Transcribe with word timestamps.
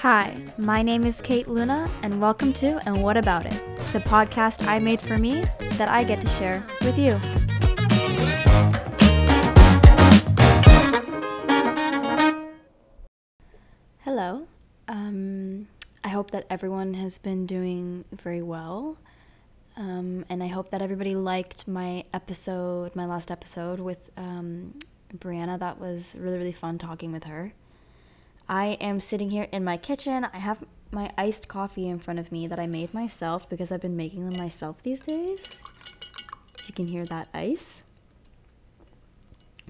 Hi, 0.00 0.34
my 0.56 0.80
name 0.80 1.04
is 1.04 1.20
Kate 1.20 1.46
Luna, 1.46 1.86
and 2.02 2.22
welcome 2.22 2.54
to 2.54 2.80
And 2.86 3.02
What 3.02 3.18
About 3.18 3.44
It, 3.44 3.62
the 3.92 3.98
podcast 3.98 4.66
I 4.66 4.78
made 4.78 4.98
for 4.98 5.18
me 5.18 5.44
that 5.72 5.90
I 5.90 6.04
get 6.04 6.22
to 6.22 6.28
share 6.28 6.64
with 6.80 6.98
you. 6.98 7.20
Hello. 13.98 14.46
Um, 14.88 15.68
I 16.02 16.08
hope 16.08 16.30
that 16.30 16.46
everyone 16.48 16.94
has 16.94 17.18
been 17.18 17.44
doing 17.44 18.06
very 18.10 18.40
well. 18.40 18.96
Um, 19.76 20.24
and 20.30 20.42
I 20.42 20.46
hope 20.46 20.70
that 20.70 20.80
everybody 20.80 21.14
liked 21.14 21.68
my 21.68 22.04
episode, 22.14 22.96
my 22.96 23.04
last 23.04 23.30
episode 23.30 23.80
with 23.80 23.98
um, 24.16 24.78
Brianna. 25.14 25.58
That 25.58 25.78
was 25.78 26.14
really, 26.18 26.38
really 26.38 26.52
fun 26.52 26.78
talking 26.78 27.12
with 27.12 27.24
her. 27.24 27.52
I 28.50 28.76
am 28.80 28.98
sitting 28.98 29.30
here 29.30 29.46
in 29.52 29.62
my 29.62 29.76
kitchen. 29.76 30.26
I 30.32 30.38
have 30.40 30.64
my 30.90 31.12
iced 31.16 31.46
coffee 31.46 31.88
in 31.88 32.00
front 32.00 32.18
of 32.18 32.32
me 32.32 32.48
that 32.48 32.58
I 32.58 32.66
made 32.66 32.92
myself 32.92 33.48
because 33.48 33.70
I've 33.70 33.80
been 33.80 33.96
making 33.96 34.28
them 34.28 34.36
myself 34.36 34.82
these 34.82 35.02
days. 35.02 35.56
You 36.66 36.74
can 36.74 36.88
hear 36.88 37.04
that 37.04 37.28
ice. 37.32 37.84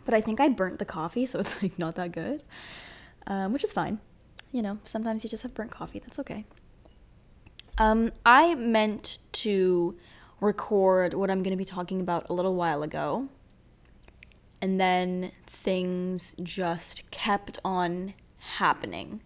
But 0.06 0.14
I 0.14 0.22
think 0.22 0.40
I 0.40 0.48
burnt 0.48 0.78
the 0.78 0.86
coffee, 0.86 1.26
so 1.26 1.40
it's 1.40 1.62
like 1.62 1.78
not 1.78 1.94
that 1.96 2.12
good, 2.12 2.42
um, 3.26 3.52
which 3.52 3.64
is 3.64 3.70
fine. 3.70 4.00
You 4.50 4.62
know, 4.62 4.78
sometimes 4.86 5.24
you 5.24 5.28
just 5.28 5.42
have 5.42 5.52
burnt 5.52 5.70
coffee. 5.70 5.98
That's 5.98 6.18
okay. 6.18 6.46
Um, 7.76 8.12
I 8.24 8.54
meant 8.54 9.18
to 9.32 9.94
record 10.40 11.12
what 11.12 11.30
I'm 11.30 11.42
going 11.42 11.52
to 11.52 11.58
be 11.58 11.66
talking 11.66 12.00
about 12.00 12.30
a 12.30 12.32
little 12.32 12.54
while 12.54 12.82
ago. 12.82 13.28
And 14.62 14.80
then 14.80 15.32
things 15.46 16.34
just 16.42 17.10
kept 17.10 17.58
on 17.62 18.14
happening. 18.40 19.22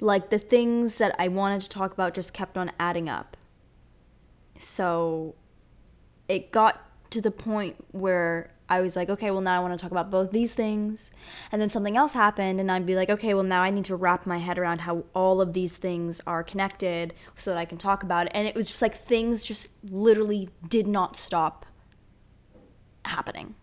Like 0.00 0.30
the 0.30 0.38
things 0.38 0.98
that 0.98 1.14
I 1.18 1.28
wanted 1.28 1.60
to 1.62 1.68
talk 1.68 1.92
about 1.92 2.14
just 2.14 2.32
kept 2.32 2.56
on 2.56 2.70
adding 2.78 3.08
up. 3.08 3.36
So 4.58 5.34
it 6.28 6.52
got 6.52 6.84
to 7.10 7.20
the 7.20 7.30
point 7.30 7.76
where 7.90 8.50
I 8.68 8.82
was 8.82 8.96
like, 8.96 9.08
okay, 9.08 9.30
well, 9.30 9.40
now 9.40 9.56
I 9.56 9.62
want 9.62 9.78
to 9.78 9.82
talk 9.82 9.92
about 9.92 10.10
both 10.10 10.30
these 10.30 10.52
things. 10.52 11.10
And 11.50 11.60
then 11.60 11.70
something 11.70 11.96
else 11.96 12.12
happened, 12.12 12.60
and 12.60 12.70
I'd 12.70 12.84
be 12.84 12.94
like, 12.94 13.08
okay, 13.08 13.32
well, 13.32 13.42
now 13.42 13.62
I 13.62 13.70
need 13.70 13.86
to 13.86 13.96
wrap 13.96 14.26
my 14.26 14.38
head 14.38 14.58
around 14.58 14.82
how 14.82 15.04
all 15.14 15.40
of 15.40 15.54
these 15.54 15.76
things 15.76 16.20
are 16.26 16.44
connected 16.44 17.14
so 17.34 17.50
that 17.50 17.58
I 17.58 17.64
can 17.64 17.78
talk 17.78 18.02
about 18.02 18.26
it. 18.26 18.32
And 18.34 18.46
it 18.46 18.54
was 18.54 18.68
just 18.68 18.82
like 18.82 18.94
things 18.94 19.42
just 19.42 19.68
literally 19.90 20.50
did 20.68 20.86
not 20.86 21.16
stop 21.16 21.64
happening. 23.06 23.54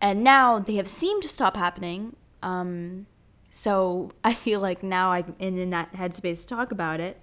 And 0.00 0.24
now 0.24 0.58
they 0.58 0.76
have 0.76 0.88
seemed 0.88 1.22
to 1.22 1.28
stop 1.28 1.56
happening. 1.56 2.16
Um, 2.42 3.06
so 3.54 4.10
I 4.24 4.34
feel 4.34 4.60
like 4.60 4.82
now 4.82 5.10
I'm 5.10 5.36
in 5.38 5.70
that 5.70 5.92
headspace 5.92 6.40
to 6.40 6.46
talk 6.46 6.72
about 6.72 7.00
it. 7.00 7.20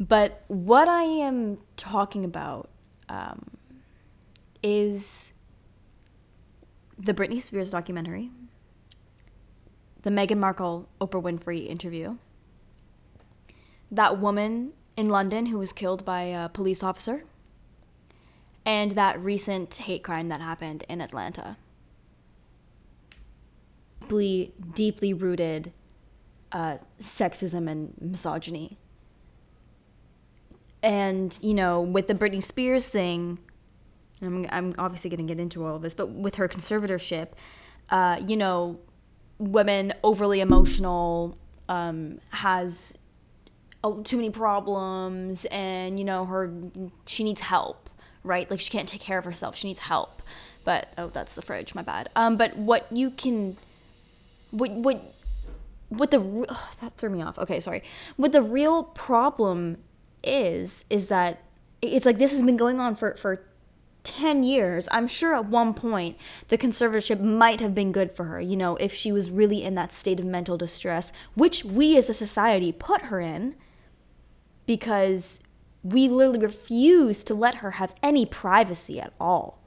But 0.00 0.44
what 0.46 0.86
I 0.86 1.02
am 1.02 1.58
talking 1.76 2.24
about 2.24 2.70
um, 3.08 3.56
is 4.62 5.32
the 6.96 7.12
Britney 7.12 7.42
Spears 7.42 7.72
documentary, 7.72 8.30
the 10.02 10.10
Meghan 10.10 10.38
Markle 10.38 10.88
Oprah 11.00 11.20
Winfrey 11.20 11.66
interview, 11.66 12.18
that 13.90 14.20
woman 14.20 14.72
in 14.96 15.08
London 15.08 15.46
who 15.46 15.58
was 15.58 15.72
killed 15.72 16.04
by 16.04 16.22
a 16.22 16.48
police 16.48 16.84
officer, 16.84 17.24
and 18.64 18.92
that 18.92 19.18
recent 19.20 19.74
hate 19.74 20.04
crime 20.04 20.28
that 20.28 20.40
happened 20.40 20.84
in 20.88 21.00
Atlanta. 21.00 21.56
Deeply, 24.08 24.54
deeply 24.74 25.12
rooted 25.12 25.72
uh, 26.50 26.78
sexism 26.98 27.68
and 27.68 27.94
misogyny. 28.00 28.78
And, 30.82 31.38
you 31.42 31.52
know, 31.52 31.82
with 31.82 32.06
the 32.06 32.14
Britney 32.14 32.42
Spears 32.42 32.88
thing, 32.88 33.38
I'm, 34.22 34.46
I'm 34.50 34.74
obviously 34.78 35.10
going 35.10 35.26
to 35.26 35.34
get 35.34 35.38
into 35.38 35.66
all 35.66 35.76
of 35.76 35.82
this, 35.82 35.92
but 35.92 36.08
with 36.08 36.36
her 36.36 36.48
conservatorship, 36.48 37.28
uh, 37.90 38.20
you 38.26 38.36
know, 38.36 38.78
women 39.38 39.92
overly 40.02 40.40
emotional, 40.40 41.36
um, 41.68 42.18
has 42.30 42.96
too 44.04 44.16
many 44.16 44.30
problems, 44.30 45.44
and 45.46 45.98
you 45.98 46.04
know, 46.04 46.24
her 46.24 46.52
she 47.06 47.24
needs 47.24 47.40
help, 47.40 47.90
right? 48.24 48.50
Like 48.50 48.60
she 48.60 48.70
can't 48.70 48.88
take 48.88 49.00
care 49.00 49.18
of 49.18 49.24
herself. 49.24 49.56
She 49.56 49.68
needs 49.68 49.80
help. 49.80 50.22
But 50.64 50.92
oh, 50.98 51.08
that's 51.08 51.34
the 51.34 51.42
fridge. 51.42 51.74
My 51.74 51.82
bad. 51.82 52.10
Um, 52.16 52.36
but 52.36 52.56
what 52.56 52.86
you 52.94 53.10
can, 53.10 53.56
what 54.50 54.70
what 54.72 55.14
what 55.88 56.10
the 56.10 56.46
ugh, 56.48 56.58
that 56.80 56.96
threw 56.96 57.10
me 57.10 57.22
off. 57.22 57.38
Okay, 57.38 57.60
sorry. 57.60 57.82
What 58.16 58.32
the 58.32 58.42
real 58.42 58.84
problem 58.84 59.78
is 60.22 60.84
is 60.90 61.06
that 61.08 61.42
it's 61.80 62.04
like 62.04 62.18
this 62.18 62.32
has 62.32 62.42
been 62.42 62.56
going 62.56 62.80
on 62.80 62.94
for 62.96 63.16
for 63.16 63.44
10 64.08 64.42
years, 64.42 64.88
I'm 64.90 65.06
sure 65.06 65.34
at 65.34 65.46
one 65.46 65.74
point 65.74 66.16
the 66.48 66.56
conservatorship 66.56 67.20
might 67.20 67.60
have 67.60 67.74
been 67.74 67.92
good 67.92 68.10
for 68.10 68.24
her, 68.24 68.40
you 68.40 68.56
know, 68.56 68.76
if 68.76 68.92
she 68.92 69.12
was 69.12 69.30
really 69.30 69.62
in 69.62 69.74
that 69.74 69.92
state 69.92 70.18
of 70.18 70.24
mental 70.24 70.56
distress, 70.56 71.12
which 71.34 71.62
we 71.62 71.96
as 71.96 72.08
a 72.08 72.14
society 72.14 72.72
put 72.72 73.02
her 73.02 73.20
in 73.20 73.54
because 74.64 75.42
we 75.82 76.08
literally 76.08 76.38
refuse 76.38 77.22
to 77.24 77.34
let 77.34 77.56
her 77.56 77.72
have 77.72 77.94
any 78.02 78.24
privacy 78.24 78.98
at 78.98 79.12
all. 79.20 79.62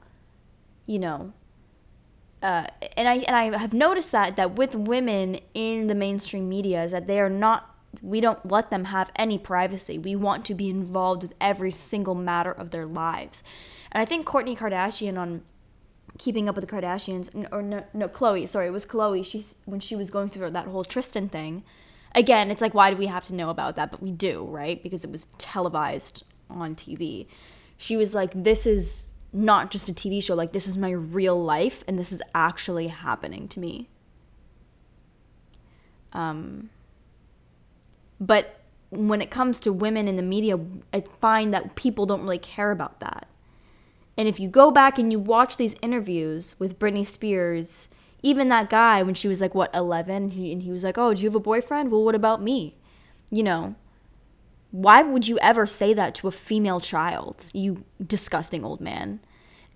You 0.87 0.99
know, 0.99 1.33
uh, 2.41 2.67
and 2.97 3.07
I 3.07 3.15
and 3.17 3.35
I 3.35 3.57
have 3.57 3.73
noticed 3.73 4.11
that 4.11 4.35
that 4.35 4.55
with 4.55 4.75
women 4.75 5.39
in 5.53 5.87
the 5.87 5.95
mainstream 5.95 6.49
media 6.49 6.83
is 6.83 6.91
that 6.91 7.07
they 7.07 7.19
are 7.19 7.29
not 7.29 7.75
we 8.01 8.21
don't 8.21 8.49
let 8.49 8.69
them 8.69 8.85
have 8.85 9.11
any 9.15 9.37
privacy. 9.37 9.97
We 9.97 10.15
want 10.15 10.45
to 10.45 10.55
be 10.55 10.69
involved 10.69 11.23
with 11.23 11.33
every 11.41 11.71
single 11.71 12.15
matter 12.15 12.51
of 12.51 12.71
their 12.71 12.85
lives. 12.85 13.43
And 13.91 14.01
I 14.01 14.05
think 14.05 14.25
Kourtney 14.25 14.57
Kardashian 14.57 15.19
on 15.19 15.41
Keeping 16.17 16.47
Up 16.47 16.55
with 16.55 16.67
the 16.67 16.71
Kardashians, 16.71 17.29
or 17.51 17.61
no, 17.61 17.83
no, 17.93 18.07
Khloé, 18.07 18.47
sorry, 18.47 18.67
it 18.67 18.71
was 18.71 18.85
Khloé. 18.85 19.25
She's 19.25 19.55
when 19.65 19.79
she 19.79 19.95
was 19.95 20.09
going 20.09 20.29
through 20.29 20.51
that 20.51 20.67
whole 20.67 20.85
Tristan 20.85 21.29
thing. 21.29 21.63
Again, 22.15 22.51
it's 22.51 22.61
like, 22.61 22.73
why 22.73 22.91
do 22.91 22.97
we 22.97 23.07
have 23.07 23.25
to 23.25 23.35
know 23.35 23.49
about 23.49 23.75
that? 23.75 23.91
But 23.91 24.01
we 24.01 24.11
do, 24.11 24.45
right? 24.45 24.81
Because 24.81 25.03
it 25.03 25.11
was 25.11 25.27
televised 25.37 26.23
on 26.49 26.75
TV. 26.75 27.27
She 27.77 27.95
was 27.97 28.13
like, 28.13 28.31
this 28.35 28.65
is 28.65 29.10
not 29.33 29.71
just 29.71 29.89
a 29.89 29.93
TV 29.93 30.21
show. 30.23 30.35
Like, 30.35 30.51
this 30.51 30.67
is 30.67 30.77
my 30.77 30.91
real 30.91 31.41
life, 31.41 31.83
and 31.87 31.97
this 31.97 32.11
is 32.11 32.21
actually 32.35 32.87
happening 32.87 33.47
to 33.49 33.59
me. 33.59 33.89
Um, 36.13 36.69
but 38.19 38.59
when 38.89 39.21
it 39.21 39.31
comes 39.31 39.59
to 39.61 39.71
women 39.71 40.07
in 40.07 40.17
the 40.17 40.21
media, 40.21 40.59
I 40.93 41.03
find 41.21 41.53
that 41.53 41.75
people 41.75 42.05
don't 42.05 42.23
really 42.23 42.37
care 42.37 42.71
about 42.71 42.99
that. 42.99 43.27
And 44.17 44.27
if 44.27 44.39
you 44.39 44.49
go 44.49 44.69
back 44.69 44.99
and 44.99 45.11
you 45.11 45.19
watch 45.19 45.57
these 45.57 45.75
interviews 45.81 46.55
with 46.59 46.77
Britney 46.77 47.05
Spears, 47.05 47.87
even 48.21 48.49
that 48.49 48.69
guy 48.69 49.01
when 49.01 49.15
she 49.15 49.27
was 49.27 49.41
like 49.41 49.55
what 49.55 49.73
11 49.73 50.15
and 50.15 50.33
he, 50.33 50.51
and 50.51 50.61
he 50.61 50.71
was 50.71 50.83
like, 50.83 50.97
"Oh, 50.97 51.13
do 51.13 51.21
you 51.21 51.29
have 51.29 51.35
a 51.35 51.39
boyfriend? 51.39 51.91
Well, 51.91 52.03
what 52.03 52.15
about 52.15 52.41
me?" 52.41 52.75
You 53.31 53.43
know, 53.43 53.75
why 54.71 55.03
would 55.03 55.27
you 55.27 55.37
ever 55.39 55.65
say 55.65 55.93
that 55.93 56.15
to 56.15 56.27
a 56.27 56.31
female 56.31 56.79
child? 56.79 57.49
You 57.53 57.83
disgusting 58.05 58.63
old 58.63 58.81
man. 58.81 59.19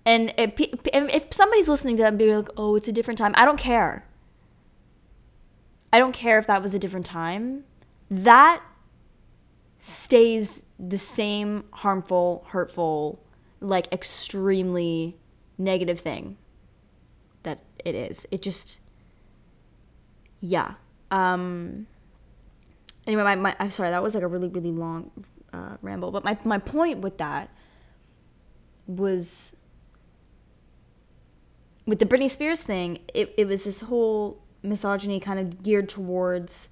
And 0.04 0.32
if, 0.38 0.54
if 0.58 1.34
somebody's 1.34 1.68
listening 1.68 1.96
to 1.96 2.02
that 2.02 2.10
and 2.10 2.18
be 2.18 2.34
like, 2.34 2.48
"Oh, 2.56 2.76
it's 2.76 2.88
a 2.88 2.92
different 2.92 3.18
time," 3.18 3.32
I 3.36 3.44
don't 3.44 3.58
care. 3.58 4.06
I 5.92 5.98
don't 5.98 6.12
care 6.12 6.38
if 6.38 6.46
that 6.46 6.62
was 6.62 6.74
a 6.74 6.78
different 6.78 7.06
time. 7.06 7.64
That 8.10 8.62
stays 9.78 10.62
the 10.78 10.98
same 10.98 11.64
harmful, 11.72 12.44
hurtful, 12.48 13.20
like 13.60 13.92
extremely 13.92 15.16
negative 15.58 16.00
thing 16.00 16.36
that 17.42 17.60
it 17.84 17.94
is. 17.94 18.26
It 18.30 18.42
just 18.42 18.78
yeah. 20.40 20.74
Um 21.10 21.86
anyway, 23.06 23.22
my, 23.22 23.34
my 23.36 23.56
I'm 23.58 23.70
sorry, 23.70 23.90
that 23.90 24.02
was 24.02 24.14
like 24.14 24.24
a 24.24 24.28
really, 24.28 24.48
really 24.48 24.72
long 24.72 25.10
uh, 25.52 25.76
ramble. 25.82 26.10
But 26.10 26.24
my, 26.24 26.38
my 26.44 26.58
point 26.58 27.00
with 27.00 27.18
that 27.18 27.50
was 28.86 29.56
with 31.86 31.98
the 31.98 32.06
Britney 32.06 32.30
Spears 32.30 32.62
thing, 32.62 33.00
it, 33.14 33.34
it 33.36 33.46
was 33.46 33.64
this 33.64 33.80
whole 33.82 34.42
misogyny 34.62 35.20
kind 35.20 35.38
of 35.38 35.62
geared 35.62 35.88
towards 35.88 36.68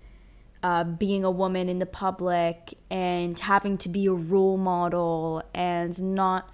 uh, 0.63 0.85
being 0.85 1.25
a 1.25 1.31
woman 1.31 1.69
in 1.69 1.79
the 1.79 1.87
public 1.87 2.75
and 2.91 3.39
having 3.39 3.77
to 3.79 3.89
be 3.89 4.07
a 4.07 4.13
role 4.13 4.57
model 4.57 5.43
and 5.55 6.01
not 6.15 6.49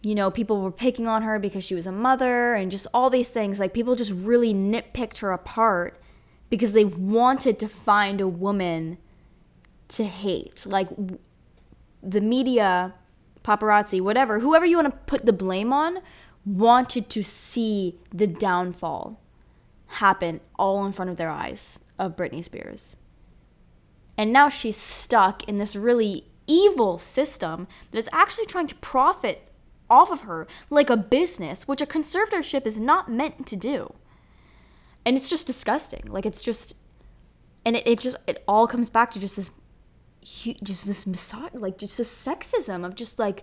you 0.00 0.14
know, 0.14 0.30
people 0.30 0.60
were 0.60 0.70
picking 0.70 1.08
on 1.08 1.22
her 1.22 1.38
because 1.38 1.64
she 1.64 1.74
was 1.74 1.86
a 1.86 1.92
mother 1.92 2.54
and 2.54 2.70
just 2.70 2.86
all 2.94 3.10
these 3.10 3.28
things. 3.28 3.58
Like, 3.58 3.74
people 3.74 3.96
just 3.96 4.12
really 4.12 4.54
nitpicked 4.54 5.18
her 5.18 5.32
apart 5.32 5.97
because 6.50 6.72
they 6.72 6.84
wanted 6.84 7.58
to 7.58 7.68
find 7.68 8.20
a 8.20 8.28
woman 8.28 8.98
to 9.88 10.04
hate. 10.04 10.64
Like, 10.66 10.88
the 12.02 12.20
media, 12.20 12.94
paparazzi, 13.42 14.00
whatever, 14.00 14.40
whoever 14.40 14.66
you 14.66 14.76
want 14.76 14.90
to 14.90 14.98
put 15.06 15.26
the 15.26 15.32
blame 15.32 15.72
on, 15.72 15.98
wanted 16.44 17.10
to 17.10 17.22
see 17.22 17.98
the 18.12 18.26
downfall 18.26 19.20
happen 19.86 20.40
all 20.58 20.84
in 20.86 20.92
front 20.92 21.10
of 21.10 21.16
their 21.16 21.30
eyes 21.30 21.80
of 21.98 22.16
Britney 22.16 22.44
Spears. 22.44 22.96
And 24.16 24.32
now 24.32 24.48
she's 24.48 24.76
stuck 24.76 25.44
in 25.48 25.58
this 25.58 25.76
really 25.76 26.24
evil 26.46 26.98
system 26.98 27.68
that 27.90 27.98
is 27.98 28.08
actually 28.12 28.46
trying 28.46 28.66
to 28.66 28.74
profit 28.76 29.48
off 29.90 30.10
of 30.10 30.22
her 30.22 30.46
like 30.70 30.90
a 30.90 30.96
business, 30.96 31.68
which 31.68 31.80
a 31.80 31.86
conservatorship 31.86 32.66
is 32.66 32.80
not 32.80 33.10
meant 33.10 33.46
to 33.46 33.56
do. 33.56 33.94
And 35.08 35.16
it's 35.16 35.30
just 35.30 35.46
disgusting. 35.46 36.02
Like 36.06 36.26
it's 36.26 36.42
just 36.42 36.76
and 37.64 37.76
it, 37.76 37.86
it 37.86 37.98
just 37.98 38.18
it 38.26 38.44
all 38.46 38.66
comes 38.66 38.90
back 38.90 39.10
to 39.12 39.18
just 39.18 39.36
this 39.36 39.50
just 40.62 40.86
this 40.86 41.06
misog- 41.06 41.58
like 41.58 41.78
just 41.78 41.96
this 41.96 42.14
sexism 42.14 42.84
of 42.84 42.94
just 42.94 43.18
like 43.18 43.42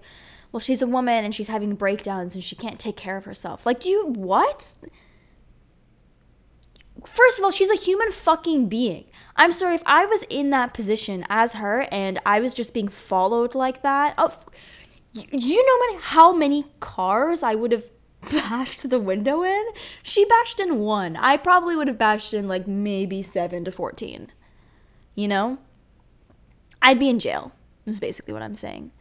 well 0.51 0.59
she's 0.59 0.83
a 0.83 0.87
woman 0.87 1.25
and 1.25 1.33
she's 1.33 1.47
having 1.47 1.73
breakdowns 1.73 2.35
and 2.35 2.43
she 2.43 2.55
can't 2.55 2.77
take 2.77 2.95
care 2.95 3.17
of 3.17 3.25
herself. 3.25 3.65
Like 3.65 3.79
do 3.79 3.89
you 3.89 4.05
what? 4.05 4.73
First 7.03 7.39
of 7.39 7.43
all 7.43 7.49
she's 7.49 7.71
a 7.71 7.75
human 7.75 8.11
fucking 8.11 8.69
being. 8.69 9.05
I'm 9.35 9.51
sorry 9.51 9.73
if 9.73 9.83
i 9.87 10.05
was 10.05 10.21
in 10.29 10.51
that 10.51 10.75
position 10.75 11.25
as 11.29 11.53
her 11.53 11.87
and 11.91 12.21
i 12.27 12.39
was 12.39 12.53
just 12.53 12.75
being 12.75 12.87
followed 12.87 13.55
like 13.55 13.81
that 13.81 14.13
oh, 14.19 14.37
you 15.13 15.65
know 15.65 15.99
how 15.99 16.31
many 16.31 16.67
cars 16.79 17.43
i 17.43 17.55
would 17.55 17.71
have 17.71 17.83
bashed 18.31 18.89
the 18.89 18.99
window 18.99 19.43
in 19.43 19.65
she 20.03 20.25
bashed 20.25 20.59
in 20.59 20.79
one 20.79 21.15
i 21.17 21.37
probably 21.37 21.75
would 21.75 21.87
have 21.87 21.97
bashed 21.97 22.33
in 22.33 22.47
like 22.47 22.67
maybe 22.67 23.21
7 23.21 23.65
to 23.65 23.71
14 23.71 24.31
you 25.15 25.27
know 25.27 25.57
I'd 26.85 26.99
be 26.99 27.09
in 27.09 27.19
jail. 27.19 27.51
Is 27.87 27.99
basically 27.99 28.33
what 28.33 28.43
I'm 28.43 28.55
saying. 28.55 28.91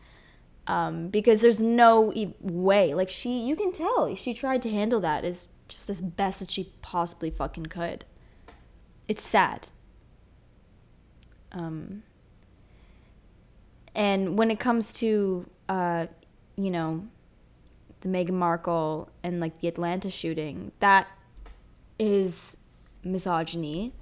Um, 0.67 1.09
because 1.09 1.43
there's 1.43 1.61
no 1.61 2.13
e- 2.15 2.35
way. 2.41 2.95
Like 2.95 3.11
she, 3.11 3.39
you 3.47 3.57
can 3.57 3.73
tell 3.73 4.15
she 4.15 4.33
tried 4.33 4.63
to 4.63 4.71
handle 4.71 5.01
that 5.01 5.25
as 5.25 5.49
just 5.69 5.91
as 5.91 6.01
best 6.01 6.41
as 6.41 6.51
she 6.51 6.73
possibly 6.81 7.31
fucking 7.31 7.67
could. 7.67 8.07
It's 9.07 9.23
sad. 9.23 9.69
Um, 11.53 12.03
and 13.95 14.39
when 14.39 14.51
it 14.51 14.59
comes 14.59 14.93
to, 14.95 15.47
uh, 15.69 16.07
you 16.57 16.71
know, 16.71 17.07
the 18.05 18.09
Meghan 18.11 18.35
Markle 18.35 19.11
and 19.23 19.41
like 19.41 19.59
the 19.61 19.69
Atlanta 19.69 20.11
shooting, 20.11 20.71
that 20.79 21.09
is 21.99 22.57
misogyny. 23.03 23.93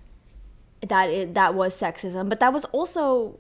That 0.87 1.09
is, 1.09 1.33
that 1.35 1.55
was 1.55 1.81
sexism, 1.81 2.29
but 2.29 2.41
that 2.41 2.53
was 2.53 2.65
also 2.67 3.39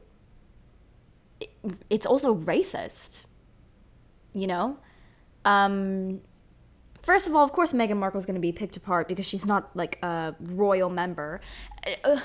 it's 1.90 2.06
also 2.06 2.36
racist. 2.36 3.24
You 4.32 4.46
know? 4.46 4.78
Um, 5.44 6.20
first 7.02 7.26
of 7.26 7.34
all, 7.34 7.44
of 7.44 7.52
course, 7.52 7.72
Meghan 7.72 7.96
Markle 7.96 8.18
is 8.18 8.26
going 8.26 8.36
to 8.36 8.40
be 8.40 8.52
picked 8.52 8.76
apart 8.76 9.08
because 9.08 9.26
she's 9.26 9.44
not 9.44 9.76
like 9.76 9.98
a 10.02 10.36
royal 10.40 10.88
member. 10.88 11.40
Uh, 12.04 12.20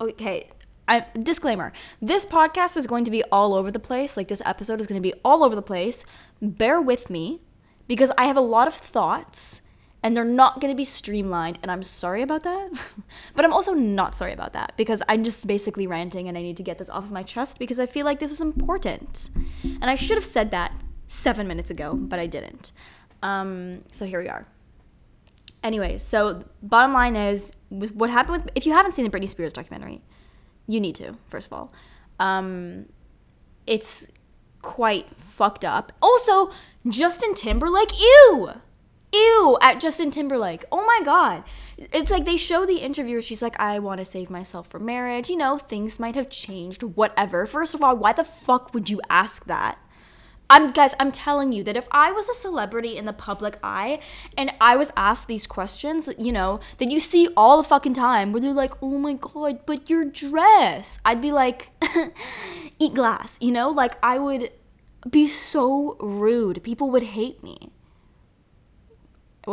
okay, 0.00 0.48
I, 0.88 1.06
disclaimer 1.20 1.72
this 2.00 2.24
podcast 2.24 2.76
is 2.76 2.86
going 2.86 3.04
to 3.04 3.10
be 3.10 3.22
all 3.24 3.54
over 3.54 3.70
the 3.70 3.80
place. 3.80 4.16
Like, 4.16 4.28
this 4.28 4.42
episode 4.44 4.80
is 4.80 4.86
going 4.86 5.00
to 5.00 5.06
be 5.06 5.14
all 5.24 5.42
over 5.42 5.54
the 5.54 5.62
place. 5.62 6.04
Bear 6.40 6.80
with 6.80 7.10
me 7.10 7.40
because 7.88 8.12
I 8.18 8.26
have 8.26 8.36
a 8.36 8.42
lot 8.42 8.68
of 8.68 8.74
thoughts 8.74 9.62
and 10.06 10.16
they're 10.16 10.24
not 10.24 10.60
going 10.60 10.72
to 10.72 10.76
be 10.76 10.84
streamlined 10.84 11.58
and 11.62 11.70
i'm 11.70 11.82
sorry 11.82 12.22
about 12.22 12.44
that 12.44 12.70
but 13.34 13.44
i'm 13.44 13.52
also 13.52 13.72
not 13.72 14.14
sorry 14.14 14.32
about 14.32 14.52
that 14.52 14.72
because 14.76 15.02
i'm 15.08 15.24
just 15.24 15.46
basically 15.48 15.84
ranting 15.84 16.28
and 16.28 16.38
i 16.38 16.42
need 16.42 16.56
to 16.56 16.62
get 16.62 16.78
this 16.78 16.88
off 16.88 17.02
of 17.02 17.10
my 17.10 17.24
chest 17.24 17.58
because 17.58 17.80
i 17.80 17.86
feel 17.86 18.04
like 18.04 18.20
this 18.20 18.30
is 18.30 18.40
important 18.40 19.30
and 19.64 19.86
i 19.86 19.96
should 19.96 20.16
have 20.16 20.24
said 20.24 20.52
that 20.52 20.72
seven 21.08 21.48
minutes 21.48 21.70
ago 21.70 21.94
but 21.94 22.20
i 22.20 22.26
didn't 22.26 22.70
um, 23.22 23.82
so 23.90 24.06
here 24.06 24.20
we 24.20 24.28
are 24.28 24.46
anyways 25.64 26.02
so 26.02 26.44
bottom 26.62 26.92
line 26.92 27.16
is 27.16 27.52
what 27.70 28.08
happened 28.08 28.42
with 28.42 28.50
if 28.54 28.64
you 28.64 28.72
haven't 28.72 28.92
seen 28.92 29.04
the 29.04 29.10
britney 29.10 29.28
spears 29.28 29.52
documentary 29.52 30.02
you 30.66 30.80
need 30.80 30.94
to 30.94 31.16
first 31.28 31.46
of 31.46 31.52
all 31.52 31.72
um, 32.18 32.86
it's 33.66 34.08
quite 34.62 35.14
fucked 35.14 35.64
up 35.64 35.92
also 36.00 36.50
justin 36.88 37.34
timberlake 37.34 37.92
ew 38.00 38.50
ew 39.16 39.58
at 39.60 39.80
Justin 39.80 40.10
Timberlake. 40.10 40.64
Oh 40.70 40.84
my 40.84 41.00
god. 41.04 41.44
It's 41.76 42.10
like 42.10 42.24
they 42.24 42.36
show 42.36 42.66
the 42.66 42.78
interview 42.78 43.20
she's 43.20 43.42
like 43.42 43.58
I 43.58 43.78
want 43.78 43.98
to 43.98 44.04
save 44.04 44.30
myself 44.30 44.68
for 44.68 44.78
marriage. 44.78 45.28
You 45.28 45.36
know, 45.36 45.58
things 45.58 46.00
might 46.00 46.14
have 46.14 46.30
changed, 46.30 46.82
whatever. 46.82 47.46
First 47.46 47.74
of 47.74 47.82
all, 47.82 47.96
why 47.96 48.12
the 48.12 48.24
fuck 48.24 48.74
would 48.74 48.90
you 48.90 49.00
ask 49.08 49.46
that? 49.46 49.78
I'm 50.48 50.70
guys, 50.70 50.94
I'm 51.00 51.10
telling 51.10 51.52
you 51.52 51.64
that 51.64 51.76
if 51.76 51.88
I 51.90 52.12
was 52.12 52.28
a 52.28 52.34
celebrity 52.34 52.96
in 52.96 53.04
the 53.04 53.12
public 53.12 53.58
eye 53.62 53.98
and 54.36 54.52
I 54.60 54.76
was 54.76 54.92
asked 54.96 55.26
these 55.26 55.46
questions, 55.46 56.08
you 56.18 56.30
know, 56.30 56.60
that 56.78 56.90
you 56.90 57.00
see 57.00 57.28
all 57.36 57.56
the 57.56 57.68
fucking 57.68 57.94
time 57.94 58.32
where 58.32 58.40
they're 58.40 58.52
like, 58.52 58.72
"Oh 58.80 58.98
my 58.98 59.14
god, 59.14 59.66
but 59.66 59.90
your 59.90 60.04
dress." 60.04 61.00
I'd 61.04 61.20
be 61.20 61.32
like, 61.32 61.70
"Eat 62.78 62.94
glass," 62.94 63.38
you 63.40 63.50
know? 63.50 63.70
Like 63.70 63.96
I 64.02 64.18
would 64.18 64.52
be 65.10 65.26
so 65.26 65.96
rude. 65.98 66.62
People 66.62 66.90
would 66.90 67.02
hate 67.02 67.42
me 67.42 67.72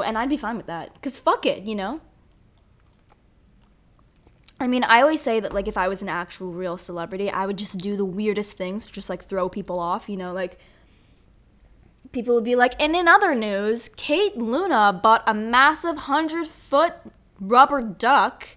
and 0.01 0.17
I'd 0.17 0.29
be 0.29 0.37
fine 0.37 0.57
with 0.57 0.65
that 0.67 0.93
because 0.95 1.17
fuck 1.17 1.45
it, 1.45 1.63
you 1.63 1.75
know. 1.75 2.01
I 4.59 4.67
mean, 4.67 4.83
I 4.83 5.01
always 5.01 5.21
say 5.21 5.39
that 5.39 5.53
like 5.53 5.67
if 5.67 5.77
I 5.77 5.87
was 5.87 6.01
an 6.01 6.09
actual 6.09 6.51
real 6.51 6.77
celebrity, 6.77 7.29
I 7.29 7.45
would 7.45 7.57
just 7.57 7.77
do 7.77 7.97
the 7.97 8.05
weirdest 8.05 8.57
things, 8.57 8.87
just 8.87 9.09
like 9.09 9.25
throw 9.25 9.49
people 9.49 9.79
off, 9.79 10.07
you 10.09 10.17
know, 10.17 10.31
like 10.33 10.57
people 12.13 12.35
would 12.35 12.45
be 12.45 12.55
like, 12.55 12.81
and 12.81 12.95
in 12.95 13.07
other 13.07 13.35
news, 13.35 13.89
Kate 13.97 14.37
Luna 14.37 14.97
bought 15.03 15.23
a 15.27 15.33
massive 15.33 15.97
hundred 15.97 16.47
foot 16.47 16.93
rubber 17.41 17.81
duck, 17.81 18.55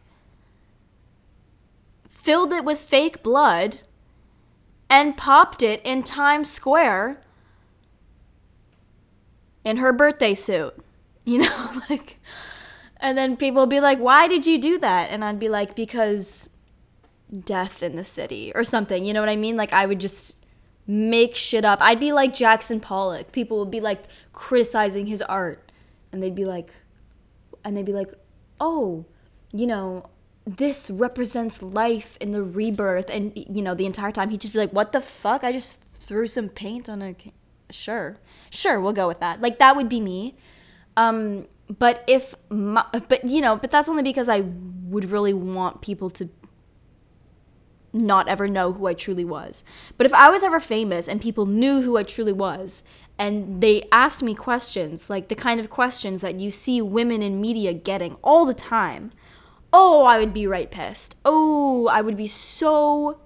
filled 2.08 2.52
it 2.52 2.64
with 2.64 2.78
fake 2.78 3.22
blood, 3.22 3.80
and 4.88 5.16
popped 5.16 5.62
it 5.62 5.80
in 5.84 6.04
Times 6.04 6.50
Square 6.50 7.20
in 9.64 9.78
her 9.78 9.92
birthday 9.92 10.32
suit 10.32 10.72
you 11.24 11.38
know 11.38 11.82
like 11.90 12.20
and 12.98 13.18
then 13.18 13.36
people 13.36 13.62
would 13.62 13.68
be 13.68 13.80
like 13.80 13.98
why 13.98 14.28
did 14.28 14.46
you 14.46 14.58
do 14.58 14.78
that? 14.78 15.10
And 15.10 15.24
i'd 15.24 15.40
be 15.40 15.48
like 15.48 15.74
because 15.74 16.48
death 17.44 17.82
in 17.82 17.96
the 17.96 18.04
city 18.04 18.52
or 18.54 18.62
something 18.62 19.04
you 19.04 19.12
know 19.12 19.20
what 19.20 19.28
i 19.28 19.36
mean? 19.36 19.56
Like 19.56 19.72
i 19.72 19.84
would 19.84 19.98
just 19.98 20.45
make 20.86 21.34
shit 21.34 21.64
up. 21.64 21.80
I'd 21.82 22.00
be 22.00 22.12
like 22.12 22.34
jackson 22.34 22.80
pollock. 22.80 23.32
People 23.32 23.58
would 23.58 23.70
be 23.70 23.80
like 23.80 24.04
criticizing 24.32 25.06
his 25.06 25.22
art. 25.22 25.70
And 26.12 26.22
they'd 26.22 26.34
be 26.34 26.44
like 26.44 26.70
and 27.64 27.76
they'd 27.76 27.84
be 27.84 27.92
like 27.92 28.12
oh 28.60 29.04
you 29.52 29.66
know 29.66 30.08
this 30.46 30.88
represents 30.88 31.60
life 31.60 32.16
in 32.20 32.32
the 32.32 32.42
rebirth. 32.42 33.10
And 33.10 33.32
you 33.34 33.62
know 33.62 33.74
the 33.74 33.86
entire 33.86 34.12
time 34.12 34.30
he'd 34.30 34.40
just 34.40 34.52
be 34.52 34.58
like 34.58 34.72
what 34.72 34.92
the 34.92 35.00
fuck? 35.00 35.44
I 35.44 35.52
just 35.52 35.80
threw 36.06 36.26
some 36.26 36.48
paint 36.48 36.88
on 36.88 37.02
a 37.02 37.16
sure. 37.70 38.18
Sure 38.50 38.80
we'll 38.80 38.92
go 38.92 39.08
with 39.08 39.20
that. 39.20 39.40
Like 39.40 39.58
that 39.58 39.76
would 39.76 39.88
be 39.88 40.00
me. 40.00 40.36
Um, 40.96 41.46
but 41.78 42.04
if, 42.06 42.34
my, 42.48 42.84
but 43.08 43.24
you 43.24 43.40
know, 43.40 43.56
but 43.56 43.70
that's 43.70 43.88
only 43.88 44.02
because 44.02 44.28
I 44.28 44.40
would 44.84 45.10
really 45.10 45.34
want 45.34 45.80
people 45.80 46.10
to 46.10 46.28
not 47.96 48.28
ever 48.28 48.48
know 48.48 48.72
who 48.72 48.86
I 48.86 48.94
truly 48.94 49.24
was. 49.24 49.64
But 49.96 50.06
if 50.06 50.12
I 50.12 50.28
was 50.30 50.42
ever 50.42 50.60
famous 50.60 51.08
and 51.08 51.20
people 51.20 51.46
knew 51.46 51.82
who 51.82 51.96
I 51.96 52.02
truly 52.02 52.32
was, 52.32 52.82
and 53.18 53.60
they 53.60 53.88
asked 53.90 54.22
me 54.22 54.34
questions, 54.34 55.08
like 55.08 55.28
the 55.28 55.34
kind 55.34 55.58
of 55.58 55.70
questions 55.70 56.20
that 56.20 56.38
you 56.38 56.50
see 56.50 56.82
women 56.82 57.22
in 57.22 57.40
media 57.40 57.72
getting 57.72 58.16
all 58.22 58.44
the 58.44 58.54
time, 58.54 59.12
oh, 59.72 60.04
I 60.04 60.18
would 60.18 60.32
be 60.32 60.46
right 60.46 60.70
pissed. 60.70 61.16
Oh, 61.24 61.88
I 61.88 62.00
would 62.02 62.16
be 62.16 62.26
so. 62.26 63.20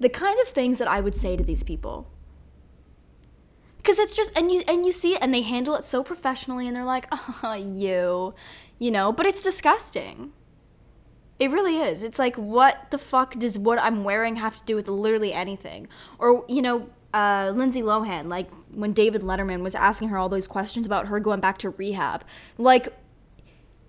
The 0.00 0.08
kind 0.08 0.38
of 0.40 0.48
things 0.48 0.78
that 0.78 0.88
I 0.88 1.00
would 1.00 1.14
say 1.14 1.36
to 1.36 1.44
these 1.44 1.62
people 1.62 2.10
because 3.84 3.98
it's 3.98 4.16
just 4.16 4.36
and 4.36 4.50
you 4.50 4.62
and 4.66 4.86
you 4.86 4.92
see 4.92 5.12
it 5.12 5.18
and 5.20 5.32
they 5.32 5.42
handle 5.42 5.74
it 5.76 5.84
so 5.84 6.02
professionally 6.02 6.66
and 6.66 6.74
they're 6.74 6.84
like 6.84 7.06
oh 7.12 7.52
you 7.54 8.34
you 8.78 8.90
know 8.90 9.12
but 9.12 9.26
it's 9.26 9.42
disgusting 9.42 10.32
it 11.38 11.50
really 11.50 11.78
is. 11.78 12.02
It's 12.02 12.18
like 12.18 12.36
what 12.36 12.90
the 12.90 12.98
fuck 12.98 13.38
does 13.38 13.58
what 13.58 13.78
i'm 13.78 14.04
wearing 14.04 14.36
have 14.36 14.56
to 14.56 14.62
do 14.64 14.76
with 14.76 14.88
literally 14.88 15.32
anything? 15.32 15.88
Or 16.18 16.44
you 16.48 16.62
know 16.62 16.88
uh, 17.14 17.52
lindsay 17.54 17.80
lohan 17.80 18.26
like 18.26 18.50
when 18.72 18.92
david 18.92 19.22
letterman 19.22 19.62
was 19.62 19.76
asking 19.76 20.08
her 20.08 20.18
all 20.18 20.28
those 20.28 20.48
questions 20.48 20.84
about 20.84 21.06
her 21.06 21.20
going 21.20 21.38
back 21.38 21.56
to 21.56 21.70
rehab 21.70 22.24
like 22.58 22.92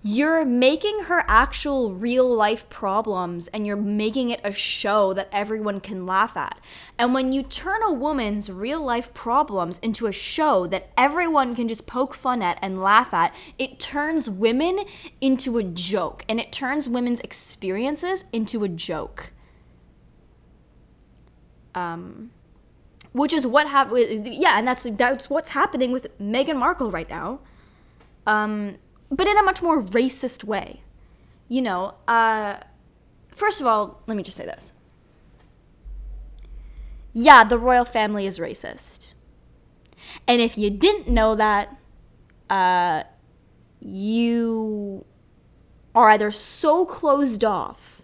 you're 0.08 0.46
making 0.46 1.06
her 1.06 1.24
actual 1.28 1.92
real 1.92 2.32
life 2.32 2.70
problems 2.70 3.48
and 3.48 3.66
you're 3.66 3.76
making 3.76 4.30
it 4.30 4.40
a 4.44 4.52
show 4.52 5.16
that 5.16 5.28
everyone 5.32 5.80
can 5.80 6.06
laugh 6.06 6.38
at. 6.38 6.60
And 6.96 7.12
when 7.12 7.32
you 7.32 7.42
turn 7.42 7.82
a 7.82 7.92
woman's 7.92 8.52
real 8.52 8.86
life 8.86 9.12
problems 9.16 9.80
into 9.80 10.06
a 10.06 10.12
show 10.12 10.68
that 10.68 10.92
everyone 10.96 11.56
can 11.56 11.68
just 11.68 11.88
poke 11.88 12.14
fun 12.14 12.44
at 12.44 12.60
and 12.62 12.84
laugh 12.84 13.16
at, 13.16 13.34
it 13.58 13.80
turns 13.80 14.30
women 14.30 14.82
into 15.22 15.58
a 15.58 15.64
joke 15.64 16.24
and 16.30 16.40
it 16.40 16.52
turns 16.52 16.88
women's 16.88 17.22
experiences 17.22 18.26
into 18.32 18.64
a 18.64 18.70
joke. 18.70 19.32
Um, 21.74 22.30
which 23.12 23.34
is 23.34 23.48
what 23.48 23.70
happened. 23.70 24.28
Yeah, 24.28 24.60
and 24.60 24.68
that's 24.68 24.84
that's 24.84 25.32
what's 25.32 25.50
happening 25.50 25.92
with 25.92 26.16
Meghan 26.20 26.58
Markle 26.58 26.92
right 26.92 27.10
now. 27.10 27.40
Um, 28.28 28.76
but 29.10 29.28
in 29.28 29.38
a 29.38 29.44
much 29.44 29.62
more 29.62 29.82
racist 29.82 30.44
way. 30.44 30.82
You 31.48 31.62
know, 31.62 31.96
uh, 32.08 32.58
first 33.30 33.62
of 33.62 33.68
all, 33.68 34.02
let 34.08 34.18
me 34.18 34.24
just 34.24 34.38
say 34.38 34.46
this. 34.46 34.74
Yeah, 37.14 37.44
the 37.44 37.58
royal 37.58 37.86
family 37.86 38.26
is 38.26 38.40
racist. 38.40 39.14
And 40.28 40.42
if 40.42 40.58
you 40.58 40.70
didn't 40.70 41.08
know 41.08 41.36
that, 41.36 41.78
uh, 42.50 43.04
you 43.80 45.06
are 45.94 46.10
either 46.10 46.32
so 46.32 46.86
closed 46.86 47.46
off 47.46 48.02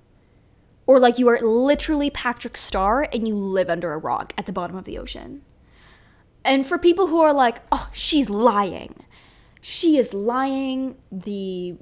or 0.87 0.99
like 0.99 1.19
you 1.19 1.27
are 1.27 1.39
literally 1.41 2.09
Patrick 2.09 2.57
Star 2.57 3.07
and 3.13 3.27
you 3.27 3.35
live 3.35 3.69
under 3.69 3.93
a 3.93 3.97
rock 3.97 4.33
at 4.37 4.45
the 4.45 4.53
bottom 4.53 4.75
of 4.75 4.85
the 4.85 4.97
ocean. 4.97 5.41
And 6.43 6.65
for 6.65 6.77
people 6.77 7.07
who 7.07 7.21
are 7.21 7.33
like, 7.33 7.57
oh, 7.71 7.89
she's 7.91 8.29
lying, 8.29 8.95
she 9.61 9.97
is 9.97 10.13
lying. 10.13 10.97
The 11.11 11.75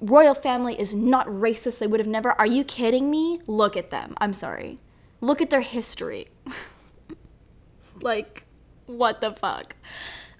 royal 0.00 0.34
family 0.34 0.78
is 0.80 0.94
not 0.94 1.26
racist. 1.28 1.78
They 1.78 1.86
would 1.86 2.00
have 2.00 2.08
never. 2.08 2.32
Are 2.32 2.46
you 2.46 2.64
kidding 2.64 3.10
me? 3.10 3.40
Look 3.46 3.76
at 3.76 3.90
them. 3.90 4.14
I'm 4.18 4.32
sorry. 4.32 4.80
Look 5.20 5.42
at 5.42 5.50
their 5.50 5.60
history. 5.60 6.28
like, 8.00 8.46
what 8.86 9.20
the 9.20 9.32
fuck? 9.32 9.76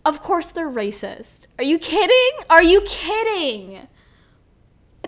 Of 0.04 0.22
course 0.22 0.48
they're 0.48 0.70
racist. 0.70 1.46
Are 1.58 1.64
you 1.64 1.78
kidding? 1.78 2.44
Are 2.48 2.62
you 2.62 2.80
kidding? 2.86 3.86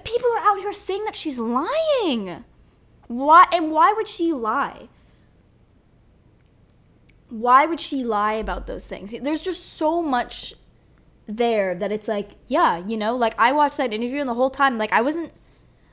People 0.04 0.30
are 0.30 0.40
out 0.40 0.58
here 0.58 0.72
saying 0.72 1.04
that 1.04 1.16
she's 1.16 1.38
lying. 1.38 2.44
Why 3.06 3.46
and 3.52 3.70
why 3.70 3.92
would 3.92 4.08
she 4.08 4.32
lie? 4.32 4.88
Why 7.30 7.66
would 7.66 7.80
she 7.80 8.04
lie 8.04 8.34
about 8.34 8.66
those 8.66 8.86
things? 8.86 9.14
There's 9.22 9.40
just 9.40 9.74
so 9.74 10.02
much 10.02 10.54
there 11.28 11.74
that 11.74 11.92
it's 11.92 12.08
like, 12.08 12.30
yeah, 12.48 12.78
you 12.78 12.96
know, 12.96 13.14
like 13.14 13.34
I 13.38 13.52
watched 13.52 13.76
that 13.76 13.92
interview 13.92 14.20
and 14.20 14.28
the 14.28 14.34
whole 14.34 14.50
time, 14.50 14.78
like 14.78 14.92
I 14.92 15.02
wasn't, 15.02 15.32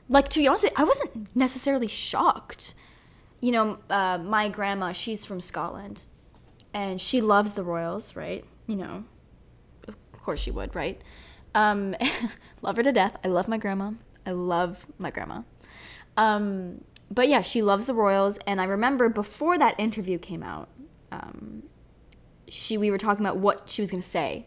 like 0.08 0.30
to 0.30 0.38
be 0.38 0.48
honest 0.48 0.64
with 0.64 0.72
you, 0.72 0.82
I 0.82 0.84
wasn't 0.84 1.36
necessarily 1.36 1.86
shocked. 1.86 2.74
You 3.40 3.52
know, 3.52 3.78
uh, 3.90 4.18
my 4.18 4.48
grandma, 4.48 4.92
she's 4.92 5.26
from 5.26 5.42
Scotland, 5.42 6.06
and 6.72 7.00
she 7.00 7.20
loves 7.20 7.52
the 7.52 7.62
royals, 7.62 8.16
right? 8.16 8.44
You 8.66 8.76
know, 8.76 9.04
of 9.86 9.96
course 10.22 10.40
she 10.40 10.50
would, 10.50 10.74
right? 10.74 11.00
Um, 11.54 11.94
love 12.62 12.76
her 12.76 12.82
to 12.82 12.92
death. 12.92 13.16
I 13.22 13.28
love 13.28 13.46
my 13.46 13.58
grandma. 13.58 13.92
I 14.24 14.30
love 14.30 14.86
my 14.98 15.10
grandma. 15.10 15.42
Um, 16.16 16.82
but 17.10 17.28
yeah, 17.28 17.42
she 17.42 17.60
loves 17.60 17.86
the 17.86 17.94
royals, 17.94 18.38
and 18.46 18.58
I 18.58 18.64
remember 18.64 19.10
before 19.10 19.58
that 19.58 19.78
interview 19.78 20.18
came 20.18 20.42
out, 20.42 20.70
um, 21.12 21.64
she 22.48 22.78
we 22.78 22.90
were 22.90 22.98
talking 22.98 23.24
about 23.24 23.36
what 23.36 23.68
she 23.68 23.82
was 23.82 23.90
gonna 23.90 24.02
say 24.02 24.46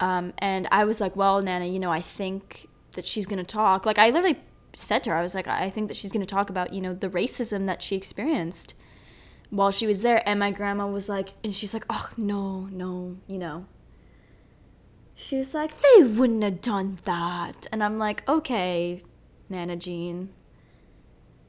um, 0.00 0.32
and 0.38 0.66
I 0.72 0.84
was 0.84 1.00
like, 1.00 1.14
well, 1.14 1.40
Nana, 1.42 1.66
you 1.66 1.78
know, 1.78 1.92
I 1.92 2.00
think 2.00 2.68
that 2.92 3.06
she's 3.06 3.26
going 3.26 3.38
to 3.38 3.44
talk. 3.44 3.84
Like, 3.84 3.98
I 3.98 4.08
literally 4.08 4.40
said 4.74 5.04
to 5.04 5.10
her, 5.10 5.16
I 5.16 5.22
was 5.22 5.34
like, 5.34 5.46
I 5.46 5.68
think 5.70 5.88
that 5.88 5.96
she's 5.96 6.10
going 6.10 6.24
to 6.24 6.34
talk 6.34 6.48
about, 6.48 6.72
you 6.72 6.80
know, 6.80 6.94
the 6.94 7.10
racism 7.10 7.66
that 7.66 7.82
she 7.82 7.96
experienced 7.96 8.74
while 9.50 9.70
she 9.70 9.86
was 9.86 10.00
there. 10.00 10.26
And 10.26 10.40
my 10.40 10.50
grandma 10.50 10.86
was 10.86 11.08
like, 11.08 11.30
and 11.44 11.54
she's 11.54 11.74
like, 11.74 11.84
oh, 11.90 12.08
no, 12.16 12.62
no, 12.72 13.18
you 13.26 13.38
know. 13.38 13.66
She 15.14 15.36
was 15.36 15.52
like, 15.52 15.72
they 15.82 16.04
wouldn't 16.04 16.42
have 16.42 16.62
done 16.62 16.98
that. 17.04 17.66
And 17.70 17.84
I'm 17.84 17.98
like, 17.98 18.26
okay, 18.26 19.02
Nana 19.50 19.76
Jean. 19.76 20.30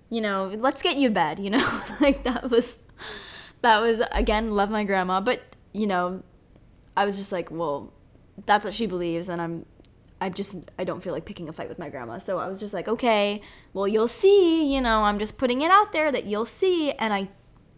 You 0.10 0.20
know, 0.20 0.54
let's 0.58 0.82
get 0.82 0.98
you 0.98 1.08
to 1.08 1.14
bed, 1.14 1.40
you 1.40 1.50
know? 1.50 1.82
like, 2.02 2.26
that 2.26 2.50
was, 2.50 2.80
that 3.62 3.80
was, 3.80 4.02
again, 4.12 4.52
love 4.52 4.70
my 4.70 4.84
grandma. 4.84 5.22
But, 5.22 5.42
you 5.72 5.88
know, 5.88 6.22
I 6.98 7.06
was 7.06 7.16
just 7.18 7.32
like, 7.32 7.50
well, 7.50 7.94
that's 8.46 8.66
what 8.66 8.74
she 8.74 8.86
believes 8.86 9.30
and 9.30 9.42
i'm 9.42 9.66
i 10.20 10.30
just 10.30 10.58
i 10.78 10.84
don't 10.84 11.02
feel 11.04 11.14
like 11.14 11.26
picking 11.26 11.50
a 11.50 11.54
fight 11.54 11.70
with 11.70 11.80
my 11.80 11.90
grandma. 11.90 12.18
So 12.18 12.38
i 12.38 12.48
was 12.48 12.60
just 12.60 12.74
like 12.74 12.88
okay 12.88 13.42
well 13.74 13.88
you'll 13.88 14.08
see 14.08 14.74
you 14.74 14.82
know 14.82 15.04
i'm 15.04 15.20
just 15.20 15.38
putting 15.38 15.62
it 15.62 15.72
out 15.72 15.92
there 15.92 16.12
that 16.12 16.26
you'll 16.26 16.46
see. 16.46 16.92
And 16.92 17.14
i 17.14 17.30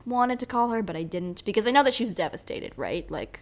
wanted 0.05 0.39
to 0.39 0.46
call 0.46 0.70
her 0.72 0.84
but 0.84 0.96
i 0.96 1.03
didn't 1.03 1.46
because 1.46 1.65
i 1.65 1.72
know 1.72 1.84
that 1.84 1.93
she 1.93 2.03
was 2.03 2.13
devastated 2.13 2.74
right? 2.75 3.10
Like 3.10 3.41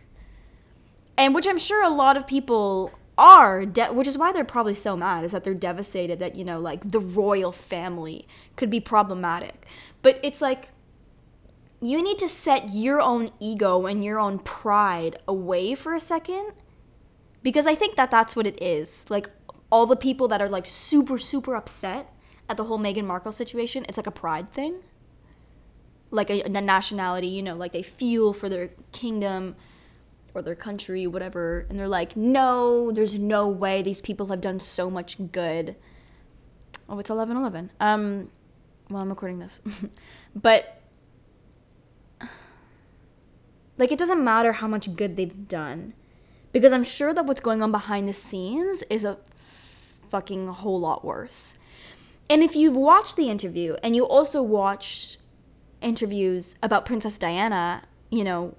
and 1.18 1.34
which 1.34 1.48
i'm 1.48 1.58
sure 1.58 1.84
a 1.84 1.90
lot 1.90 2.18
of 2.18 2.28
people 2.28 2.92
are 3.18 3.66
de- 3.66 3.94
which 3.94 4.08
is 4.08 4.18
why 4.18 4.32
they're 4.32 4.44
probably 4.44 4.74
so 4.74 4.96
mad 4.96 5.24
is 5.24 5.32
that 5.32 5.44
they're 5.44 5.54
devastated 5.54 6.20
that 6.20 6.36
you 6.36 6.44
know 6.44 6.60
like 6.60 6.92
the 6.92 7.00
royal 7.00 7.52
family 7.52 8.28
could 8.56 8.70
be 8.70 8.80
problematic. 8.80 9.66
But 10.02 10.20
it's 10.24 10.42
like 10.42 10.70
you 11.82 12.02
need 12.02 12.20
to 12.20 12.30
set 12.30 12.74
your 12.74 13.02
own 13.02 13.32
ego 13.40 13.86
and 13.86 14.04
your 14.04 14.20
own 14.20 14.40
pride 14.40 15.18
away 15.28 15.76
for 15.76 15.94
a 15.94 16.00
second 16.00 16.52
because 17.44 17.68
I 17.68 17.76
think 17.76 17.96
that 17.96 18.12
that's 18.12 18.36
what 18.36 18.46
it 18.48 18.62
is. 18.62 19.06
Like 19.10 19.30
all 19.72 19.86
the 19.86 19.96
people 19.96 20.28
that 20.28 20.42
are 20.42 20.50
like 20.50 20.68
super 20.68 21.18
super 21.18 21.56
upset 21.56 22.14
at 22.50 22.58
the 22.58 22.66
whole 22.66 22.80
Meghan 22.80 23.06
Markle 23.06 23.32
situation, 23.32 23.86
it's 23.88 23.98
like 23.98 24.08
a 24.08 24.12
pride 24.12 24.52
thing. 24.54 24.76
Like 26.10 26.30
a, 26.30 26.42
a 26.42 26.50
nationality, 26.50 27.28
you 27.28 27.42
know, 27.42 27.56
like 27.56 27.72
they 27.72 27.84
feel 27.84 28.34
for 28.34 28.50
their 28.50 28.72
kingdom 28.92 29.56
or 30.34 30.42
their 30.42 30.56
country, 30.56 31.08
whatever, 31.08 31.66
and 31.70 31.80
they're 31.80 31.88
like, 31.88 32.16
no, 32.16 32.92
there's 32.92 33.16
no 33.16 33.48
way 33.48 33.82
these 33.82 34.02
people 34.02 34.28
have 34.28 34.42
done 34.42 34.60
so 34.60 34.90
much 34.90 35.18
good. 35.32 35.76
Oh, 36.90 37.00
it's 37.00 37.10
eleven 37.10 37.38
eleven. 37.38 37.72
Um, 37.80 38.30
well, 38.90 39.02
I'm 39.02 39.10
recording 39.10 39.40
this, 39.40 39.62
but 40.36 40.82
like 43.78 43.92
it 43.94 43.98
doesn't 43.98 44.22
matter 44.22 44.52
how 44.52 44.68
much 44.68 44.94
good 44.96 45.16
they've 45.16 45.48
done 45.48 45.94
because 46.52 46.74
I'm 46.74 46.84
sure 46.84 47.14
that 47.14 47.26
what's 47.26 47.42
going 47.42 47.62
on 47.62 47.72
behind 47.72 48.08
the 48.08 48.14
scenes 48.14 48.84
is 48.90 49.04
a 49.06 49.18
fucking 50.10 50.48
whole 50.48 50.80
lot 50.80 51.06
worse. 51.06 51.54
And 52.30 52.44
if 52.44 52.56
you've 52.56 52.76
watched 52.76 53.16
the 53.16 53.30
interview 53.30 53.76
and 53.84 53.96
you 53.96 54.06
also 54.06 54.42
watched 54.42 55.18
interviews 55.82 56.56
about 56.62 56.86
Princess 56.86 57.18
Diana, 57.18 57.84
you 58.10 58.24
know, 58.24 58.56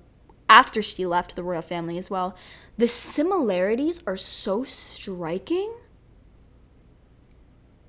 after 0.48 0.82
she 0.82 1.06
left 1.06 1.36
the 1.36 1.42
royal 1.42 1.62
family 1.62 1.96
as 1.96 2.10
well, 2.10 2.36
the 2.76 2.88
similarities 2.88 4.02
are 4.06 4.16
so 4.16 4.64
striking. 4.64 5.72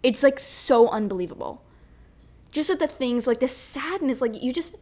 It's 0.02 0.24
like 0.24 0.40
so 0.40 0.90
unbelievable. 0.90 1.64
Just 2.52 2.70
at 2.70 2.80
the 2.80 2.88
things 2.88 3.26
like 3.26 3.40
the 3.40 3.48
sadness, 3.48 4.22
like 4.22 4.42
you 4.42 4.54
just 4.54 4.76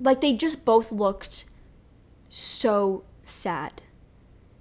like 0.00 0.20
they 0.20 0.32
just 0.32 0.64
both 0.64 0.90
looked 0.90 1.44
so 2.32 3.04
sad 3.24 3.82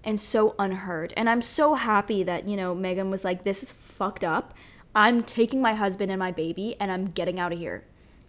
and 0.03 0.19
so 0.19 0.55
unheard. 0.59 1.13
And 1.15 1.29
I'm 1.29 1.41
so 1.41 1.75
happy 1.75 2.21
that, 2.23 2.47
you 2.47 2.57
know, 2.57 2.75
Meghan 2.75 3.09
was 3.09 3.23
like, 3.23 3.43
this 3.43 3.63
is 3.63 3.71
fucked 3.71 4.23
up. 4.23 4.53
I'm 4.93 5.23
taking 5.23 5.61
my 5.61 5.73
husband 5.73 6.11
and 6.11 6.19
my 6.19 6.31
baby 6.31 6.75
and 6.79 6.91
I'm 6.91 7.05
getting 7.05 7.39
out 7.39 7.53
of 7.53 7.59
here, 7.59 7.85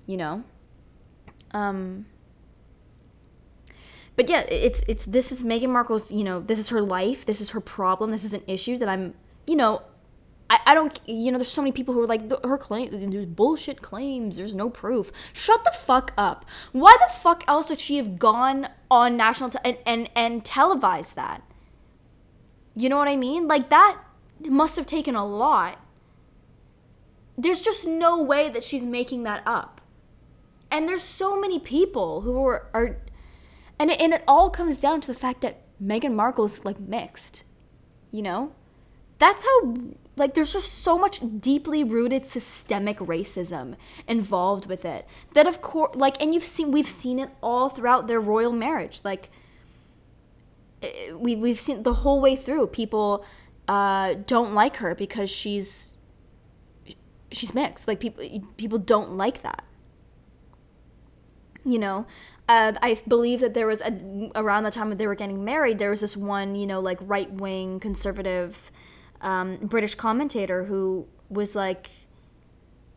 you 0.07 0.17
know? 0.17 0.45
Um, 1.51 2.07
but 4.15 4.29
yeah, 4.29 4.41
it's 4.43 4.83
it's 4.87 5.05
this 5.07 5.33
is 5.33 5.43
Meghan 5.43 5.71
Markle's, 5.71 6.13
you 6.13 6.23
know, 6.23 6.41
this 6.41 6.59
is 6.59 6.69
her 6.69 6.81
life, 6.81 7.27
this 7.27 7.41
is 7.41 7.51
her 7.51 7.61
problem, 7.61 8.11
this 8.11 8.25
is 8.25 8.35
an 8.35 8.43
issue 8.47 8.79
that 8.79 8.89
I'm, 8.89 9.15
you 9.47 9.57
know, 9.57 9.83
I, 10.53 10.61
I 10.67 10.75
don't, 10.75 11.01
you 11.07 11.33
know, 11.33 11.39
there's 11.39 11.49
so 11.49 11.63
many 11.63 11.73
people 11.73 11.95
who 11.95 12.03
are 12.03 12.07
like, 12.07 12.31
her 12.45 12.59
claim, 12.59 13.11
there's 13.11 13.27
bullshit 13.27 13.81
claims, 13.81 14.37
there's 14.37 14.55
no 14.55 14.69
proof. 14.69 15.11
Shut 15.33 15.65
the 15.65 15.71
fuck 15.71 16.13
up. 16.19 16.45
Why 16.73 16.95
the 17.01 17.13
fuck 17.13 17.43
else 17.49 17.71
would 17.71 17.81
she 17.81 17.97
have 17.97 18.19
gone 18.19 18.69
on 18.93 19.17
national 19.17 19.49
te- 19.49 19.59
and, 19.65 19.79
and, 19.87 20.11
and 20.15 20.45
televised 20.45 21.17
that? 21.17 21.43
You 22.77 22.91
know 22.91 22.99
what 22.99 23.09
I 23.09 23.17
mean? 23.17 23.49
Like, 23.49 23.71
that 23.71 23.99
must 24.41 24.77
have 24.77 24.85
taken 24.85 25.17
a 25.17 25.27
lot. 25.27 25.81
There's 27.39 27.63
just 27.63 27.87
no 27.87 28.23
way 28.23 28.51
that 28.51 28.63
she's 28.63 28.85
making 28.85 29.23
that 29.23 29.43
up. 29.47 29.81
And 30.71 30.87
there's 30.87 31.03
so 31.03 31.41
many 31.41 31.59
people 31.59 32.21
who 32.21 32.45
are, 32.47 32.69
are 32.75 32.99
and 33.79 33.91
it, 33.91 34.01
and 34.01 34.13
it 34.13 34.23
all 34.29 34.51
comes 34.51 34.81
down 34.81 35.01
to 35.01 35.09
the 35.09 35.19
fact 35.19 35.41
that 35.41 35.63
Meghan 35.83 36.15
Markle's 36.15 36.65
like 36.65 36.79
mixed, 36.79 37.45
you 38.11 38.21
know? 38.21 38.53
That's 39.19 39.43
how 39.43 39.75
like 40.17 40.35
there's 40.35 40.53
just 40.53 40.79
so 40.83 40.99
much 40.99 41.21
deeply 41.41 41.83
rooted 41.83 42.27
systemic 42.27 42.99
racism 42.99 43.77
involved 44.07 44.67
with 44.67 44.85
it 44.85 45.07
that 45.33 45.47
of 45.47 45.63
course 45.63 45.95
like 45.95 46.21
and 46.21 46.35
you've 46.35 46.45
seen 46.45 46.71
we've 46.71 46.89
seen 46.89 47.19
it 47.19 47.31
all 47.43 47.69
throughout 47.69 48.07
their 48.07 48.21
royal 48.21 48.53
marriage. 48.53 49.01
Like 49.05 49.31
eh, 50.83 51.13
we, 51.13 51.37
we've 51.37 51.61
seen 51.61 51.83
the 51.83 51.95
whole 51.95 52.21
way 52.21 52.37
through 52.37 52.67
people 52.69 53.25
uh, 53.69 54.15
don't 54.27 54.53
like 54.55 54.77
her 54.77 54.95
because 54.95 55.31
she's 55.31 55.95
she's 57.31 57.55
mixed. 57.55 57.89
Like 57.89 58.01
people 58.01 58.25
people 58.57 58.79
don't 58.79 59.13
like 59.13 59.43
that. 59.43 59.65
You 61.65 61.79
know? 61.79 62.07
Uh, 62.49 62.73
I 62.83 63.01
believe 63.07 63.41
that 63.41 63.55
there 63.55 63.69
was 63.69 63.81
a, 63.81 64.31
around 64.35 64.65
the 64.65 64.71
time 64.71 64.91
that 64.91 64.99
they 64.99 65.07
were 65.07 65.15
getting 65.15 65.45
married 65.45 65.79
there 65.79 65.91
was 65.91 66.01
this 66.01 66.17
one 66.17 66.57
you 66.57 66.67
know 66.67 66.81
like 66.81 66.99
right 67.01 67.33
wing 67.33 67.79
conservative 67.79 68.73
um, 69.23 69.57
British 69.57 69.95
commentator 69.95 70.65
who 70.65 71.07
was 71.29 71.57
like, 71.57 71.91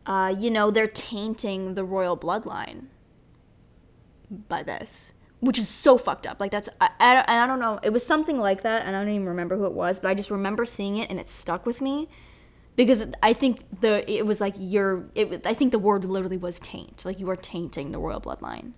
uh, 0.04 0.34
you 0.36 0.50
know, 0.50 0.70
they're 0.70 0.86
tainting 0.86 1.74
the 1.74 1.84
royal 1.84 2.16
bloodline 2.16 2.86
by 4.48 4.62
this, 4.62 5.12
which 5.40 5.58
is 5.58 5.68
so 5.68 5.96
fucked 5.96 6.26
up. 6.26 6.38
Like 6.40 6.50
that's 6.50 6.68
I, 6.80 6.90
I, 7.00 7.42
I 7.42 7.46
don't 7.46 7.60
know. 7.60 7.78
It 7.82 7.90
was 7.90 8.04
something 8.04 8.38
like 8.38 8.62
that, 8.62 8.84
and 8.84 8.94
I 8.94 9.00
don't 9.00 9.12
even 9.14 9.26
remember 9.26 9.56
who 9.56 9.64
it 9.64 9.72
was, 9.72 9.98
but 10.00 10.08
I 10.08 10.14
just 10.14 10.30
remember 10.30 10.64
seeing 10.64 10.96
it 10.96 11.10
and 11.10 11.18
it 11.18 11.30
stuck 11.30 11.64
with 11.64 11.80
me 11.80 12.08
because 12.76 13.06
I 13.22 13.32
think 13.32 13.80
the 13.80 14.08
it 14.10 14.26
was 14.26 14.40
like 14.40 14.54
you're 14.58 15.08
it, 15.14 15.46
I 15.46 15.54
think 15.54 15.72
the 15.72 15.78
word 15.78 16.04
literally 16.04 16.36
was 16.36 16.60
taint 16.60 17.04
like 17.04 17.18
you 17.18 17.28
are 17.30 17.36
tainting 17.36 17.90
the 17.90 17.98
royal 17.98 18.20
bloodline 18.20 18.72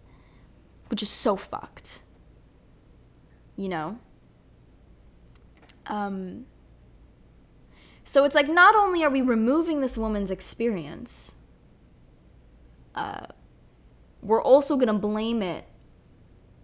which 0.89 1.03
is 1.03 1.11
so 1.11 1.37
fucked 1.37 2.03
you 3.57 3.69
know 3.69 3.99
um 5.87 6.47
so 8.09 8.25
it's 8.25 8.35
like 8.35 8.49
not 8.49 8.75
only 8.75 9.05
are 9.05 9.11
we 9.11 9.21
removing 9.21 9.81
this 9.81 9.99
woman's 9.99 10.31
experience 10.31 11.35
uh 12.95 13.27
we're 14.23 14.43
also 14.43 14.77
going 14.77 14.89
to 14.89 14.95
blame 14.95 15.43
it 15.43 15.67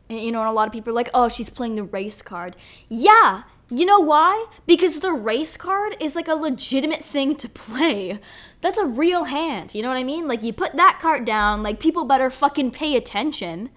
and, 0.08 0.20
you 0.20 0.32
know 0.32 0.40
and 0.40 0.48
a 0.48 0.52
lot 0.52 0.66
of 0.66 0.72
people 0.72 0.90
are 0.90 0.94
like 0.94 1.10
oh 1.12 1.28
she's 1.28 1.50
playing 1.50 1.74
the 1.74 1.84
race 1.84 2.22
card 2.22 2.56
yeah 2.88 3.42
you 3.70 3.86
know 3.86 3.98
why? 3.98 4.46
Because 4.66 5.00
the 5.00 5.12
race 5.12 5.56
card 5.56 5.96
is 5.98 6.14
like 6.14 6.28
a 6.28 6.34
legitimate 6.34 7.04
thing 7.04 7.34
to 7.36 7.48
play. 7.48 8.20
That's 8.60 8.76
a 8.76 8.86
real 8.86 9.24
hand. 9.24 9.74
You 9.74 9.82
know 9.82 9.88
what 9.88 9.96
I 9.96 10.04
mean? 10.04 10.28
Like, 10.28 10.42
you 10.42 10.52
put 10.52 10.76
that 10.76 10.98
card 11.00 11.24
down, 11.24 11.62
like, 11.62 11.80
people 11.80 12.04
better 12.04 12.30
fucking 12.30 12.72
pay 12.72 12.94
attention. 12.94 13.70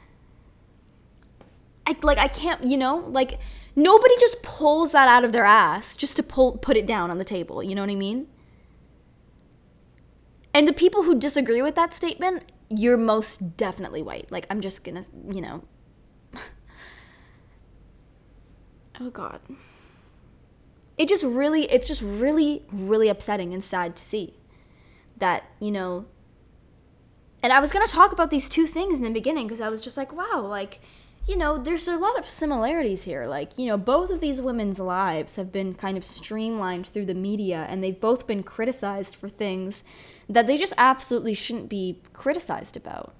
I, 1.86 1.96
like, 2.04 2.18
I 2.18 2.28
can't, 2.28 2.66
you 2.66 2.78
know? 2.78 2.98
Like, 2.98 3.40
nobody 3.78 4.14
just 4.20 4.44
pulls 4.44 4.92
that 4.92 5.08
out 5.08 5.24
of 5.24 5.32
their 5.32 5.46
ass 5.46 5.96
just 5.96 6.18
to 6.18 6.24
pull, 6.24 6.58
put 6.58 6.76
it 6.76 6.86
down 6.86 7.10
on 7.10 7.18
the 7.18 7.24
table. 7.24 7.64
You 7.64 7.76
know 7.76 7.82
what 7.84 7.90
I 7.90 7.96
mean? 7.96 8.28
And 10.54 10.68
the 10.68 10.74
people 10.74 11.04
who 11.04 11.18
disagree 11.18 11.62
with 11.62 11.76
that 11.76 11.94
statement, 11.94 12.52
you're 12.70 12.98
most 12.98 13.56
definitely 13.56 14.02
white. 14.02 14.30
Like, 14.30 14.46
I'm 14.50 14.60
just 14.60 14.84
gonna, 14.84 15.06
you 15.32 15.40
know. 15.40 15.64
oh, 19.00 19.10
God 19.12 19.40
it 20.98 21.08
just 21.08 21.24
really 21.24 21.64
it's 21.72 21.88
just 21.88 22.02
really 22.02 22.64
really 22.72 23.08
upsetting 23.08 23.54
and 23.54 23.64
sad 23.64 23.96
to 23.96 24.04
see 24.04 24.34
that 25.18 25.46
you 25.60 25.72
know 25.72 26.06
and 27.44 27.54
i 27.54 27.60
was 27.60 27.72
to 27.72 27.88
talk 27.88 28.12
about 28.12 28.30
these 28.30 28.50
two 28.50 28.68
things 28.68 28.98
in 28.98 29.04
the 29.04 29.12
beginning 29.12 29.48
because 29.48 29.62
i 29.62 29.70
was 29.70 29.82
just 29.82 29.98
like 29.98 30.12
wow 30.12 30.42
like 30.42 30.80
you 31.28 31.36
know 31.36 31.58
there's 31.58 31.88
a 31.88 31.98
lot 31.98 32.18
of 32.18 32.28
similarities 32.28 33.04
here 33.04 33.28
like 33.28 33.58
you 33.58 33.66
know 33.68 33.78
both 33.78 34.10
of 34.10 34.22
these 34.22 34.42
women's 34.42 34.80
lives 34.80 35.36
have 35.36 35.52
been 35.52 35.74
kind 35.74 35.98
of 35.98 36.06
streamlined 36.06 36.88
through 36.88 37.06
the 37.06 37.14
media 37.14 37.66
and 37.70 37.84
they've 37.84 38.00
both 38.00 38.26
been 38.26 38.44
criticized 38.44 39.16
for 39.16 39.28
things 39.28 39.84
that 40.30 40.48
they 40.48 40.58
just 40.58 40.74
absolutely 40.78 41.34
shouldn't 41.34 41.70
be 41.70 42.02
criticized 42.14 42.78
about 42.78 43.14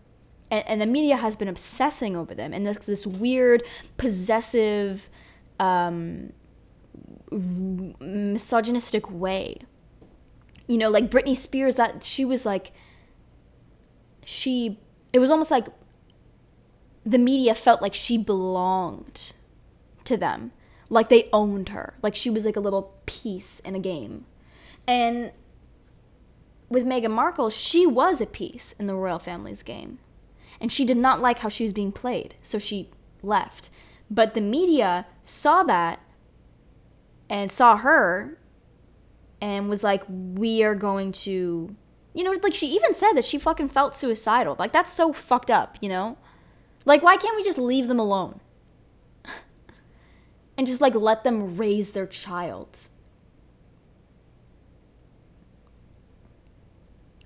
and, 0.50 0.66
and 0.68 0.82
the 0.82 0.86
media 0.86 1.18
has 1.18 1.36
been 1.36 1.48
obsessing 1.48 2.16
over 2.16 2.34
them 2.34 2.54
and 2.54 2.66
this, 2.66 2.78
this 2.86 3.06
weird 3.06 3.64
possessive 3.98 5.10
um, 5.60 6.32
misogynistic 7.32 9.10
way. 9.12 9.58
You 10.68 10.78
know, 10.78 10.90
like 10.90 11.10
Britney 11.10 11.36
Spears, 11.36 11.76
that 11.76 12.04
she 12.04 12.26
was 12.26 12.46
like, 12.46 12.72
she, 14.26 14.80
it 15.14 15.20
was 15.20 15.30
almost 15.30 15.52
like 15.52 15.68
the 17.08 17.18
media 17.18 17.56
felt 17.56 17.82
like 17.82 17.94
she 17.94 18.18
belonged 18.18 19.32
to 20.04 20.18
them. 20.18 20.52
Like 20.90 21.08
they 21.08 21.30
owned 21.32 21.70
her. 21.70 21.94
Like 22.04 22.16
she 22.16 22.30
was 22.30 22.44
like 22.44 22.58
a 22.58 22.62
little 22.62 22.94
piece 23.06 23.62
in 23.62 23.76
a 23.76 23.80
game. 23.80 24.26
And 24.86 25.32
with 26.70 26.86
Meghan 26.86 27.12
Markle, 27.12 27.50
she 27.50 27.88
was 27.88 28.20
a 28.20 28.26
piece 28.26 28.74
in 28.74 28.88
the 28.88 28.96
royal 28.96 29.20
family's 29.20 29.64
game. 29.64 30.00
And 30.60 30.70
she 30.70 30.84
did 30.84 30.98
not 30.98 31.22
like 31.22 31.40
how 31.40 31.50
she 31.50 31.64
was 31.64 31.72
being 31.72 31.94
played. 31.94 32.36
So 32.42 32.60
she 32.60 32.90
left. 33.24 33.70
But 34.12 34.34
the 34.34 34.42
media 34.42 35.06
saw 35.24 35.64
that 35.64 36.02
and 37.30 37.50
saw 37.50 37.78
her 37.78 38.38
and 39.40 39.70
was 39.70 39.84
like, 39.84 40.04
we 40.10 40.62
are 40.64 40.76
going 40.76 41.14
to, 41.14 41.74
you 42.14 42.24
know, 42.24 42.34
like 42.44 42.54
she 42.54 42.68
even 42.68 42.94
said 42.94 43.14
that 43.14 43.26
she 43.26 43.38
fucking 43.38 43.70
felt 43.70 43.96
suicidal. 43.96 44.58
Like, 44.60 44.74
that's 44.74 44.92
so 44.92 45.14
fucked 45.14 45.52
up, 45.52 45.78
you 45.80 45.88
know? 45.88 46.18
Like, 46.88 47.04
why 47.04 47.18
can't 47.18 47.36
we 47.36 47.44
just 47.44 47.58
leave 47.58 47.90
them 47.90 48.00
alone? 48.00 48.40
and 50.58 50.66
just 50.66 50.80
like 50.80 50.96
let 50.96 51.26
them 51.26 51.58
raise 51.58 51.92
their 51.92 52.08
child? 52.08 52.88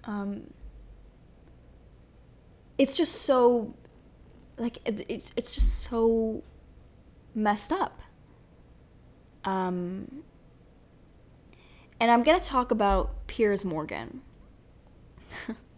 Um, 0.04 0.52
it's 2.80 2.98
just 2.98 3.14
so, 3.22 3.76
like, 4.58 4.80
it's, 4.84 5.32
it's 5.36 5.52
just 5.52 5.84
so 5.84 6.42
messed 7.36 7.72
up. 7.72 8.02
Um, 9.46 10.24
and 12.00 12.10
I'm 12.10 12.24
going 12.24 12.40
to 12.40 12.44
talk 12.44 12.72
about 12.72 13.28
Piers 13.28 13.64
Morgan. 13.64 14.24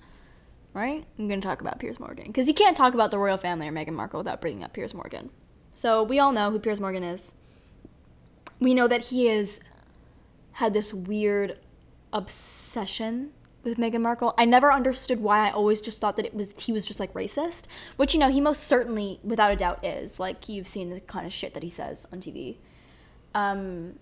right? 0.73 1.05
I'm 1.17 1.27
going 1.27 1.41
to 1.41 1.47
talk 1.47 1.61
about 1.61 1.79
Piers 1.79 1.99
Morgan. 1.99 2.27
Because 2.27 2.47
you 2.47 2.53
can't 2.53 2.75
talk 2.75 2.93
about 2.93 3.11
the 3.11 3.17
royal 3.17 3.37
family 3.37 3.67
or 3.67 3.71
Meghan 3.71 3.93
Markle 3.93 4.19
without 4.19 4.41
bringing 4.41 4.63
up 4.63 4.73
Piers 4.73 4.93
Morgan. 4.93 5.29
So 5.75 6.03
we 6.03 6.19
all 6.19 6.31
know 6.31 6.51
who 6.51 6.59
Piers 6.59 6.79
Morgan 6.79 7.03
is. 7.03 7.35
We 8.59 8.73
know 8.73 8.87
that 8.87 9.01
he 9.01 9.27
has 9.27 9.59
had 10.53 10.73
this 10.73 10.93
weird 10.93 11.59
obsession 12.11 13.31
with 13.63 13.77
Meghan 13.77 14.01
Markle. 14.01 14.33
I 14.37 14.45
never 14.45 14.71
understood 14.71 15.19
why 15.19 15.47
I 15.47 15.51
always 15.51 15.81
just 15.81 15.99
thought 15.99 16.15
that 16.17 16.25
it 16.25 16.33
was 16.33 16.53
he 16.57 16.71
was 16.71 16.85
just 16.85 16.99
like 16.99 17.13
racist, 17.13 17.65
which 17.95 18.13
you 18.13 18.19
know 18.19 18.29
he 18.29 18.41
most 18.41 18.63
certainly 18.63 19.19
without 19.23 19.51
a 19.51 19.55
doubt 19.55 19.83
is. 19.83 20.19
Like 20.19 20.49
you've 20.49 20.67
seen 20.67 20.89
the 20.89 20.99
kind 20.99 21.25
of 21.25 21.33
shit 21.33 21.53
that 21.53 21.63
he 21.63 21.69
says 21.69 22.05
on 22.11 22.19
TV. 22.19 22.57
Um, 23.33 23.99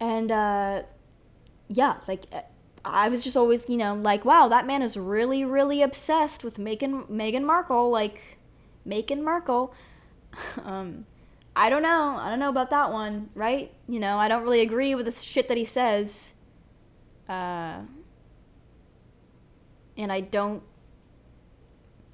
and 0.00 0.30
uh, 0.30 0.82
yeah, 1.68 1.96
like 2.08 2.26
I 2.84 3.08
was 3.08 3.22
just 3.22 3.36
always, 3.36 3.68
you 3.68 3.76
know, 3.76 3.94
like, 3.94 4.24
wow, 4.24 4.48
that 4.48 4.66
man 4.66 4.82
is 4.82 4.96
really, 4.96 5.44
really 5.44 5.82
obsessed 5.82 6.42
with 6.44 6.58
Meghan 6.58 7.06
Meghan 7.08 7.44
Markle, 7.44 7.90
like 7.90 8.38
Meghan 8.86 9.22
Markle. 9.22 9.74
um, 10.64 11.06
I 11.54 11.68
don't 11.70 11.82
know. 11.82 12.16
I 12.18 12.28
don't 12.28 12.38
know 12.38 12.48
about 12.48 12.70
that 12.70 12.92
one, 12.92 13.30
right? 13.34 13.72
You 13.88 14.00
know, 14.00 14.18
I 14.18 14.28
don't 14.28 14.42
really 14.42 14.62
agree 14.62 14.94
with 14.94 15.06
the 15.06 15.12
shit 15.12 15.48
that 15.48 15.56
he 15.56 15.64
says. 15.64 16.34
Uh, 17.28 17.82
and 19.96 20.10
I 20.10 20.20
don't 20.20 20.62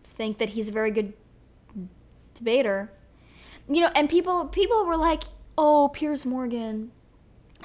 think 0.05 0.39
that 0.39 0.51
he's 0.51 0.69
a 0.69 0.73
very 0.73 0.91
good 0.91 1.13
debater 2.35 2.91
you 3.69 3.81
know, 3.81 3.91
and 3.95 4.09
people 4.09 4.47
people 4.47 4.85
were 4.87 4.97
like, 4.97 5.25
"Oh, 5.57 5.91
Piers 5.93 6.25
Morgan, 6.25 6.91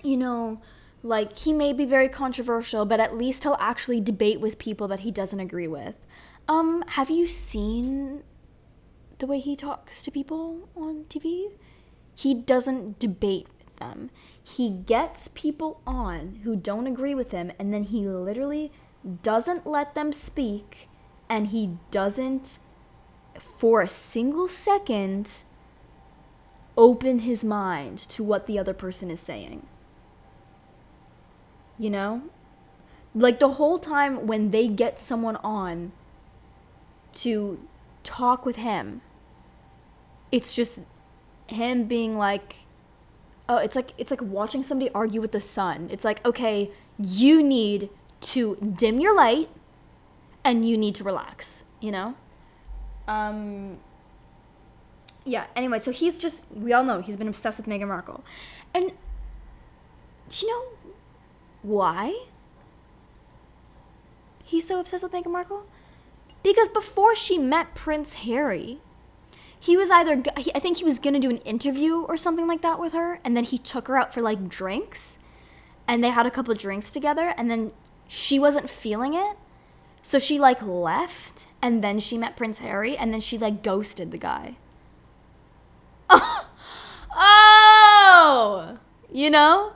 you 0.03 0.17
know, 0.17 0.61
like 1.03 1.37
he 1.37 1.53
may 1.53 1.73
be 1.73 1.85
very 1.85 2.09
controversial, 2.09 2.85
but 2.85 2.99
at 2.99 3.15
least 3.15 3.43
he'll 3.43 3.57
actually 3.59 4.01
debate 4.01 4.39
with 4.39 4.57
people 4.57 4.87
that 4.87 5.01
he 5.01 5.11
doesn't 5.11 5.39
agree 5.39 5.67
with." 5.67 5.95
Um, 6.47 6.83
have 6.89 7.09
you 7.09 7.27
seen 7.27 8.23
the 9.19 9.27
way 9.27 9.39
he 9.39 9.55
talks 9.55 10.01
to 10.03 10.11
people 10.11 10.69
on 10.75 11.05
TV? 11.09 11.51
He 12.15 12.33
doesn't 12.33 12.99
debate 12.99 13.47
with 13.57 13.75
them. 13.77 14.09
He 14.43 14.69
gets 14.69 15.29
people 15.29 15.81
on 15.87 16.41
who 16.43 16.55
don't 16.55 16.87
agree 16.87 17.15
with 17.15 17.31
him 17.31 17.51
and 17.57 17.73
then 17.73 17.83
he 17.83 18.07
literally 18.07 18.71
doesn't 19.23 19.65
let 19.65 19.95
them 19.95 20.11
speak 20.13 20.89
and 21.29 21.47
he 21.47 21.77
doesn't 21.91 22.59
for 23.39 23.81
a 23.81 23.87
single 23.87 24.47
second 24.47 25.43
open 26.77 27.19
his 27.19 27.43
mind 27.43 27.97
to 27.97 28.23
what 28.23 28.47
the 28.47 28.59
other 28.59 28.73
person 28.73 29.09
is 29.09 29.19
saying. 29.19 29.65
You 31.77 31.89
know? 31.89 32.23
Like 33.15 33.39
the 33.39 33.53
whole 33.53 33.79
time 33.79 34.25
when 34.27 34.51
they 34.51 34.67
get 34.67 34.99
someone 34.99 35.35
on 35.37 35.91
to 37.13 37.59
talk 38.03 38.45
with 38.45 38.55
him, 38.55 39.01
it's 40.31 40.53
just 40.53 40.79
him 41.47 41.85
being 41.85 42.17
like 42.17 42.55
oh, 43.49 43.57
it's 43.57 43.75
like 43.75 43.93
it's 43.97 44.11
like 44.11 44.21
watching 44.21 44.63
somebody 44.63 44.89
argue 44.93 45.21
with 45.21 45.31
the 45.31 45.41
sun. 45.41 45.89
It's 45.91 46.05
like, 46.05 46.25
okay, 46.25 46.71
you 46.97 47.43
need 47.43 47.89
to 48.21 48.55
dim 48.77 48.99
your 48.99 49.15
light 49.15 49.49
and 50.43 50.67
you 50.67 50.77
need 50.77 50.95
to 50.95 51.03
relax, 51.03 51.63
you 51.79 51.91
know? 51.91 52.15
Um 53.07 53.77
yeah, 55.25 55.45
anyway, 55.55 55.79
so 55.79 55.91
he's 55.91 56.19
just, 56.19 56.45
we 56.51 56.73
all 56.73 56.83
know 56.83 57.01
he's 57.01 57.15
been 57.15 57.29
obsessed 57.29 57.57
with 57.57 57.65
Meghan 57.65 57.87
Markle. 57.87 58.25
And 58.73 58.91
you 60.31 60.49
know 60.49 60.72
why 61.63 62.25
he's 64.43 64.67
so 64.67 64.79
obsessed 64.79 65.03
with 65.03 65.13
Meghan 65.13 65.31
Markle? 65.31 65.65
Because 66.43 66.69
before 66.69 67.15
she 67.15 67.37
met 67.37 67.73
Prince 67.73 68.15
Harry, 68.15 68.79
he 69.59 69.77
was 69.77 69.89
either, 69.89 70.21
I 70.35 70.59
think 70.59 70.77
he 70.77 70.83
was 70.83 70.99
to 70.99 71.19
do 71.19 71.29
an 71.29 71.37
interview 71.37 72.01
or 72.01 72.17
something 72.17 72.47
like 72.47 72.61
that 72.61 72.79
with 72.79 72.91
her, 72.91 73.21
and 73.23 73.35
then 73.35 73.45
he 73.45 73.57
took 73.57 73.87
her 73.87 73.97
out 73.97 74.13
for 74.13 74.21
like 74.21 74.49
drinks, 74.49 75.19
and 75.87 76.03
they 76.03 76.09
had 76.09 76.25
a 76.25 76.31
couple 76.31 76.53
drinks 76.53 76.91
together, 76.91 77.33
and 77.37 77.49
then 77.49 77.71
she 78.07 78.37
wasn't 78.37 78.69
feeling 78.69 79.13
it. 79.13 79.37
So 80.01 80.19
she 80.19 80.37
like 80.37 80.61
left, 80.61 81.47
and 81.61 81.81
then 81.81 82.01
she 82.01 82.17
met 82.17 82.35
Prince 82.35 82.59
Harry, 82.59 82.97
and 82.97 83.13
then 83.13 83.21
she 83.21 83.37
like 83.37 83.63
ghosted 83.63 84.11
the 84.11 84.17
guy. 84.17 84.57
oh, 87.15 88.79
you 89.09 89.29
know? 89.29 89.71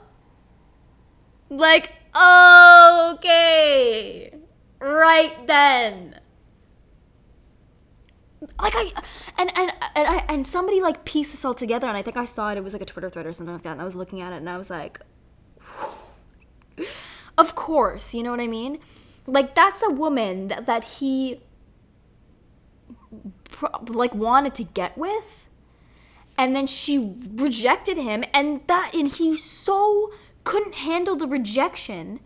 Like, 1.50 1.92
okay. 3.14 4.34
Right 4.80 5.46
then. 5.46 6.20
Like 8.60 8.74
I 8.76 8.90
and 9.36 9.50
and 9.58 9.72
and 9.96 10.08
I 10.08 10.24
and 10.28 10.46
somebody 10.46 10.80
like 10.80 11.04
pieced 11.04 11.32
this 11.32 11.44
all 11.44 11.54
together 11.54 11.88
and 11.88 11.96
I 11.96 12.02
think 12.02 12.16
I 12.16 12.24
saw 12.24 12.50
it, 12.50 12.58
it 12.58 12.64
was 12.64 12.72
like 12.72 12.82
a 12.82 12.86
Twitter 12.86 13.10
thread 13.10 13.26
or 13.26 13.32
something 13.32 13.52
like 13.52 13.62
that, 13.62 13.72
and 13.72 13.80
I 13.80 13.84
was 13.84 13.96
looking 13.96 14.20
at 14.20 14.32
it 14.32 14.36
and 14.36 14.48
I 14.48 14.58
was 14.58 14.70
like 14.70 15.00
Of 17.36 17.54
course, 17.54 18.14
you 18.14 18.22
know 18.22 18.30
what 18.30 18.40
I 18.40 18.46
mean? 18.46 18.78
Like 19.26 19.54
that's 19.54 19.82
a 19.82 19.90
woman 19.90 20.48
that, 20.48 20.66
that 20.66 20.84
he 20.84 21.40
like 23.88 24.14
wanted 24.14 24.54
to 24.54 24.64
get 24.64 24.96
with 24.96 25.48
and 26.36 26.54
then 26.54 26.66
she 26.66 27.16
rejected 27.34 27.96
him 27.96 28.22
and 28.32 28.60
that 28.68 28.94
and 28.94 29.08
he 29.08 29.36
so 29.36 30.12
couldn't 30.48 30.76
handle 30.76 31.14
the 31.14 31.26
rejection 31.26 32.20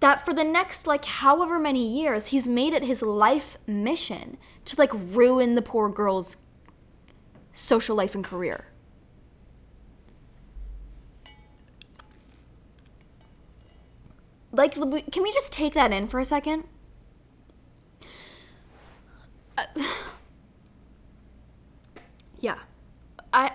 that 0.00 0.22
for 0.26 0.34
the 0.34 0.44
next 0.44 0.86
like 0.86 1.06
however 1.06 1.58
many 1.58 1.98
years 1.98 2.26
he's 2.26 2.46
made 2.46 2.74
it 2.74 2.84
his 2.84 3.00
life 3.00 3.56
mission 3.66 4.36
to 4.66 4.76
like 4.76 4.90
ruin 4.92 5.54
the 5.54 5.62
poor 5.62 5.88
girl's 5.88 6.36
social 7.54 7.96
life 7.96 8.14
and 8.14 8.22
career. 8.22 8.66
Like 14.52 14.74
can 14.74 15.22
we 15.22 15.32
just 15.32 15.50
take 15.50 15.72
that 15.72 15.90
in 15.90 16.06
for 16.06 16.20
a 16.20 16.24
second? 16.26 16.64
Uh, 19.56 19.64
yeah. 22.40 22.58
I 23.32 23.52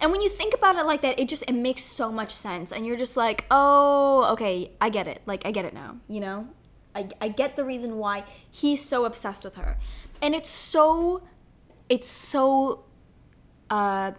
and 0.00 0.12
when 0.12 0.20
you 0.20 0.28
think 0.28 0.54
about 0.54 0.76
it 0.76 0.84
like 0.86 1.02
that 1.02 1.18
it 1.18 1.28
just 1.28 1.42
it 1.48 1.54
makes 1.54 1.82
so 1.82 2.12
much 2.12 2.32
sense. 2.32 2.72
And 2.72 2.86
you're 2.86 2.96
just 2.96 3.16
like 3.16 3.44
oh 3.50 4.32
okay 4.32 4.70
i 4.80 4.88
get 4.88 5.06
it. 5.06 5.22
Like 5.26 5.44
i 5.46 5.50
get 5.50 5.64
it 5.64 5.74
now 5.74 5.98
you 6.08 6.20
know? 6.20 6.48
I, 6.94 7.08
I 7.20 7.28
get 7.28 7.56
the 7.56 7.64
reason 7.64 7.98
why 7.98 8.24
he's 8.50 8.82
so 8.82 9.04
obsessed 9.04 9.44
with 9.44 9.56
her. 9.56 9.76
And 10.22 10.34
it's 10.34 10.48
so 10.48 11.22
it's 11.88 12.08
so 12.08 12.84
uh 13.68 14.12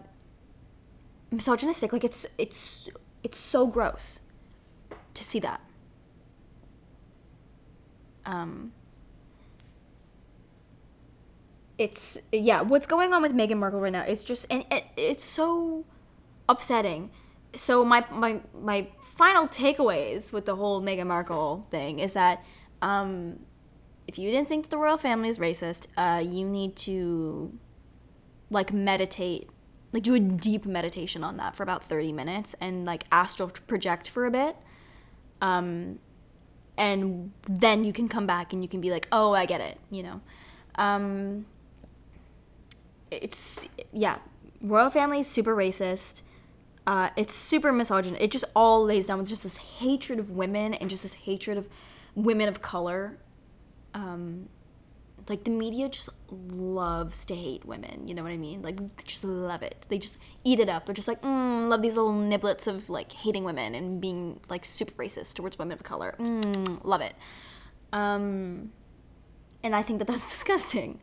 misogynistic. 1.32 1.92
Like 1.92 2.04
it's 2.04 2.26
it's 2.38 2.88
it's 3.24 3.40
so 3.40 3.66
gross 3.68 4.20
to 5.16 5.24
see 5.24 5.40
that. 5.40 5.62
Um 8.26 8.74
it's 11.78 12.18
yeah 12.32 12.62
what's 12.62 12.88
going 12.88 13.14
on 13.14 13.22
with 13.22 13.34
Meghan 13.34 13.58
Markle 13.58 13.80
right 13.80 13.92
now 13.92 14.04
is 14.04 14.24
just 14.24 14.46
and 14.50 14.66
it, 14.72 14.86
it's 14.96 15.24
so 15.24 15.86
upsetting. 16.50 17.12
So 17.56 17.86
my 17.86 18.06
my 18.12 18.42
my 18.60 18.88
final 19.16 19.48
takeaways 19.48 20.32
with 20.32 20.46
the 20.46 20.56
whole 20.56 20.82
Meghan 20.82 21.08
Markle 21.08 21.68
thing 21.70 22.00
is 22.00 22.14
that 22.14 22.44
um, 22.82 23.40
if 24.08 24.18
you 24.18 24.30
didn't 24.32 24.48
think 24.48 24.66
that 24.66 24.70
the 24.70 24.78
royal 24.78 24.98
family 24.98 25.30
is 25.30 25.40
racist 25.40 25.88
uh, 25.98 26.20
you 26.20 26.46
need 26.46 26.76
to 26.76 27.58
like 28.50 28.72
meditate 28.72 29.50
like 29.92 30.04
do 30.04 30.14
a 30.14 30.20
deep 30.20 30.66
meditation 30.66 31.24
on 31.24 31.38
that 31.38 31.56
for 31.56 31.64
about 31.64 31.88
30 31.90 32.12
minutes 32.12 32.56
and 32.62 32.86
like 32.86 33.06
astral 33.12 33.50
project 33.50 34.10
for 34.10 34.26
a 34.26 34.32
bit. 34.32 34.56
Um, 35.42 36.00
and 36.78 37.32
then 37.48 37.84
you 37.84 37.94
can 37.94 38.08
come 38.08 38.28
back 38.28 38.54
and 38.54 38.62
you 38.62 38.70
can 38.70 38.82
be 38.82 38.92
like 38.92 39.08
oh 39.12 39.34
i 39.34 39.46
get 39.46 39.62
it 39.62 39.80
you 39.90 40.04
know? 40.04 40.22
Um, 40.76 41.46
it's 43.12 43.66
yeah, 43.92 44.18
royal 44.62 44.90
family 44.90 45.20
is 45.20 45.28
super 45.28 45.56
racist. 45.56 46.22
Uh, 46.86 47.10
it's 47.18 47.34
super 47.34 47.74
misogynist. 47.74 48.22
It 48.22 48.32
just 48.32 48.46
all 48.56 48.84
lays 48.86 49.08
down 49.08 49.18
with 49.20 49.28
just 49.28 49.44
this 49.44 49.58
hatred 49.58 50.20
of 50.20 50.32
women 50.32 50.74
and 50.74 50.90
just 50.90 51.04
this 51.04 51.16
hatred 51.16 51.58
of 51.58 51.68
women 52.16 52.48
of 52.48 52.62
color. 52.62 53.18
Um, 53.94 54.48
like 55.30 55.44
the 55.44 55.52
media 55.52 55.90
just 55.90 56.10
loves 56.32 57.26
to 57.26 57.36
hate 57.36 57.66
women. 57.66 58.08
You 58.08 58.16
know 58.16 58.24
what 58.24 58.32
I 58.32 58.38
mean? 58.38 58.62
Like 58.62 59.04
just 59.04 59.24
love 59.24 59.62
it. 59.62 59.86
They 59.90 59.98
just 59.98 60.18
eat 60.44 60.60
it 60.60 60.70
up. 60.70 60.86
They're 60.86 60.96
just 60.96 61.08
like, 61.08 61.22
mm, 61.22 61.68
love 61.68 61.82
these 61.82 61.96
little 61.96 62.14
niblets 62.14 62.68
of 62.68 62.90
like 62.90 63.12
hating 63.12 63.44
women 63.44 63.76
and 63.76 64.00
being 64.00 64.40
like 64.50 64.64
super 64.64 64.94
racist 64.94 65.34
towards 65.34 65.60
women 65.60 65.74
of 65.74 65.84
color. 65.84 66.16
Mm, 66.20 66.84
love 66.86 67.02
it. 67.02 67.16
Um, 67.92 68.72
and 69.64 69.76
I 69.76 69.82
think 69.82 70.00
that 70.00 70.08
that's 70.08 70.30
disgusting. 70.38 71.02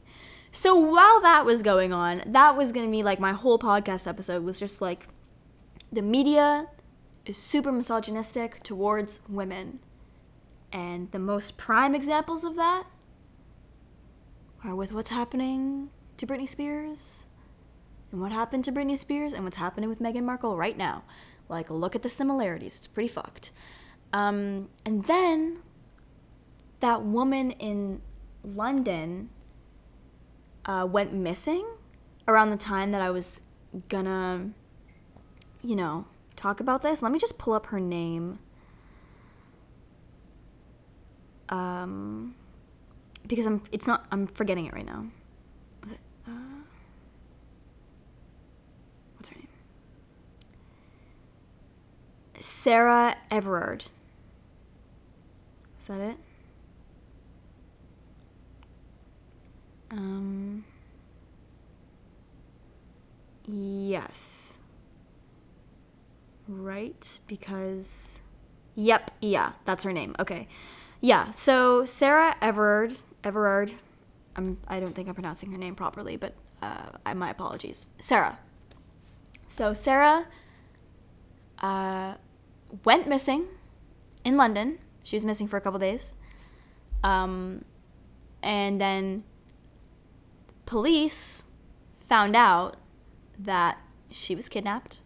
So 0.54 0.76
while 0.76 1.20
that 1.20 1.44
was 1.44 1.62
going 1.62 1.92
on, 1.92 2.22
that 2.26 2.56
was 2.56 2.70
going 2.70 2.86
to 2.86 2.90
be 2.90 3.02
like 3.02 3.18
my 3.18 3.32
whole 3.32 3.58
podcast 3.58 4.06
episode 4.06 4.44
was 4.44 4.60
just 4.60 4.80
like 4.80 5.08
the 5.92 6.00
media 6.00 6.68
is 7.26 7.36
super 7.36 7.72
misogynistic 7.72 8.62
towards 8.62 9.20
women. 9.28 9.80
And 10.72 11.10
the 11.10 11.18
most 11.18 11.56
prime 11.56 11.92
examples 11.92 12.44
of 12.44 12.54
that 12.54 12.84
are 14.62 14.76
with 14.76 14.92
what's 14.92 15.10
happening 15.10 15.90
to 16.18 16.26
Britney 16.26 16.48
Spears 16.48 17.26
and 18.12 18.20
what 18.20 18.30
happened 18.30 18.64
to 18.66 18.72
Britney 18.72 18.96
Spears 18.96 19.32
and 19.32 19.42
what's 19.42 19.56
happening 19.56 19.88
with 19.88 19.98
Meghan 19.98 20.22
Markle 20.22 20.56
right 20.56 20.78
now. 20.78 21.02
Like, 21.48 21.68
look 21.68 21.96
at 21.96 22.02
the 22.02 22.08
similarities. 22.08 22.78
It's 22.78 22.86
pretty 22.86 23.08
fucked. 23.08 23.50
Um, 24.12 24.68
and 24.86 25.04
then 25.06 25.58
that 26.78 27.02
woman 27.02 27.50
in 27.50 28.02
London 28.44 29.30
uh, 30.66 30.86
went 30.90 31.12
missing 31.12 31.66
around 32.26 32.50
the 32.50 32.56
time 32.56 32.90
that 32.92 33.02
I 33.02 33.10
was 33.10 33.40
gonna, 33.88 34.50
you 35.62 35.76
know, 35.76 36.06
talk 36.36 36.60
about 36.60 36.82
this. 36.82 37.02
Let 37.02 37.12
me 37.12 37.18
just 37.18 37.38
pull 37.38 37.54
up 37.54 37.66
her 37.66 37.80
name. 37.80 38.38
Um, 41.48 42.34
because 43.26 43.46
I'm, 43.46 43.62
it's 43.72 43.86
not, 43.86 44.06
I'm 44.10 44.26
forgetting 44.26 44.66
it 44.66 44.72
right 44.72 44.86
now. 44.86 45.06
Was 45.82 45.92
it, 45.92 45.98
uh, 46.26 46.30
what's 49.16 49.28
her 49.28 49.36
name? 49.36 49.48
Sarah 52.40 53.16
Everard. 53.30 53.84
Is 55.78 55.86
that 55.88 56.00
it? 56.00 56.16
Um, 59.94 60.64
yes. 63.46 64.58
Right? 66.48 67.20
Because. 67.26 68.20
Yep, 68.74 69.12
yeah, 69.20 69.52
that's 69.64 69.84
her 69.84 69.92
name. 69.92 70.16
Okay. 70.18 70.48
Yeah, 71.00 71.30
so 71.30 71.84
Sarah 71.84 72.34
Everard, 72.42 72.96
Everard, 73.22 73.72
I'm, 74.34 74.58
I 74.66 74.80
don't 74.80 74.94
think 74.96 75.08
I'm 75.08 75.14
pronouncing 75.14 75.52
her 75.52 75.58
name 75.58 75.76
properly, 75.76 76.16
but 76.16 76.34
uh, 76.60 76.86
I, 77.06 77.14
my 77.14 77.30
apologies. 77.30 77.88
Sarah. 78.00 78.38
So 79.46 79.74
Sarah 79.74 80.26
uh, 81.60 82.14
went 82.84 83.06
missing 83.06 83.46
in 84.24 84.36
London. 84.36 84.78
She 85.04 85.14
was 85.14 85.24
missing 85.24 85.46
for 85.46 85.56
a 85.56 85.60
couple 85.60 85.78
days. 85.78 86.14
Um, 87.04 87.64
and 88.42 88.80
then 88.80 89.24
police 90.66 91.44
found 91.98 92.36
out 92.36 92.76
that 93.38 93.78
she 94.10 94.34
was 94.34 94.48
kidnapped 94.48 95.00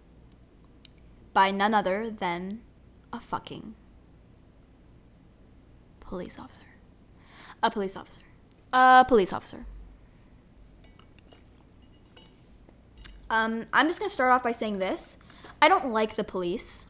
by 1.32 1.50
none 1.50 1.74
other 1.74 2.10
than 2.10 2.60
a 3.12 3.20
fucking 3.20 3.74
police 6.00 6.38
officer. 6.38 6.62
A 7.62 7.70
police 7.70 7.96
officer. 7.96 8.20
A 8.72 9.04
police 9.06 9.32
officer. 9.32 9.66
Um, 13.30 13.66
I'm 13.72 13.86
just 13.86 13.98
going 13.98 14.08
to 14.08 14.14
start 14.14 14.32
off 14.32 14.42
by 14.42 14.52
saying 14.52 14.78
this. 14.78 15.18
I 15.60 15.68
don't 15.68 15.90
like 15.90 16.16
the 16.16 16.24
police. 16.24 16.86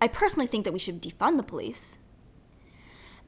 I 0.00 0.08
personally 0.08 0.46
think 0.46 0.64
that 0.64 0.72
we 0.72 0.78
should 0.78 1.02
defund 1.02 1.36
the 1.36 1.42
police. 1.42 1.98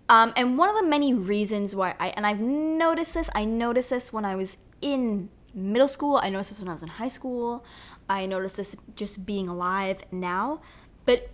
Um, 0.09 0.33
and 0.37 0.59
one 0.59 0.69
of 0.69 0.77
the 0.77 0.85
many 0.85 1.15
reasons 1.15 1.75
why 1.75 1.95
I, 1.99 2.09
and 2.09 2.27
I've 2.27 2.41
noticed 2.41 3.15
this, 3.15 3.31
I 3.35 3.45
noticed 3.45 3.91
this 3.91 4.13
when 4.13 4.25
I 4.25 4.37
was 4.37 4.59
in 4.81 5.31
middle 5.55 5.89
school, 5.89 6.21
I 6.23 6.29
noticed 6.29 6.51
this 6.51 6.61
when 6.61 6.69
I 6.69 6.73
was 6.73 6.83
in 6.83 6.89
high 6.89 7.09
school, 7.09 7.65
I 8.09 8.27
noticed 8.27 8.57
this 8.57 8.77
just 8.97 9.25
being 9.25 9.49
alive 9.49 10.03
now. 10.11 10.61
But 11.05 11.31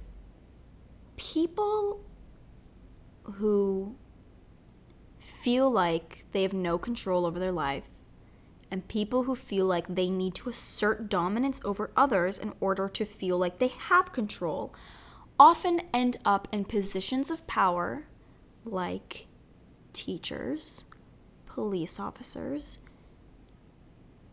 people 1.16 2.00
who 3.22 3.96
feel 5.18 5.70
like 5.70 6.24
they 6.32 6.42
have 6.42 6.52
no 6.52 6.78
control 6.78 7.26
over 7.26 7.38
their 7.38 7.52
life 7.52 7.84
and 8.70 8.86
people 8.88 9.24
who 9.24 9.34
feel 9.34 9.66
like 9.66 9.94
they 9.94 10.08
need 10.08 10.34
to 10.34 10.48
assert 10.48 11.08
dominance 11.08 11.60
over 11.64 11.90
others 11.96 12.38
in 12.38 12.52
order 12.60 12.88
to 12.88 13.04
feel 13.04 13.38
like 13.38 13.58
they 13.58 13.68
have 13.68 14.12
control 14.12 14.74
often 15.38 15.80
end 15.94 16.16
up 16.24 16.48
in 16.52 16.64
positions 16.64 17.30
of 17.30 17.46
power 17.46 18.04
like 18.70 19.26
teachers, 19.92 20.84
police 21.46 21.98
officers, 21.98 22.78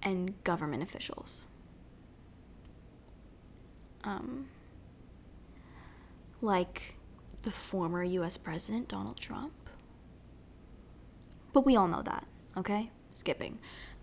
and 0.02 0.42
government 0.44 0.84
officials. 0.84 1.48
Um, 4.04 4.48
like 6.42 6.96
the 7.42 7.52
former 7.52 8.04
US 8.04 8.38
President 8.38 8.88
Donald 8.88 9.20
Trump. 9.20 9.54
But 11.54 11.66
we 11.66 11.76
all 11.76 11.88
know 11.88 12.02
that, 12.04 12.26
okay? 12.58 12.92
Skipping. 13.14 13.60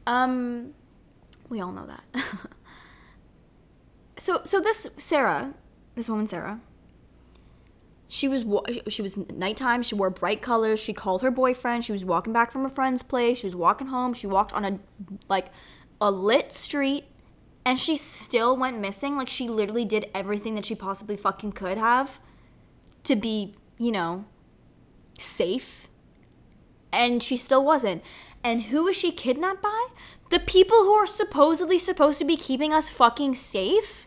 Um 0.06 0.74
we 1.48 1.60
all 1.60 1.72
know 1.72 1.86
that. 1.86 2.24
so 4.18 4.42
so 4.44 4.60
this 4.60 4.88
Sarah, 4.96 5.54
this 5.94 6.08
woman 6.08 6.26
Sarah, 6.26 6.60
she 8.12 8.28
was 8.28 8.44
she 8.88 9.00
was 9.00 9.16
nighttime. 9.30 9.82
She 9.82 9.94
wore 9.94 10.10
bright 10.10 10.42
colors. 10.42 10.78
She 10.78 10.92
called 10.92 11.22
her 11.22 11.30
boyfriend. 11.30 11.82
She 11.82 11.92
was 11.92 12.04
walking 12.04 12.30
back 12.30 12.52
from 12.52 12.66
a 12.66 12.68
friend's 12.68 13.02
place. 13.02 13.38
She 13.38 13.46
was 13.46 13.56
walking 13.56 13.86
home. 13.86 14.12
She 14.12 14.26
walked 14.26 14.52
on 14.52 14.66
a 14.66 14.78
like 15.30 15.46
a 15.98 16.10
lit 16.10 16.52
street 16.52 17.06
and 17.64 17.80
she 17.80 17.96
still 17.96 18.54
went 18.54 18.78
missing. 18.78 19.16
Like 19.16 19.30
she 19.30 19.48
literally 19.48 19.86
did 19.86 20.10
everything 20.14 20.56
that 20.56 20.66
she 20.66 20.74
possibly 20.74 21.16
fucking 21.16 21.52
could 21.52 21.78
have 21.78 22.20
to 23.04 23.16
be, 23.16 23.54
you 23.78 23.90
know, 23.90 24.26
safe. 25.18 25.88
And 26.92 27.22
she 27.22 27.38
still 27.38 27.64
wasn't. 27.64 28.02
And 28.44 28.64
who 28.64 28.84
was 28.84 28.94
she 28.94 29.10
kidnapped 29.10 29.62
by? 29.62 29.86
The 30.28 30.38
people 30.38 30.84
who 30.84 30.92
are 30.92 31.06
supposedly 31.06 31.78
supposed 31.78 32.18
to 32.18 32.26
be 32.26 32.36
keeping 32.36 32.74
us 32.74 32.90
fucking 32.90 33.36
safe? 33.36 34.06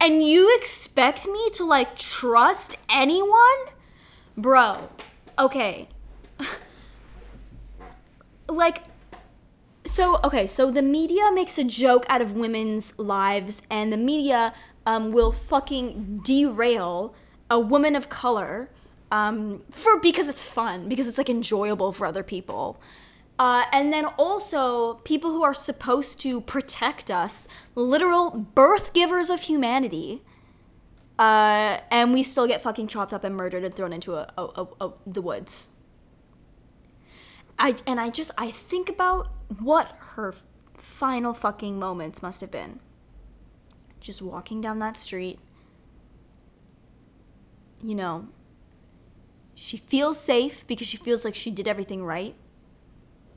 And 0.00 0.22
you 0.22 0.54
expect 0.56 1.26
me 1.26 1.48
to 1.50 1.64
like 1.64 1.96
trust 1.96 2.76
anyone? 2.88 3.66
Bro, 4.36 4.88
okay. 5.38 5.88
like, 8.48 8.82
so 9.84 10.20
okay 10.22 10.46
so 10.46 10.70
the 10.70 10.82
media 10.82 11.30
makes 11.32 11.58
a 11.58 11.64
joke 11.64 12.06
out 12.08 12.22
of 12.22 12.32
women's 12.32 12.96
lives 12.98 13.62
and 13.68 13.92
the 13.92 13.96
media 13.96 14.54
um, 14.86 15.12
will 15.12 15.32
fucking 15.32 16.20
derail 16.24 17.14
a 17.50 17.58
woman 17.58 17.96
of 17.96 18.08
color 18.08 18.70
um, 19.10 19.62
for 19.70 19.98
because 20.00 20.28
it's 20.28 20.44
fun 20.44 20.88
because 20.88 21.08
it's 21.08 21.18
like 21.18 21.28
enjoyable 21.28 21.92
for 21.92 22.06
other 22.06 22.22
people 22.22 22.80
uh, 23.38 23.64
and 23.72 23.92
then 23.92 24.04
also 24.18 24.94
people 25.04 25.30
who 25.30 25.42
are 25.42 25.54
supposed 25.54 26.20
to 26.20 26.40
protect 26.40 27.10
us 27.10 27.48
literal 27.74 28.30
birth 28.30 28.92
givers 28.92 29.30
of 29.30 29.42
humanity 29.42 30.22
uh, 31.18 31.78
and 31.90 32.12
we 32.12 32.22
still 32.22 32.46
get 32.46 32.62
fucking 32.62 32.86
chopped 32.86 33.12
up 33.12 33.24
and 33.24 33.36
murdered 33.36 33.64
and 33.64 33.74
thrown 33.74 33.92
into 33.92 34.14
a, 34.14 34.32
a, 34.36 34.42
a, 34.42 34.66
a 34.80 34.92
the 35.06 35.22
woods 35.22 35.70
I 37.58 37.76
and 37.86 38.00
I 38.00 38.10
just 38.10 38.32
I 38.36 38.50
think 38.50 38.88
about 38.88 39.30
what 39.60 39.94
her 39.98 40.34
final 40.78 41.32
fucking 41.32 41.78
moments 41.78 42.22
must 42.22 42.40
have 42.40 42.50
been. 42.50 42.80
Just 44.00 44.20
walking 44.20 44.60
down 44.60 44.78
that 44.78 44.96
street. 44.96 45.38
You 47.80 47.94
know, 47.94 48.28
she 49.54 49.76
feels 49.76 50.20
safe 50.20 50.66
because 50.66 50.88
she 50.88 50.96
feels 50.96 51.24
like 51.24 51.36
she 51.36 51.50
did 51.52 51.68
everything 51.68 52.04
right. 52.04 52.34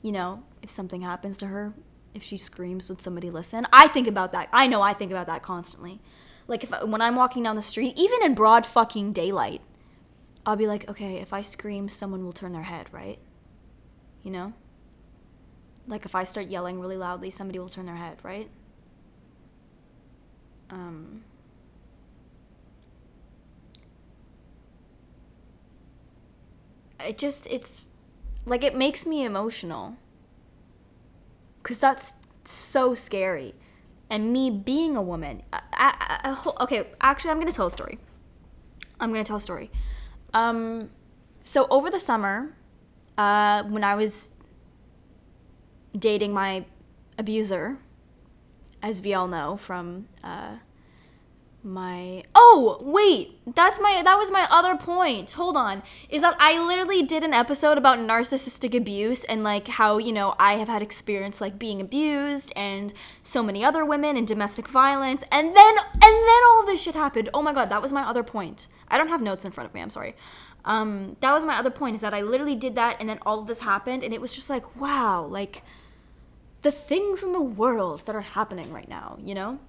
You 0.06 0.12
know, 0.12 0.44
if 0.62 0.70
something 0.70 1.02
happens 1.02 1.36
to 1.38 1.48
her, 1.48 1.74
if 2.14 2.22
she 2.22 2.38
screams, 2.38 2.90
would 2.90 3.02
somebody 3.02 3.32
listen? 3.32 3.66
I 3.74 3.88
think 3.88 4.08
about 4.08 4.32
that. 4.34 4.50
I 4.54 4.68
know 4.68 4.82
I 4.82 4.94
think 4.94 5.12
about 5.12 5.26
that 5.28 5.42
constantly. 5.42 6.00
Like 6.48 6.64
if 6.64 6.70
when 6.84 7.02
I'm 7.02 7.16
walking 7.16 7.42
down 7.42 7.56
the 7.56 7.64
street, 7.64 7.98
even 7.98 8.24
in 8.24 8.36
broad 8.36 8.68
fucking 8.68 9.14
daylight, 9.14 9.62
I'll 10.46 10.56
be 10.56 10.68
like, 10.68 10.88
okay, 10.88 11.16
if 11.16 11.34
I 11.34 11.42
scream, 11.42 11.90
someone 11.90 12.24
will 12.24 12.34
turn 12.34 12.52
their 12.52 12.64
head, 12.64 12.88
right? 12.92 13.18
you 14.26 14.32
know? 14.32 14.54
Like 15.88 16.04
if 16.04 16.16
I 16.16 16.24
start 16.26 16.48
yelling 16.48 16.82
really 16.82 16.98
loudly, 16.98 17.30
somebody 17.30 17.60
will 17.60 17.70
turn 17.70 17.86
their 17.86 17.96
head, 17.96 18.18
right? 18.24 18.50
Um, 20.72 21.24
it 27.00 27.20
just, 27.20 27.46
it's 27.48 27.84
like 28.46 28.64
it 28.64 28.76
makes 28.76 29.06
me 29.06 29.24
emotional. 29.24 29.98
Because 31.62 31.80
that's 31.80 32.14
so 32.44 32.94
scary. 32.94 33.56
And 34.10 34.32
me 34.32 34.52
being 34.52 34.96
a 34.96 35.02
woman, 35.02 35.42
I, 35.52 35.62
I, 35.74 36.20
I, 36.24 36.64
okay, 36.64 36.88
actually, 37.02 37.32
I'm 37.32 37.38
to 37.48 37.56
tell 37.56 37.68
a 37.68 37.72
story. 37.72 37.98
I'm 39.00 39.12
to 39.24 39.28
tell 39.28 39.38
a 39.38 39.42
story. 39.42 39.72
Um, 40.34 40.90
so 41.44 41.68
over 41.70 41.90
the 41.90 42.00
summer, 42.00 42.56
uh, 43.18 43.64
when 43.64 43.84
I 43.84 43.96
was 43.96 44.28
dating 45.98 46.34
my 46.34 46.66
abuser, 47.18 47.78
as 48.82 49.02
we 49.02 49.14
all 49.14 49.28
know 49.28 49.58
from 49.58 50.08
uh, 50.24 50.58
my 51.66 52.24
oh 52.36 52.78
wait 52.82 53.40
that's 53.56 53.80
my 53.80 54.02
that 54.04 54.18
was 54.18 54.32
my 54.32 54.48
other 54.52 54.78
point. 54.78 55.32
Hold 55.32 55.58
on. 55.58 55.82
Is 56.10 56.22
that 56.22 56.36
i 56.40 56.60
literally 56.60 57.02
did 57.04 57.24
an 57.24 57.34
episode 57.34 57.78
about 57.78 57.98
narcissistic 57.98 58.78
abuse 58.78 59.24
and 59.24 59.44
like 59.44 59.68
how 59.68 59.98
you 59.98 60.14
know 60.14 60.36
i 60.40 60.54
have 60.54 60.68
had 60.68 60.82
experience 60.82 61.42
like 61.42 61.58
being 61.58 61.82
abused 61.82 62.54
and 62.56 62.94
so 63.24 63.42
many 63.42 63.66
other 63.66 63.84
women 63.84 64.16
and 64.16 64.28
domestic 64.28 64.68
violence. 64.68 65.24
And 65.32 65.56
then 65.56 65.76
and 65.78 66.02
then 66.02 66.42
all 66.48 66.62
of 66.62 66.68
this 66.68 66.82
shit 66.82 66.96
happened. 66.96 67.30
Oh 67.34 67.42
my 67.42 67.52
god 67.54 67.70
that 67.70 67.82
was 67.82 67.92
my 67.92 68.04
other 68.04 68.24
point. 68.24 68.68
I 68.88 68.98
don't 68.98 69.10
have 69.10 69.22
notes 69.22 69.44
in 69.44 69.52
front 69.52 69.68
of 69.68 69.74
me 69.74 69.82
i'm 69.82 69.90
sorry. 69.90 70.16
Um, 70.66 71.16
that 71.20 71.32
was 71.32 71.46
my 71.46 71.58
other 71.58 71.70
point 71.70 71.96
is 71.96 72.02
that 72.02 72.14
I 72.14 72.22
literally 72.22 72.56
did 72.56 72.74
that 72.76 72.98
and 73.00 73.08
then 73.08 73.20
all 73.24 73.40
of 73.40 73.48
this 73.48 73.60
happened 73.60 74.04
and 74.04 74.14
it 74.14 74.20
was 74.20 74.34
just 74.34 74.50
like, 74.50 74.76
wow, 74.76 75.24
like 75.24 75.62
the 76.64 76.72
things 76.72 77.22
in 77.22 77.34
the 77.34 77.42
world 77.42 78.04
that 78.08 78.16
are 78.16 78.22
happening 78.22 78.74
right 78.74 78.90
now, 78.90 79.18
you 79.22 79.36
know? 79.36 79.60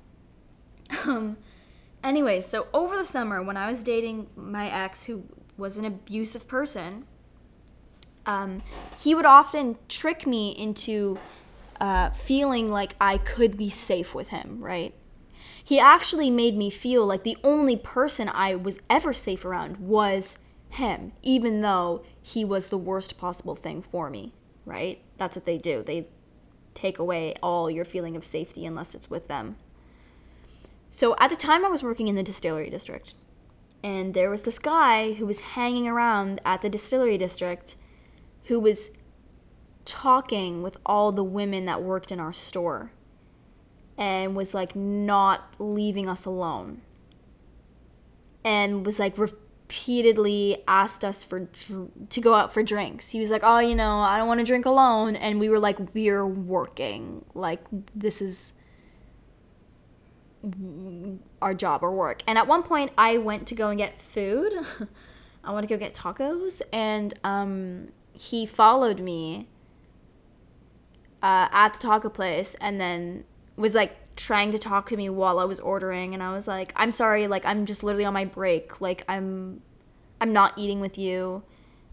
Um, 1.05 1.37
anyway, 2.03 2.41
so 2.41 2.67
over 2.73 2.97
the 2.97 3.05
summer 3.05 3.43
when 3.43 3.57
I 3.57 3.71
was 3.71 3.83
dating 3.83 4.29
my 4.37 4.69
ex 4.69 5.05
who 5.05 5.25
was 5.57 5.79
an 5.79 5.85
abusive 5.85 6.49
person, 6.49 7.07
um, 8.27 8.63
he 8.99 9.15
would 9.15 9.25
often 9.25 9.77
trick 9.89 10.27
me 10.27 10.51
into 10.51 11.19
uh, 11.81 12.11
feeling 12.11 12.71
like 12.71 12.97
I 13.01 13.19
could 13.19 13.57
be 13.57 13.71
safe 13.71 14.15
with 14.15 14.29
him, 14.29 14.59
right? 14.61 14.95
He 15.63 15.79
actually 15.79 16.31
made 16.31 16.57
me 16.57 16.71
feel 16.71 17.07
like 17.07 17.25
the 17.25 17.39
only 17.43 17.77
person 17.77 18.29
I 18.29 18.55
was 18.55 18.79
ever 18.89 19.13
safe 19.13 19.45
around 19.45 19.79
was 19.79 20.39
him, 20.71 21.13
even 21.23 21.61
though 21.61 22.05
he 22.23 22.45
was 22.45 22.67
the 22.67 22.79
worst 22.79 23.19
possible 23.19 23.57
thing 23.57 23.83
for 23.83 24.11
me, 24.11 24.33
right? 24.65 25.03
That's 25.17 25.37
what 25.37 25.47
they 25.47 25.59
do. 25.59 25.83
They 25.83 26.07
take 26.75 26.99
away 26.99 27.35
all 27.43 27.71
your 27.71 27.85
feeling 27.85 28.17
of 28.17 28.25
safety 28.25 28.67
unless 28.67 28.95
it's 28.95 29.11
with 29.11 29.29
them. 29.29 29.57
So 30.91 31.15
at 31.19 31.31
the 31.31 31.37
time, 31.37 31.65
I 31.65 31.69
was 31.69 31.83
working 31.83 32.09
in 32.09 32.15
the 32.15 32.23
distillery 32.23 32.71
district, 32.71 33.15
and 33.83 34.15
there 34.15 34.31
was 34.31 34.43
this 34.43 34.59
guy 34.59 35.13
who 35.13 35.27
was 35.27 35.41
hanging 35.41 35.87
around 35.87 36.41
at 36.45 36.63
the 36.63 36.69
distillery 36.69 37.19
district 37.19 37.77
who 38.45 38.61
was 38.61 38.91
talking 39.85 40.63
with 40.63 40.77
all 40.85 41.13
the 41.13 41.25
women 41.25 41.65
that 41.67 41.83
worked 41.83 42.11
in 42.11 42.19
our 42.19 42.33
store 42.33 42.93
and 43.97 44.37
was 44.37 44.55
like 44.55 44.75
not 44.77 45.55
leaving 45.59 46.09
us 46.09 46.25
alone 46.25 46.83
and 48.45 48.85
was 48.85 48.99
like 48.99 49.17
repeatedly 49.17 50.63
asked 50.69 51.05
us 51.05 51.25
for 51.25 51.41
dr- 51.41 51.89
to 52.09 52.21
go 52.21 52.35
out 52.35 52.53
for 52.53 52.63
drinks. 52.63 53.11
He 53.11 53.21
was 53.21 53.31
like, 53.31 53.43
"Oh, 53.45 53.59
you 53.59 53.75
know, 53.75 53.99
I 53.99 54.19
don't 54.19 54.29
want 54.29 54.41
to 54.41 54.47
drink 54.47 54.67
alone," 54.67 55.17
and 55.17 55.41
we 55.41 55.49
were 55.49 55.59
like, 55.59 55.95
"We're 55.95 56.27
working. 56.27 57.25
Like 57.35 57.61
this 57.95 58.23
is 58.23 58.53
our 61.43 61.55
job 61.55 61.83
or 61.83 61.93
work." 61.93 62.23
And 62.27 62.39
at 62.39 62.47
one 62.47 62.63
point, 62.63 62.93
I 62.97 63.19
went 63.19 63.47
to 63.49 63.55
go 63.55 63.69
and 63.69 63.79
get 63.79 63.99
food. 63.99 64.53
I 65.45 65.53
want 65.53 65.63
to 65.63 65.73
go 65.73 65.79
get 65.79 65.95
tacos, 65.95 66.61
and 66.73 67.15
um, 67.23 67.89
he 68.13 68.47
followed 68.47 69.01
me 69.01 69.49
uh, 71.23 71.49
at 71.53 71.75
the 71.75 71.79
taco 71.79 72.09
place, 72.09 72.57
and 72.61 72.81
then 72.81 73.25
was 73.57 73.75
like 73.75 73.97
trying 74.17 74.51
to 74.51 74.59
talk 74.59 74.89
to 74.89 74.97
me 74.97 75.09
while 75.09 75.39
I 75.39 75.45
was 75.45 75.61
ordering 75.61 76.15
and 76.15 76.23
I 76.23 76.33
was 76.33 76.49
like, 76.49 76.73
"I'm 76.77 76.93
sorry, 76.93 77.27
like 77.27 77.45
I'm 77.45 77.67
just 77.67 77.83
literally 77.83 78.05
on 78.05 78.15
my 78.15 78.25
break. 78.25 78.81
Like 78.81 79.05
I'm 79.09 79.63
I'm 80.21 80.33
not 80.33 80.55
eating 80.57 80.81
with 80.81 80.99
you." 80.99 81.43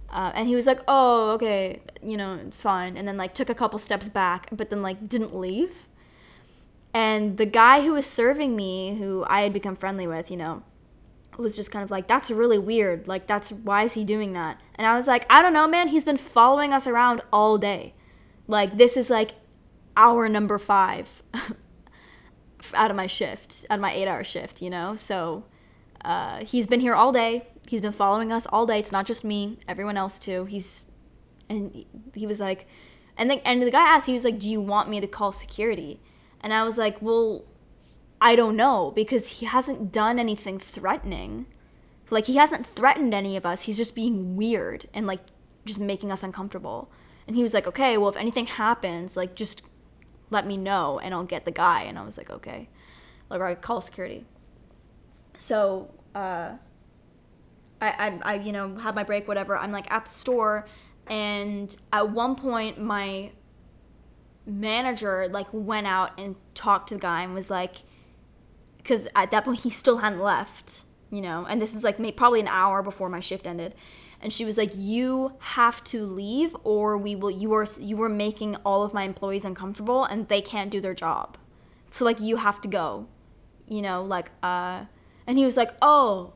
Uh, 0.09 0.31
and 0.35 0.47
he 0.47 0.55
was 0.55 0.67
like, 0.67 0.79
"Oh, 0.87 1.31
okay, 1.31 1.81
you 2.01 2.17
know, 2.17 2.35
it's 2.35 2.61
fine." 2.61 2.97
And 2.97 3.07
then 3.07 3.17
like 3.17 3.33
took 3.33 3.49
a 3.49 3.55
couple 3.55 3.79
steps 3.79 4.09
back, 4.09 4.49
but 4.51 4.69
then 4.69 4.81
like 4.81 5.07
didn't 5.07 5.35
leave. 5.35 5.87
And 6.93 7.37
the 7.37 7.45
guy 7.45 7.81
who 7.81 7.93
was 7.93 8.05
serving 8.05 8.55
me, 8.55 8.95
who 8.95 9.25
I 9.27 9.41
had 9.41 9.53
become 9.53 9.75
friendly 9.75 10.05
with, 10.05 10.29
you 10.29 10.37
know, 10.37 10.63
was 11.37 11.55
just 11.55 11.71
kind 11.71 11.83
of 11.83 11.89
like, 11.89 12.07
"That's 12.07 12.29
really 12.29 12.59
weird. 12.59 13.07
Like 13.07 13.25
that's 13.25 13.51
why 13.51 13.83
is 13.83 13.93
he 13.93 14.03
doing 14.03 14.33
that?" 14.33 14.61
And 14.75 14.85
I 14.85 14.95
was 14.95 15.07
like, 15.07 15.25
"I 15.29 15.41
don't 15.41 15.53
know, 15.53 15.67
man. 15.67 15.87
He's 15.87 16.05
been 16.05 16.17
following 16.17 16.71
us 16.71 16.85
around 16.85 17.21
all 17.31 17.57
day. 17.57 17.95
Like 18.47 18.77
this 18.77 18.97
is 18.97 19.09
like 19.09 19.31
hour 19.95 20.27
number 20.27 20.57
5 20.57 21.23
out 22.73 22.91
of 22.91 22.97
my 22.97 23.07
shift, 23.07 23.65
out 23.69 23.75
of 23.75 23.81
my 23.81 23.93
eight 23.93 24.07
hour 24.07 24.23
shift, 24.23 24.61
you 24.61 24.69
know? 24.69 24.95
So 24.95 25.45
uh, 26.03 26.43
he's 26.45 26.67
been 26.67 26.79
here 26.79 26.95
all 26.95 27.11
day. 27.11 27.47
He's 27.67 27.81
been 27.81 27.91
following 27.91 28.31
us 28.31 28.45
all 28.47 28.65
day. 28.65 28.79
It's 28.79 28.91
not 28.91 29.05
just 29.05 29.23
me, 29.23 29.59
everyone 29.67 29.97
else 29.97 30.17
too. 30.17 30.45
He's, 30.45 30.83
and 31.49 31.85
he 32.13 32.27
was 32.27 32.39
like, 32.39 32.67
and 33.17 33.29
the, 33.29 33.47
and 33.47 33.61
the 33.61 33.71
guy 33.71 33.81
asked, 33.81 34.07
he 34.07 34.13
was 34.13 34.25
like, 34.25 34.39
do 34.39 34.49
you 34.49 34.59
want 34.59 34.89
me 34.89 34.99
to 34.99 35.07
call 35.07 35.31
security? 35.31 35.99
And 36.43 36.53
I 36.53 36.63
was 36.63 36.77
like, 36.77 37.01
well, 37.01 37.45
I 38.21 38.35
don't 38.35 38.55
know 38.55 38.91
because 38.95 39.27
he 39.39 39.45
hasn't 39.45 39.91
done 39.91 40.19
anything 40.19 40.59
threatening. 40.59 41.47
Like 42.09 42.25
he 42.25 42.35
hasn't 42.35 42.67
threatened 42.67 43.13
any 43.13 43.35
of 43.35 43.45
us. 43.45 43.63
He's 43.63 43.77
just 43.77 43.95
being 43.95 44.35
weird 44.35 44.85
and 44.93 45.07
like 45.07 45.21
just 45.65 45.79
making 45.79 46.11
us 46.11 46.21
uncomfortable. 46.21 46.91
And 47.25 47.35
he 47.35 47.41
was 47.41 47.53
like, 47.53 47.65
okay, 47.65 47.97
well, 47.97 48.09
if 48.09 48.17
anything 48.17 48.45
happens, 48.45 49.17
like 49.17 49.33
just 49.33 49.63
let 50.29 50.45
me 50.45 50.57
know 50.57 50.99
and 50.99 51.13
I'll 51.13 51.23
get 51.23 51.45
the 51.45 51.51
guy. 51.51 51.83
And 51.83 51.97
I 51.97 52.03
was 52.03 52.17
like, 52.17 52.29
okay. 52.29 52.69
Like, 53.29 53.41
I 53.41 53.55
call 53.55 53.81
security. 53.81 54.25
So, 55.39 55.89
uh, 56.13 56.51
I, 57.81 57.87
I, 57.87 58.19
I, 58.21 58.33
you 58.35 58.51
know, 58.51 58.75
had 58.77 58.95
my 58.95 59.03
break, 59.03 59.27
whatever. 59.27 59.57
I'm 59.57 59.71
like 59.71 59.91
at 59.91 60.05
the 60.05 60.11
store, 60.11 60.67
and 61.07 61.75
at 61.91 62.09
one 62.11 62.35
point, 62.35 62.79
my 62.79 63.31
manager 64.45 65.27
like 65.31 65.47
went 65.51 65.87
out 65.87 66.19
and 66.19 66.35
talked 66.53 66.89
to 66.89 66.95
the 66.95 67.01
guy 67.01 67.23
and 67.23 67.33
was 67.33 67.49
like, 67.49 67.77
because 68.77 69.07
at 69.15 69.31
that 69.31 69.45
point 69.45 69.61
he 69.61 69.69
still 69.69 69.99
hadn't 69.99 70.19
left, 70.19 70.83
you 71.09 71.21
know, 71.21 71.45
and 71.45 71.61
this 71.61 71.75
is 71.75 71.83
like 71.83 71.99
maybe, 71.99 72.15
probably 72.15 72.39
an 72.39 72.47
hour 72.47 72.83
before 72.83 73.09
my 73.09 73.19
shift 73.19 73.47
ended, 73.47 73.75
and 74.21 74.31
she 74.31 74.45
was 74.45 74.57
like, 74.57 74.71
"You 74.73 75.33
have 75.39 75.83
to 75.85 76.05
leave, 76.05 76.55
or 76.63 76.97
we 76.97 77.15
will. 77.15 77.31
You 77.31 77.53
are 77.53 77.67
you 77.79 78.01
are 78.01 78.09
making 78.09 78.55
all 78.65 78.83
of 78.83 78.93
my 78.93 79.03
employees 79.03 79.45
uncomfortable, 79.45 80.05
and 80.05 80.27
they 80.27 80.41
can't 80.41 80.71
do 80.71 80.81
their 80.81 80.93
job. 80.93 81.37
So 81.91 82.05
like 82.05 82.19
you 82.19 82.37
have 82.37 82.59
to 82.61 82.67
go, 82.67 83.07
you 83.67 83.81
know, 83.81 84.03
like 84.03 84.31
uh." 84.41 84.85
And 85.25 85.37
he 85.37 85.45
was 85.45 85.55
like, 85.55 85.71
"Oh, 85.81 86.33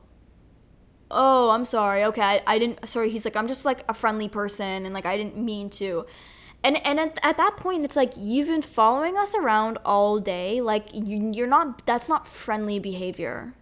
oh, 1.10 1.50
I'm 1.50 1.64
sorry. 1.64 2.04
Okay, 2.04 2.22
I, 2.22 2.42
I 2.46 2.58
didn't. 2.58 2.88
Sorry." 2.88 3.10
He's 3.10 3.24
like, 3.24 3.36
"I'm 3.36 3.48
just 3.48 3.64
like 3.64 3.84
a 3.88 3.94
friendly 3.94 4.28
person, 4.28 4.84
and 4.86 4.94
like 4.94 5.06
I 5.06 5.16
didn't 5.16 5.36
mean 5.36 5.70
to." 5.70 6.06
And 6.64 6.84
and 6.84 6.98
at, 6.98 7.18
at 7.22 7.36
that 7.36 7.56
point, 7.56 7.84
it's 7.84 7.96
like 7.96 8.12
you've 8.16 8.48
been 8.48 8.62
following 8.62 9.16
us 9.16 9.34
around 9.34 9.78
all 9.84 10.18
day. 10.18 10.60
Like 10.60 10.88
you, 10.92 11.30
you're 11.32 11.46
not. 11.46 11.86
That's 11.86 12.08
not 12.08 12.26
friendly 12.26 12.78
behavior. 12.78 13.54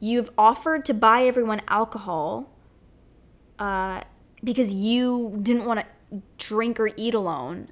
You've 0.00 0.30
offered 0.36 0.84
to 0.86 0.94
buy 0.94 1.22
everyone 1.24 1.60
alcohol 1.68 2.50
uh, 3.58 4.02
because 4.42 4.72
you 4.72 5.38
didn't 5.42 5.64
want 5.64 5.80
to 5.80 6.22
drink 6.38 6.80
or 6.80 6.90
eat 6.96 7.14
alone. 7.14 7.68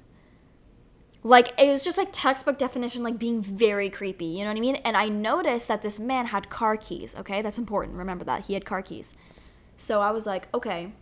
Like 1.23 1.59
it 1.59 1.69
was 1.69 1.83
just 1.83 1.97
like 1.97 2.09
textbook 2.11 2.57
definition, 2.57 3.03
like 3.03 3.19
being 3.19 3.41
very 3.41 3.89
creepy. 3.89 4.25
You 4.25 4.39
know 4.43 4.51
what 4.51 4.57
I 4.57 4.61
mean? 4.61 4.77
And 4.77 4.95
I 4.95 5.09
noticed 5.09 5.67
that 5.67 5.81
this 5.81 5.99
man 5.99 6.27
had 6.27 6.49
car 6.49 6.77
keys. 6.77 7.15
Okay, 7.15 7.41
that's 7.41 7.57
important. 7.57 7.97
Remember 7.97 8.23
that 8.25 8.45
he 8.45 8.53
had 8.53 8.65
car 8.65 8.81
keys. 8.81 9.13
So 9.77 10.01
I 10.01 10.11
was 10.11 10.25
like, 10.25 10.47
okay. 10.53 10.93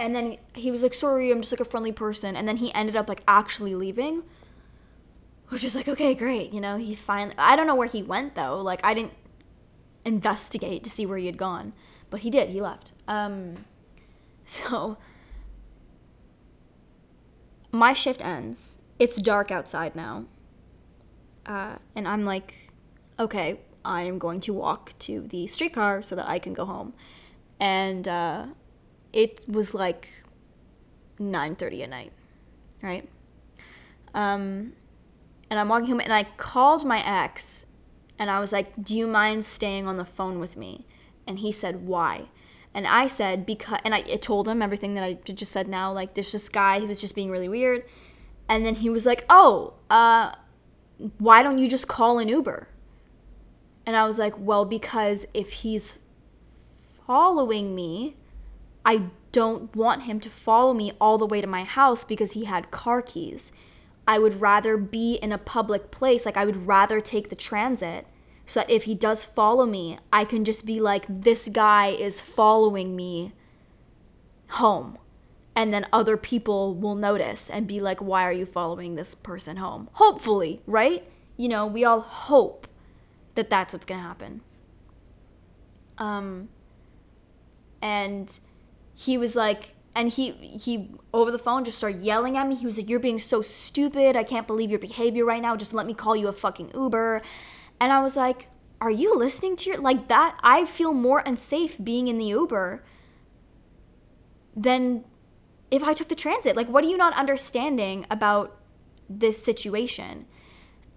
And 0.00 0.16
then 0.16 0.38
he 0.54 0.70
was 0.70 0.82
like, 0.82 0.94
sorry, 0.94 1.30
I'm 1.30 1.42
just 1.42 1.52
like 1.52 1.60
a 1.60 1.64
friendly 1.64 1.92
person. 1.92 2.34
And 2.34 2.48
then 2.48 2.56
he 2.56 2.72
ended 2.72 2.96
up 2.96 3.06
like 3.06 3.22
actually 3.28 3.74
leaving, 3.74 4.22
which 5.50 5.62
is 5.62 5.74
like, 5.74 5.88
okay, 5.88 6.14
great. 6.14 6.54
You 6.54 6.60
know, 6.62 6.78
he 6.78 6.94
finally. 6.94 7.34
I 7.36 7.54
don't 7.54 7.66
know 7.66 7.74
where 7.74 7.86
he 7.86 8.02
went 8.02 8.34
though. 8.34 8.62
Like 8.62 8.80
I 8.82 8.94
didn't 8.94 9.12
investigate 10.06 10.82
to 10.84 10.90
see 10.90 11.04
where 11.04 11.18
he 11.18 11.26
had 11.26 11.36
gone, 11.36 11.74
but 12.08 12.20
he 12.20 12.30
did. 12.30 12.48
He 12.48 12.62
left. 12.62 12.92
Um, 13.06 13.66
so 14.46 14.96
my 17.70 17.92
shift 17.92 18.24
ends. 18.24 18.78
It's 18.98 19.16
dark 19.16 19.50
outside 19.50 19.94
now. 19.94 20.24
Uh, 21.44 21.76
and 21.94 22.08
I'm 22.08 22.24
like, 22.24 22.72
okay, 23.18 23.60
I 23.84 24.04
am 24.04 24.18
going 24.18 24.40
to 24.40 24.54
walk 24.54 24.94
to 25.00 25.26
the 25.28 25.46
streetcar 25.46 26.00
so 26.00 26.16
that 26.16 26.26
I 26.26 26.38
can 26.38 26.54
go 26.54 26.64
home. 26.64 26.94
And 27.58 28.08
uh, 28.08 28.46
it 29.12 29.44
was 29.48 29.74
like 29.74 30.08
9:30 31.18 31.82
at 31.82 31.90
night, 31.90 32.12
right? 32.82 33.08
Um, 34.14 34.72
and 35.48 35.58
I'm 35.58 35.68
walking 35.68 35.88
home, 35.88 36.00
and 36.00 36.12
I 36.12 36.24
called 36.36 36.84
my 36.84 37.04
ex, 37.04 37.66
and 38.18 38.30
I 38.30 38.40
was 38.40 38.52
like, 38.52 38.82
"Do 38.82 38.96
you 38.96 39.06
mind 39.06 39.44
staying 39.44 39.86
on 39.86 39.96
the 39.96 40.04
phone 40.04 40.38
with 40.40 40.56
me?" 40.56 40.86
And 41.26 41.38
he 41.38 41.52
said, 41.52 41.86
"Why?" 41.86 42.28
And 42.72 42.86
I 42.86 43.08
said, 43.08 43.46
because, 43.46 43.80
and 43.84 43.94
I, 43.94 44.02
told 44.02 44.46
him 44.46 44.62
everything 44.62 44.94
that 44.94 45.02
I 45.02 45.14
just 45.14 45.50
said 45.50 45.66
now. 45.66 45.92
Like, 45.92 46.14
there's 46.14 46.32
this 46.32 46.48
guy 46.48 46.78
who 46.78 46.86
was 46.86 47.00
just 47.00 47.14
being 47.14 47.30
really 47.30 47.48
weird. 47.48 47.84
And 48.48 48.64
then 48.64 48.76
he 48.76 48.88
was 48.88 49.06
like, 49.06 49.24
oh, 49.28 49.74
uh, 49.90 50.32
why 51.18 51.42
don't 51.42 51.58
you 51.58 51.68
just 51.68 51.88
call 51.88 52.18
an 52.18 52.28
Uber? 52.28 52.68
And 53.86 53.96
I 53.96 54.06
was 54.06 54.18
like, 54.18 54.34
well, 54.38 54.64
because 54.64 55.26
if 55.34 55.50
he's 55.50 55.98
following 57.06 57.74
me, 57.74 58.16
I 58.84 59.04
don't 59.32 59.74
want 59.74 60.04
him 60.04 60.20
to 60.20 60.30
follow 60.30 60.74
me 60.74 60.92
all 61.00 61.18
the 61.18 61.26
way 61.26 61.40
to 61.40 61.46
my 61.46 61.64
house 61.64 62.04
because 62.04 62.32
he 62.32 62.44
had 62.44 62.70
car 62.70 63.02
keys. 63.02 63.52
I 64.06 64.18
would 64.18 64.40
rather 64.40 64.76
be 64.76 65.14
in 65.14 65.32
a 65.32 65.38
public 65.38 65.90
place. 65.90 66.26
Like, 66.26 66.36
I 66.36 66.44
would 66.44 66.66
rather 66.66 67.00
take 67.00 67.28
the 67.28 67.36
transit 67.36 68.06
so 68.46 68.60
that 68.60 68.70
if 68.70 68.84
he 68.84 68.94
does 68.94 69.24
follow 69.24 69.66
me, 69.66 69.98
I 70.12 70.24
can 70.24 70.44
just 70.44 70.66
be 70.66 70.80
like, 70.80 71.04
this 71.08 71.48
guy 71.48 71.88
is 71.88 72.20
following 72.20 72.96
me 72.96 73.32
home. 74.48 74.98
And 75.54 75.72
then 75.72 75.86
other 75.92 76.16
people 76.16 76.74
will 76.74 76.94
notice 76.94 77.50
and 77.50 77.66
be 77.66 77.80
like, 77.80 78.00
why 78.00 78.24
are 78.24 78.32
you 78.32 78.46
following 78.46 78.94
this 78.94 79.14
person 79.14 79.58
home? 79.58 79.88
Hopefully, 79.92 80.62
right? 80.66 81.04
You 81.36 81.48
know, 81.48 81.66
we 81.66 81.84
all 81.84 82.00
hope 82.00 82.66
that 83.34 83.50
that's 83.50 83.72
what's 83.72 83.86
to 83.86 83.94
happen. 83.94 84.40
Um, 85.98 86.48
and 87.82 88.38
he 89.00 89.16
was 89.16 89.34
like, 89.34 89.74
and 89.94 90.10
he 90.10 90.32
he 90.32 90.90
over 91.14 91.30
the 91.30 91.38
phone 91.38 91.64
just 91.64 91.78
started 91.78 92.02
yelling 92.02 92.36
at 92.36 92.46
me. 92.46 92.54
He 92.54 92.66
was 92.66 92.76
like, 92.76 92.90
"You're 92.90 93.00
being 93.00 93.18
so 93.18 93.40
stupid. 93.40 94.14
I 94.16 94.24
can't 94.24 94.46
believe 94.46 94.70
your 94.70 94.78
behavior 94.78 95.24
right 95.24 95.40
now. 95.40 95.56
Just 95.56 95.72
let 95.72 95.86
me 95.86 95.94
call 95.94 96.14
you 96.14 96.28
a 96.28 96.32
fucking 96.32 96.72
Uber." 96.74 97.22
And 97.80 97.92
I 97.92 98.02
was 98.02 98.14
like, 98.14 98.48
are 98.80 98.90
you 98.90 99.16
listening 99.16 99.56
to 99.56 99.70
your 99.70 99.78
like 99.78 100.08
that? 100.08 100.38
I 100.42 100.64
feel 100.64 100.92
more 100.92 101.22
unsafe 101.26 101.82
being 101.82 102.08
in 102.08 102.18
the 102.18 102.26
Uber 102.26 102.84
than 104.54 105.04
if 105.70 105.82
I 105.82 105.94
took 105.94 106.08
the 106.08 106.14
transit. 106.14 106.56
Like, 106.56 106.68
what 106.68 106.84
are 106.84 106.88
you 106.88 106.96
not 106.96 107.14
understanding 107.14 108.06
about 108.10 108.56
this 109.08 109.42
situation? 109.42 110.26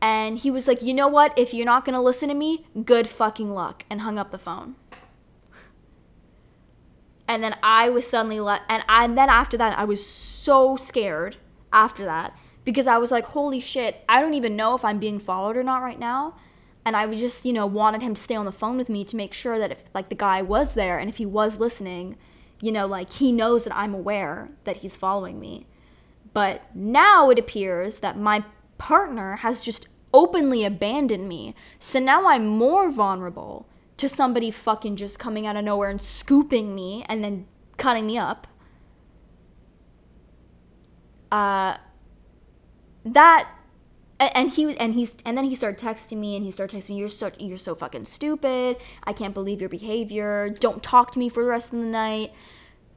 And 0.01 0.37
he 0.37 0.51
was 0.51 0.67
like, 0.67 0.81
you 0.81 0.93
know 0.93 1.07
what? 1.07 1.37
If 1.37 1.53
you're 1.53 1.65
not 1.65 1.85
gonna 1.85 2.01
listen 2.01 2.29
to 2.29 2.35
me, 2.35 2.65
good 2.83 3.07
fucking 3.07 3.53
luck, 3.53 3.85
and 3.89 4.01
hung 4.01 4.17
up 4.17 4.31
the 4.31 4.37
phone. 4.37 4.75
And 7.27 7.43
then 7.43 7.55
I 7.63 7.89
was 7.89 8.05
suddenly 8.05 8.39
let, 8.39 8.61
and, 8.67 8.83
I, 8.89 9.05
and 9.05 9.17
then 9.17 9.29
after 9.29 9.57
that, 9.57 9.77
I 9.77 9.85
was 9.85 10.05
so 10.05 10.75
scared 10.75 11.37
after 11.71 12.03
that 12.05 12.35
because 12.65 12.87
I 12.87 12.97
was 12.97 13.11
like, 13.11 13.25
holy 13.27 13.59
shit, 13.59 14.03
I 14.09 14.19
don't 14.19 14.33
even 14.33 14.55
know 14.55 14.75
if 14.75 14.83
I'm 14.83 14.99
being 14.99 15.19
followed 15.19 15.57
or 15.57 15.63
not 15.63 15.81
right 15.81 15.99
now 15.99 16.35
and 16.85 16.95
I 16.95 17.05
was 17.05 17.19
just, 17.19 17.45
you 17.45 17.53
know, 17.53 17.65
wanted 17.65 18.01
him 18.01 18.13
to 18.13 18.21
stay 18.21 18.35
on 18.35 18.45
the 18.45 18.51
phone 18.51 18.77
with 18.77 18.89
me 18.89 19.05
to 19.05 19.15
make 19.15 19.33
sure 19.33 19.57
that 19.57 19.71
if 19.71 19.79
like 19.93 20.09
the 20.09 20.15
guy 20.15 20.41
was 20.41 20.73
there 20.73 20.99
and 20.99 21.09
if 21.09 21.17
he 21.17 21.25
was 21.25 21.59
listening, 21.59 22.17
you 22.61 22.71
know, 22.71 22.87
like 22.87 23.11
he 23.13 23.31
knows 23.31 23.63
that 23.63 23.75
I'm 23.75 23.93
aware 23.93 24.49
that 24.65 24.77
he's 24.77 24.95
following 24.95 25.39
me. 25.39 25.65
But 26.33 26.63
now 26.75 27.29
it 27.29 27.39
appears 27.39 27.99
that 27.99 28.17
my 28.17 28.43
partner 28.77 29.37
has 29.37 29.61
just 29.61 29.87
openly 30.13 30.65
abandoned 30.65 31.27
me. 31.27 31.55
So 31.79 31.99
now 31.99 32.27
I'm 32.27 32.45
more 32.45 32.91
vulnerable 32.91 33.67
to 34.03 34.09
somebody 34.09 34.51
fucking 34.51 34.97
just 34.97 35.17
coming 35.17 35.47
out 35.47 35.55
of 35.55 35.63
nowhere 35.63 35.89
and 35.89 36.01
scooping 36.01 36.75
me 36.75 37.05
and 37.07 37.23
then 37.23 37.47
cutting 37.77 38.05
me 38.05 38.17
up. 38.17 38.47
Uh 41.31 41.77
that 43.05 43.49
and 44.19 44.49
he 44.51 44.65
was 44.65 44.75
and 44.75 44.93
he's 44.93 45.17
and 45.25 45.37
then 45.37 45.45
he 45.45 45.55
started 45.55 45.83
texting 45.83 46.17
me 46.17 46.35
and 46.35 46.45
he 46.45 46.51
started 46.51 46.77
texting 46.77 46.89
me 46.89 46.97
you're 46.97 47.07
so 47.07 47.31
you're 47.39 47.57
so 47.57 47.73
fucking 47.73 48.03
stupid. 48.05 48.77
I 49.05 49.13
can't 49.13 49.33
believe 49.33 49.61
your 49.61 49.69
behavior. 49.69 50.49
Don't 50.49 50.83
talk 50.83 51.11
to 51.13 51.19
me 51.19 51.29
for 51.29 51.41
the 51.41 51.49
rest 51.49 51.73
of 51.73 51.79
the 51.79 51.85
night. 51.85 52.33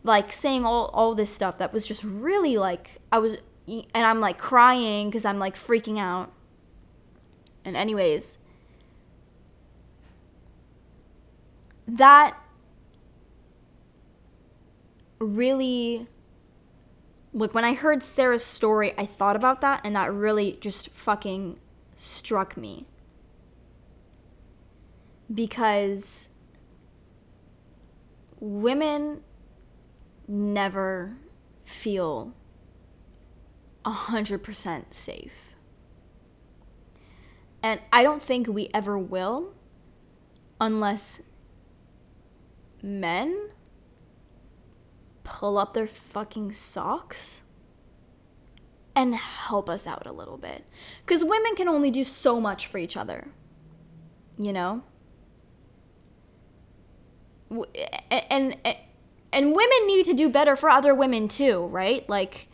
Like 0.02 0.32
saying 0.32 0.66
all 0.66 0.86
all 0.86 1.14
this 1.14 1.30
stuff 1.32 1.58
that 1.58 1.72
was 1.72 1.86
just 1.86 2.02
really 2.02 2.56
like 2.56 3.00
i 3.12 3.18
was 3.18 3.38
and 3.66 3.86
i'm 3.94 4.20
like 4.20 4.38
crying 4.38 5.08
because 5.08 5.24
i'm 5.24 5.38
like 5.38 5.56
freaking 5.56 5.98
out. 5.98 6.32
And 7.64 7.76
anyways 7.76 8.38
that 11.86 12.36
really 15.18 16.08
like 17.32 17.52
when 17.52 17.64
I 17.64 17.74
heard 17.74 18.02
Sarah's 18.02 18.44
story, 18.44 18.94
I 18.96 19.04
thought 19.04 19.36
about 19.36 19.60
that 19.60 19.82
and 19.84 19.94
that 19.94 20.12
really 20.12 20.56
just 20.60 20.88
fucking 20.90 21.58
struck 21.94 22.56
me. 22.56 22.86
Because 25.32 26.28
women 28.40 29.20
never 30.26 31.18
feel 31.64 32.32
100% 33.84 34.84
safe. 34.94 35.54
And 37.62 37.80
I 37.92 38.02
don't 38.02 38.22
think 38.22 38.46
we 38.48 38.70
ever 38.72 38.96
will 38.96 39.52
unless 40.58 41.20
men 42.82 43.50
pull 45.24 45.58
up 45.58 45.74
their 45.74 45.86
fucking 45.86 46.52
socks 46.52 47.42
and 48.94 49.14
help 49.14 49.68
us 49.68 49.86
out 49.86 50.06
a 50.06 50.12
little 50.12 50.38
bit. 50.38 50.64
Because 51.04 51.22
women 51.22 51.54
can 51.54 51.68
only 51.68 51.90
do 51.90 52.04
so 52.04 52.40
much 52.40 52.66
for 52.66 52.78
each 52.78 52.96
other, 52.96 53.28
you 54.38 54.52
know? 54.52 54.82
and, 58.10 58.56
and 58.64 58.76
and 59.32 59.54
women 59.54 59.86
need 59.86 60.04
to 60.06 60.14
do 60.14 60.28
better 60.28 60.56
for 60.56 60.70
other 60.70 60.94
women 60.94 61.28
too, 61.28 61.66
right? 61.66 62.08
Like 62.08 62.48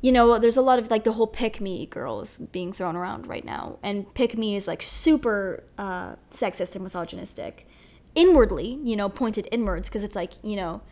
you 0.00 0.12
know, 0.12 0.38
there's 0.38 0.58
a 0.58 0.62
lot 0.62 0.78
of 0.78 0.90
like 0.90 1.04
the 1.04 1.12
whole 1.12 1.26
pick 1.26 1.62
me 1.62 1.86
girls 1.86 2.36
being 2.36 2.74
thrown 2.74 2.94
around 2.94 3.26
right 3.26 3.44
now. 3.44 3.78
And 3.82 4.12
pick 4.12 4.36
me 4.36 4.54
is 4.54 4.66
like 4.66 4.82
super 4.82 5.64
uh, 5.78 6.16
sexist 6.30 6.74
and 6.74 6.84
misogynistic. 6.84 7.66
Inwardly, 8.14 8.78
you 8.82 8.96
know, 8.96 9.08
pointed 9.08 9.48
inwards 9.50 9.88
because 9.88 10.04
it's 10.04 10.14
like, 10.14 10.32
you 10.42 10.56
know, 10.56 10.82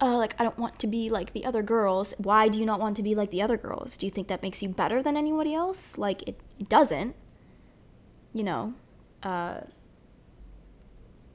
uh, 0.00 0.16
like 0.16 0.34
I 0.38 0.44
don't 0.44 0.58
want 0.58 0.78
to 0.80 0.86
be 0.86 1.08
like 1.08 1.32
the 1.32 1.44
other 1.44 1.62
girls. 1.62 2.14
Why 2.18 2.48
do 2.48 2.58
you 2.58 2.66
not 2.66 2.80
want 2.80 2.96
to 2.96 3.02
be 3.02 3.14
like 3.14 3.30
the 3.30 3.42
other 3.42 3.56
girls? 3.56 3.96
Do 3.96 4.06
you 4.06 4.10
think 4.10 4.28
that 4.28 4.42
makes 4.42 4.62
you 4.62 4.68
better 4.68 5.02
than 5.02 5.16
anybody 5.16 5.54
else? 5.54 5.96
Like 5.96 6.22
it, 6.28 6.40
it 6.58 6.68
doesn't. 6.68 7.14
You 8.32 8.42
know, 8.42 8.74
uh, 9.22 9.60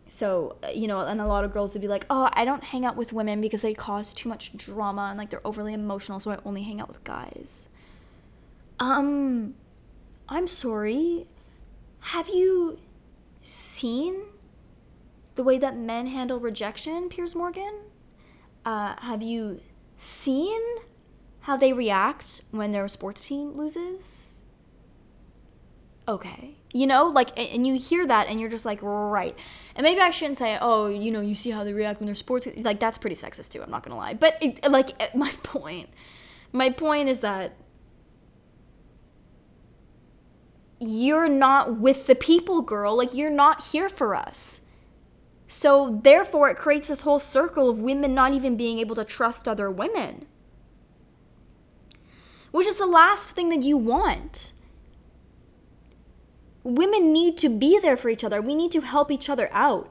so 0.09 0.57
uh, 0.63 0.69
you 0.69 0.87
know 0.87 0.99
and 1.01 1.21
a 1.21 1.25
lot 1.25 1.43
of 1.45 1.53
girls 1.53 1.73
would 1.73 1.81
be 1.81 1.87
like 1.87 2.05
oh 2.09 2.29
i 2.33 2.43
don't 2.43 2.63
hang 2.63 2.85
out 2.85 2.95
with 2.95 3.13
women 3.13 3.39
because 3.39 3.61
they 3.61 3.73
cause 3.73 4.13
too 4.13 4.27
much 4.27 4.55
drama 4.57 5.07
and 5.09 5.17
like 5.17 5.29
they're 5.29 5.45
overly 5.45 5.73
emotional 5.73 6.19
so 6.19 6.31
i 6.31 6.37
only 6.45 6.63
hang 6.63 6.81
out 6.81 6.87
with 6.87 7.03
guys 7.03 7.67
um 8.79 9.53
i'm 10.27 10.47
sorry 10.47 11.27
have 11.99 12.27
you 12.27 12.79
seen 13.41 14.23
the 15.39 15.43
way 15.45 15.57
that 15.57 15.77
men 15.77 16.07
handle 16.07 16.37
rejection 16.37 17.07
piers 17.07 17.33
morgan? 17.33 17.73
Uh, 18.65 18.93
have 18.99 19.21
you 19.21 19.61
seen 19.95 20.59
how 21.39 21.55
they 21.55 21.71
react 21.71 22.41
when 22.51 22.71
their 22.71 22.89
sports 22.89 23.25
team 23.25 23.53
loses? 23.53 24.37
Okay. 26.09 26.57
You 26.73 26.87
know 26.87 27.05
like 27.05 27.39
and 27.39 27.65
you 27.65 27.79
hear 27.79 28.05
that 28.05 28.27
and 28.27 28.37
you're 28.37 28.49
just 28.49 28.65
like 28.65 28.79
right. 28.81 29.33
And 29.75 29.85
maybe 29.85 30.01
i 30.01 30.09
shouldn't 30.09 30.37
say 30.37 30.57
oh 30.59 30.87
you 30.87 31.09
know 31.09 31.21
you 31.21 31.35
see 31.35 31.51
how 31.51 31.63
they 31.63 31.71
react 31.71 32.01
when 32.01 32.07
they're 32.07 32.15
sports 32.15 32.45
like 32.57 32.81
that's 32.81 32.97
pretty 32.97 33.15
sexist 33.15 33.51
too 33.51 33.63
i'm 33.63 33.71
not 33.71 33.83
gonna 33.83 33.95
lie. 33.95 34.15
But 34.15 34.35
it, 34.41 34.69
like 34.69 34.89
my 35.15 35.31
point 35.41 35.87
my 36.51 36.69
point 36.69 37.07
is 37.07 37.21
that 37.21 37.55
you're 40.81 41.29
not 41.29 41.77
with 41.77 42.07
the 42.07 42.15
people 42.15 42.61
girl. 42.61 42.97
Like 42.97 43.13
you're 43.13 43.29
not 43.29 43.67
here 43.67 43.87
for 43.87 44.13
us 44.13 44.59
so 45.49 45.99
therefore 46.03 46.49
it 46.49 46.55
creates 46.55 46.87
this 46.87 47.01
whole 47.01 47.19
circle 47.19 47.69
of 47.69 47.79
women 47.79 48.13
not 48.13 48.31
even 48.31 48.55
being 48.55 48.79
able 48.79 48.95
to 48.95 49.03
trust 49.03 49.47
other 49.47 49.69
women 49.69 50.25
which 52.51 52.67
is 52.67 52.77
the 52.77 52.85
last 52.85 53.31
thing 53.31 53.49
that 53.49 53.61
you 53.61 53.75
want 53.75 54.53
women 56.63 57.11
need 57.11 57.37
to 57.37 57.49
be 57.49 57.79
there 57.79 57.97
for 57.97 58.09
each 58.09 58.23
other. 58.23 58.41
We 58.41 58.55
need 58.55 58.71
to 58.71 58.81
help 58.81 59.11
each 59.11 59.29
other 59.29 59.49
out. 59.51 59.89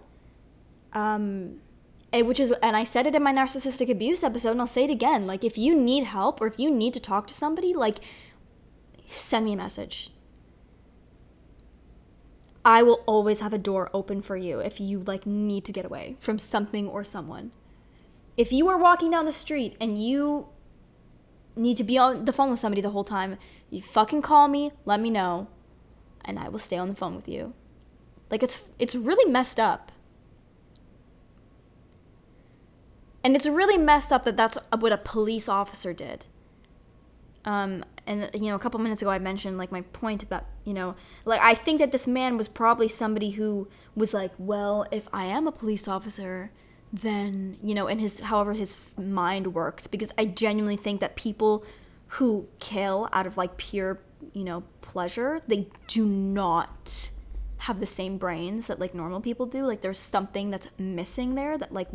Um, 0.92 1.60
and 2.12 2.26
which 2.26 2.40
is, 2.40 2.52
and 2.62 2.76
I 2.76 2.84
said 2.84 3.06
it 3.06 3.14
in 3.14 3.22
my 3.22 3.32
narcissistic 3.32 3.90
abuse 3.90 4.22
episode, 4.22 4.52
and 4.52 4.60
I'll 4.60 4.66
say 4.66 4.84
it 4.84 4.90
again. 4.90 5.26
Like, 5.26 5.44
if 5.44 5.58
you 5.58 5.74
need 5.74 6.04
help 6.04 6.40
or 6.40 6.46
if 6.46 6.58
you 6.58 6.70
need 6.70 6.94
to 6.94 7.00
talk 7.00 7.26
to 7.28 7.34
somebody, 7.34 7.74
like, 7.74 7.98
send 9.08 9.44
me 9.44 9.52
a 9.52 9.56
message. 9.56 10.10
I 12.64 12.82
will 12.82 13.02
always 13.06 13.40
have 13.40 13.52
a 13.52 13.58
door 13.58 13.90
open 13.94 14.22
for 14.22 14.36
you 14.36 14.60
if 14.60 14.80
you 14.80 15.00
like 15.00 15.26
need 15.26 15.64
to 15.64 15.72
get 15.72 15.84
away 15.84 16.16
from 16.18 16.38
something 16.38 16.88
or 16.88 17.04
someone. 17.04 17.52
If 18.36 18.52
you 18.52 18.68
are 18.68 18.78
walking 18.78 19.10
down 19.10 19.24
the 19.24 19.32
street 19.32 19.76
and 19.80 20.02
you 20.02 20.48
need 21.56 21.76
to 21.76 21.84
be 21.84 21.98
on 21.98 22.24
the 22.24 22.32
phone 22.32 22.50
with 22.50 22.60
somebody 22.60 22.80
the 22.82 22.90
whole 22.90 23.04
time, 23.04 23.36
you 23.70 23.82
fucking 23.82 24.22
call 24.22 24.48
me, 24.48 24.72
let 24.84 25.00
me 25.00 25.10
know 25.10 25.48
and 26.24 26.38
I 26.38 26.48
will 26.48 26.58
stay 26.58 26.76
on 26.76 26.88
the 26.88 26.94
phone 26.94 27.16
with 27.16 27.26
you. 27.26 27.54
Like 28.30 28.42
it's 28.42 28.60
it's 28.78 28.94
really 28.94 29.30
messed 29.30 29.58
up. 29.58 29.90
And 33.24 33.34
it's 33.34 33.46
really 33.46 33.78
messed 33.78 34.12
up 34.12 34.24
that 34.24 34.36
that's 34.36 34.56
what 34.78 34.92
a 34.92 34.98
police 34.98 35.48
officer 35.48 35.92
did. 35.92 36.26
Um, 37.44 37.84
and 38.08 38.30
you 38.34 38.48
know, 38.48 38.56
a 38.56 38.58
couple 38.58 38.80
minutes 38.80 39.02
ago 39.02 39.10
I 39.10 39.18
mentioned 39.18 39.58
like 39.58 39.70
my 39.70 39.82
point 39.82 40.22
about 40.22 40.46
you 40.64 40.74
know, 40.74 40.96
like 41.24 41.40
I 41.40 41.54
think 41.54 41.78
that 41.78 41.92
this 41.92 42.06
man 42.06 42.36
was 42.36 42.48
probably 42.48 42.88
somebody 42.88 43.30
who 43.30 43.68
was 43.94 44.12
like, 44.12 44.32
well, 44.38 44.86
if 44.90 45.08
I 45.12 45.26
am 45.26 45.46
a 45.46 45.52
police 45.52 45.86
officer, 45.86 46.50
then 46.92 47.58
you 47.62 47.74
know, 47.74 47.86
in 47.86 47.98
his 47.98 48.20
however 48.20 48.54
his 48.54 48.76
mind 48.96 49.54
works, 49.54 49.86
because 49.86 50.12
I 50.18 50.24
genuinely 50.24 50.76
think 50.76 51.00
that 51.00 51.14
people 51.14 51.64
who 52.12 52.48
kill 52.58 53.08
out 53.12 53.26
of 53.26 53.36
like 53.36 53.58
pure 53.58 54.00
you 54.32 54.44
know, 54.44 54.64
pleasure, 54.80 55.40
they 55.46 55.68
do 55.86 56.04
not 56.04 57.10
have 57.58 57.80
the 57.80 57.86
same 57.86 58.18
brains 58.18 58.66
that 58.68 58.78
like 58.78 58.94
normal 58.94 59.20
people 59.20 59.46
do. 59.46 59.64
Like 59.64 59.80
there's 59.80 59.98
something 59.98 60.50
that's 60.50 60.68
missing 60.78 61.34
there 61.34 61.58
that 61.58 61.72
like 61.72 61.88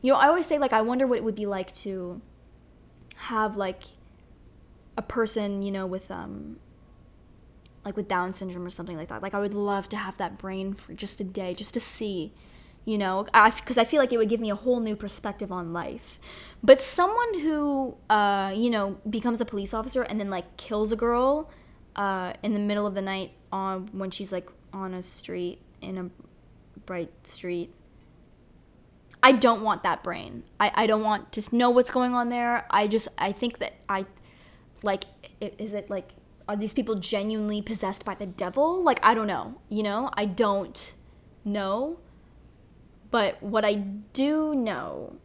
you 0.00 0.12
know, 0.12 0.18
I 0.18 0.28
always 0.28 0.46
say 0.46 0.58
like 0.58 0.72
I 0.72 0.82
wonder 0.82 1.06
what 1.06 1.18
it 1.18 1.24
would 1.24 1.34
be 1.34 1.46
like 1.46 1.72
to 1.74 2.20
have 3.16 3.56
like 3.56 3.82
a 4.98 5.02
person, 5.02 5.62
you 5.62 5.72
know, 5.72 5.86
with 5.86 6.10
um 6.10 6.58
like 7.84 7.96
with 7.96 8.08
down 8.08 8.32
syndrome 8.32 8.66
or 8.66 8.70
something 8.70 8.96
like 8.96 9.08
that. 9.08 9.22
Like 9.22 9.32
I 9.32 9.40
would 9.40 9.54
love 9.54 9.88
to 9.90 9.96
have 9.96 10.18
that 10.18 10.36
brain 10.36 10.74
for 10.74 10.92
just 10.92 11.20
a 11.20 11.24
day 11.24 11.54
just 11.54 11.72
to 11.74 11.80
see 11.80 12.34
you 12.84 12.96
know? 12.96 13.24
Because 13.24 13.76
I, 13.76 13.82
I, 13.82 13.84
feel 13.84 14.00
like 14.00 14.14
it 14.14 14.16
would 14.16 14.30
give 14.30 14.40
me 14.40 14.48
a 14.48 14.54
whole 14.54 14.80
new 14.80 14.96
perspective 14.96 15.52
on 15.52 15.74
life. 15.74 16.18
But 16.62 16.80
someone 16.80 17.40
who 17.40 17.98
uh, 18.08 18.54
you 18.56 18.70
know 18.70 18.96
becomes 19.08 19.42
a 19.42 19.44
police 19.44 19.74
officer 19.74 20.02
and 20.02 20.18
then 20.18 20.30
like 20.30 20.56
kills 20.56 20.90
a 20.90 20.96
girl 20.96 21.50
uh, 21.96 22.32
in 22.42 22.54
the 22.54 22.60
middle 22.60 22.86
of 22.86 22.94
the 22.94 23.02
night 23.02 23.32
on 23.52 23.90
when 23.92 24.10
she's 24.10 24.32
like 24.32 24.48
on 24.72 24.94
a 24.94 25.02
street 25.02 25.60
in 25.82 25.98
a 25.98 26.10
bright 26.86 27.10
street 27.26 27.72
i 29.22 29.32
don't 29.32 29.62
want 29.62 29.82
that 29.82 30.02
brain. 30.02 30.42
I, 30.60 30.70
I 30.74 30.86
don't 30.86 31.02
want 31.02 31.32
to 31.32 31.56
know 31.56 31.70
what's 31.70 31.90
going 31.90 32.14
on 32.14 32.28
there. 32.28 32.66
I 32.70 32.86
just 32.86 33.08
i 33.18 33.32
think 33.32 33.58
that 33.58 33.74
i 33.88 34.06
like 34.82 35.04
is 35.40 35.74
it 35.74 35.90
like 35.90 36.10
are 36.48 36.56
these 36.56 36.72
people 36.72 36.94
genuinely 36.94 37.60
possessed 37.60 38.04
by 38.04 38.14
the 38.14 38.26
devil 38.26 38.82
like 38.82 39.04
i 39.04 39.14
don't 39.14 39.26
know 39.26 39.60
you 39.68 39.82
know 39.82 40.10
i 40.14 40.24
don't 40.24 40.94
know 41.44 41.98
but 43.10 43.42
what 43.42 43.64
I 43.64 43.74
do 43.74 44.54
know 44.54 45.16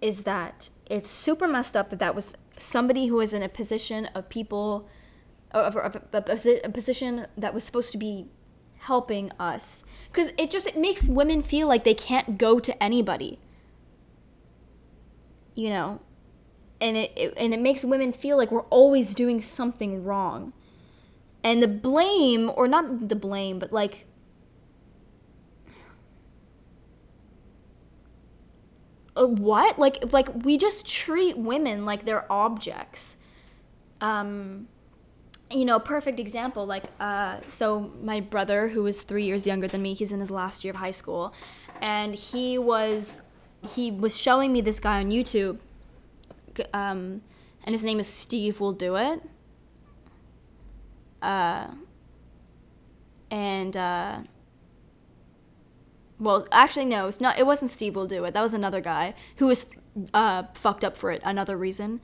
is 0.00 0.22
that 0.22 0.70
it's 0.86 1.08
super 1.08 1.48
messed 1.48 1.76
up 1.76 1.90
that 1.90 1.98
that 1.98 2.14
was 2.14 2.36
somebody 2.56 3.06
who 3.06 3.16
was 3.16 3.34
in 3.34 3.42
a 3.42 3.48
position 3.48 4.06
of 4.14 4.28
people, 4.28 4.88
of, 5.50 5.76
of, 5.76 5.96
of 6.12 6.46
a 6.64 6.70
position 6.70 7.26
that 7.36 7.52
was 7.52 7.64
supposed 7.64 7.90
to 7.92 7.98
be 7.98 8.26
helping 8.78 9.32
us. 9.40 9.82
Because 10.12 10.32
it 10.38 10.50
just 10.50 10.66
it 10.68 10.76
makes 10.76 11.08
women 11.08 11.42
feel 11.42 11.66
like 11.66 11.84
they 11.84 11.94
can't 11.94 12.38
go 12.38 12.60
to 12.60 12.82
anybody. 12.82 13.40
You 15.54 15.70
know? 15.70 16.00
And 16.80 16.96
it, 16.96 17.12
it 17.16 17.34
and 17.36 17.54
it 17.54 17.60
makes 17.60 17.84
women 17.84 18.12
feel 18.12 18.36
like 18.36 18.50
we're 18.50 18.62
always 18.62 19.14
doing 19.14 19.40
something 19.40 20.04
wrong. 20.04 20.52
And 21.42 21.62
the 21.62 21.68
blame, 21.68 22.50
or 22.54 22.66
not 22.68 23.08
the 23.08 23.16
blame, 23.16 23.58
but 23.58 23.72
like 23.72 24.06
uh, 29.16 29.26
what 29.26 29.78
like 29.78 30.12
like 30.12 30.28
we 30.44 30.58
just 30.58 30.86
treat 30.86 31.38
women 31.38 31.84
like 31.84 32.04
they're 32.04 32.30
objects 32.30 33.16
um 34.00 34.68
you 35.50 35.64
know 35.64 35.78
perfect 35.78 36.20
example 36.20 36.66
like 36.66 36.84
uh 37.00 37.38
so 37.48 37.90
my 38.02 38.20
brother 38.20 38.68
who 38.68 38.86
is 38.86 39.02
three 39.02 39.24
years 39.24 39.46
younger 39.46 39.66
than 39.66 39.80
me 39.80 39.94
he's 39.94 40.12
in 40.12 40.20
his 40.20 40.30
last 40.30 40.64
year 40.64 40.72
of 40.72 40.76
high 40.76 40.90
school 40.90 41.32
and 41.80 42.14
he 42.14 42.58
was 42.58 43.18
he 43.66 43.90
was 43.90 44.16
showing 44.16 44.52
me 44.52 44.60
this 44.60 44.78
guy 44.78 45.00
on 45.00 45.10
youtube 45.10 45.58
um 46.72 47.22
and 47.64 47.74
his 47.74 47.84
name 47.84 47.98
is 47.98 48.06
steve 48.06 48.60
will 48.60 48.72
do 48.72 48.96
it 48.96 49.22
uh 51.22 51.68
and 53.30 53.76
uh 53.76 54.18
well, 56.18 56.46
actually, 56.50 56.86
no, 56.86 57.08
it's 57.08 57.20
not. 57.20 57.38
It 57.38 57.46
wasn't 57.46 57.70
Steve 57.70 57.94
will 57.94 58.06
do 58.06 58.24
it. 58.24 58.34
That 58.34 58.42
was 58.42 58.54
another 58.54 58.80
guy 58.80 59.14
who 59.36 59.46
was 59.46 59.66
uh, 60.14 60.44
fucked 60.54 60.82
up 60.82 60.96
for 60.96 61.10
it. 61.10 61.20
Another 61.24 61.56
reason. 61.56 62.00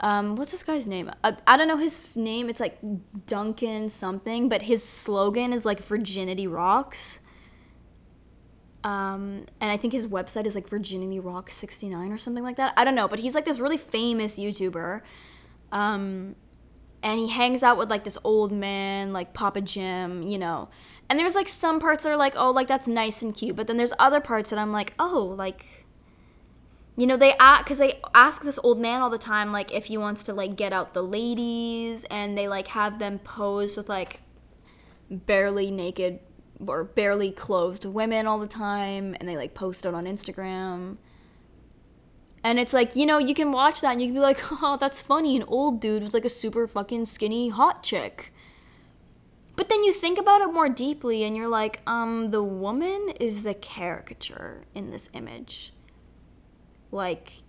Um, 0.00 0.36
what's 0.36 0.52
this 0.52 0.62
guy's 0.62 0.86
name? 0.86 1.10
Uh, 1.24 1.32
I 1.46 1.56
don't 1.56 1.68
know 1.68 1.78
his 1.78 2.14
name. 2.14 2.48
It's 2.48 2.60
like 2.60 2.78
Duncan 3.26 3.88
something, 3.88 4.48
but 4.48 4.62
his 4.62 4.84
slogan 4.84 5.52
is 5.52 5.64
like 5.64 5.82
virginity 5.82 6.46
rocks. 6.46 7.20
Um, 8.86 9.46
and 9.60 9.68
I 9.68 9.76
think 9.76 9.92
his 9.92 10.06
website 10.06 10.46
is 10.46 10.54
like 10.54 10.68
virginity 10.68 11.18
Rock 11.18 11.50
69 11.50 12.12
or 12.12 12.18
something 12.18 12.44
like 12.44 12.54
that. 12.54 12.72
I 12.76 12.84
don't 12.84 12.94
know, 12.94 13.08
but 13.08 13.18
he's 13.18 13.34
like 13.34 13.44
this 13.44 13.58
really 13.58 13.76
famous 13.76 14.38
YouTuber. 14.38 15.00
Um, 15.72 16.36
and 17.02 17.18
he 17.18 17.28
hangs 17.28 17.64
out 17.64 17.78
with 17.78 17.90
like 17.90 18.04
this 18.04 18.16
old 18.22 18.52
man, 18.52 19.12
like 19.12 19.34
Papa 19.34 19.60
Jim, 19.60 20.22
you 20.22 20.38
know. 20.38 20.68
And 21.10 21.18
there's 21.18 21.34
like 21.34 21.48
some 21.48 21.80
parts 21.80 22.04
that 22.04 22.12
are 22.12 22.16
like, 22.16 22.34
oh, 22.36 22.52
like 22.52 22.68
that's 22.68 22.86
nice 22.86 23.22
and 23.22 23.34
cute. 23.34 23.56
But 23.56 23.66
then 23.66 23.76
there's 23.76 23.92
other 23.98 24.20
parts 24.20 24.50
that 24.50 24.58
I'm 24.60 24.70
like, 24.70 24.94
oh, 25.00 25.34
like, 25.36 25.84
you 26.96 27.08
know, 27.08 27.16
they 27.16 27.32
ask, 27.40 27.64
because 27.64 27.78
they 27.78 28.00
ask 28.14 28.44
this 28.44 28.58
old 28.62 28.78
man 28.78 29.02
all 29.02 29.10
the 29.10 29.18
time, 29.18 29.50
like, 29.50 29.74
if 29.74 29.86
he 29.86 29.98
wants 29.98 30.22
to 30.22 30.32
like 30.32 30.54
get 30.54 30.72
out 30.72 30.94
the 30.94 31.02
ladies. 31.02 32.04
And 32.04 32.38
they 32.38 32.46
like 32.46 32.68
have 32.68 33.00
them 33.00 33.18
pose 33.18 33.76
with 33.76 33.88
like 33.88 34.20
barely 35.10 35.72
naked 35.72 36.20
or 36.64 36.84
barely 36.84 37.30
clothed 37.30 37.84
women 37.84 38.26
all 38.26 38.38
the 38.38 38.46
time 38.46 39.16
and 39.18 39.28
they 39.28 39.36
like 39.36 39.54
post 39.54 39.84
it 39.84 39.94
on 39.94 40.04
Instagram. 40.04 40.96
And 42.42 42.58
it's 42.58 42.72
like, 42.72 42.94
you 42.94 43.06
know, 43.06 43.18
you 43.18 43.34
can 43.34 43.50
watch 43.50 43.80
that 43.80 43.92
and 43.92 44.00
you 44.00 44.08
can 44.08 44.14
be 44.14 44.20
like, 44.20 44.40
oh, 44.62 44.76
that's 44.80 45.02
funny. 45.02 45.36
An 45.36 45.44
old 45.44 45.80
dude 45.80 46.02
with 46.02 46.14
like 46.14 46.24
a 46.24 46.30
super 46.30 46.66
fucking 46.66 47.06
skinny 47.06 47.48
hot 47.48 47.82
chick. 47.82 48.32
But 49.56 49.70
then 49.70 49.82
you 49.84 49.92
think 49.92 50.18
about 50.18 50.42
it 50.42 50.52
more 50.52 50.68
deeply 50.68 51.24
and 51.24 51.36
you're 51.36 51.48
like, 51.48 51.80
um, 51.86 52.30
the 52.30 52.42
woman 52.42 53.08
is 53.18 53.42
the 53.42 53.54
caricature 53.54 54.66
in 54.74 54.90
this 54.90 55.08
image. 55.14 55.72
Like, 56.92 57.42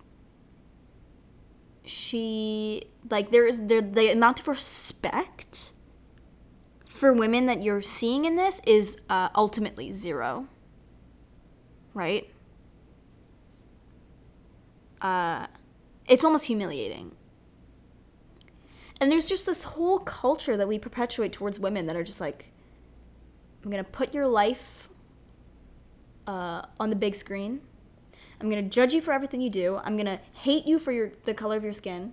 she, 1.84 2.84
like, 3.10 3.30
there 3.30 3.46
is, 3.46 3.58
there, 3.60 3.82
the 3.82 4.10
amount 4.10 4.40
of 4.40 4.48
respect 4.48 5.72
for 6.98 7.12
women 7.12 7.46
that 7.46 7.62
you're 7.62 7.82
seeing 7.82 8.24
in 8.24 8.36
this 8.36 8.60
is 8.66 8.96
uh, 9.08 9.28
ultimately 9.34 9.92
zero. 9.92 10.48
Right? 11.94 12.30
Uh, 15.00 15.46
it's 16.06 16.24
almost 16.24 16.46
humiliating 16.46 17.12
and 19.00 19.12
there's 19.12 19.26
just 19.26 19.46
this 19.46 19.62
whole 19.62 20.00
culture 20.00 20.56
that 20.56 20.66
we 20.66 20.78
perpetuate 20.78 21.32
towards 21.32 21.58
women 21.58 21.86
that 21.86 21.96
are 21.96 22.02
just 22.02 22.20
like, 22.20 22.50
I'm 23.62 23.70
gonna 23.70 23.84
put 23.84 24.12
your 24.12 24.26
life 24.26 24.88
uh, 26.26 26.62
on 26.80 26.90
the 26.90 26.96
big 26.96 27.14
screen. 27.14 27.60
I'm 28.40 28.48
gonna 28.48 28.62
judge 28.62 28.92
you 28.92 29.00
for 29.00 29.12
everything 29.12 29.40
you 29.40 29.50
do. 29.50 29.76
I'm 29.84 29.96
gonna 29.96 30.20
hate 30.32 30.66
you 30.66 30.78
for 30.78 30.92
your 30.92 31.12
the 31.24 31.34
color 31.34 31.56
of 31.56 31.64
your 31.64 31.72
skin. 31.72 32.12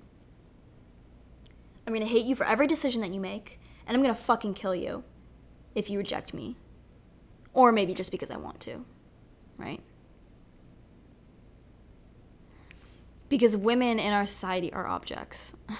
I'm 1.86 1.94
gonna 1.94 2.06
hate 2.06 2.26
you 2.26 2.36
for 2.36 2.46
every 2.46 2.68
decision 2.68 3.02
that 3.02 3.14
you 3.14 3.20
make, 3.20 3.60
and 3.86 3.96
I'm 3.96 4.02
gonna 4.02 4.16
fucking 4.16 4.54
kill 4.54 4.76
you 4.76 5.04
if 5.74 5.90
you 5.90 5.98
reject 5.98 6.34
me, 6.34 6.56
or 7.54 7.72
maybe 7.72 7.94
just 7.94 8.12
because 8.12 8.32
I 8.32 8.38
want 8.38 8.60
to, 8.62 8.86
right? 9.58 9.82
Because 13.28 13.56
women 13.58 14.00
in 14.00 14.14
our 14.14 14.26
society 14.26 14.72
are 14.72 14.88
objects. 14.88 15.56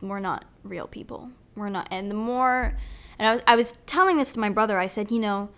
we're 0.00 0.20
not 0.20 0.44
real 0.62 0.86
people. 0.86 1.30
We're 1.54 1.70
not. 1.70 1.88
And 1.90 2.10
the 2.10 2.14
more, 2.14 2.76
and 3.18 3.28
I 3.28 3.32
was, 3.32 3.42
I 3.46 3.56
was 3.56 3.72
telling 3.86 4.18
this 4.18 4.32
to 4.34 4.40
my 4.40 4.50
brother, 4.50 4.78
I 4.78 4.86
said, 4.86 5.10
you 5.10 5.18
know, 5.18 5.48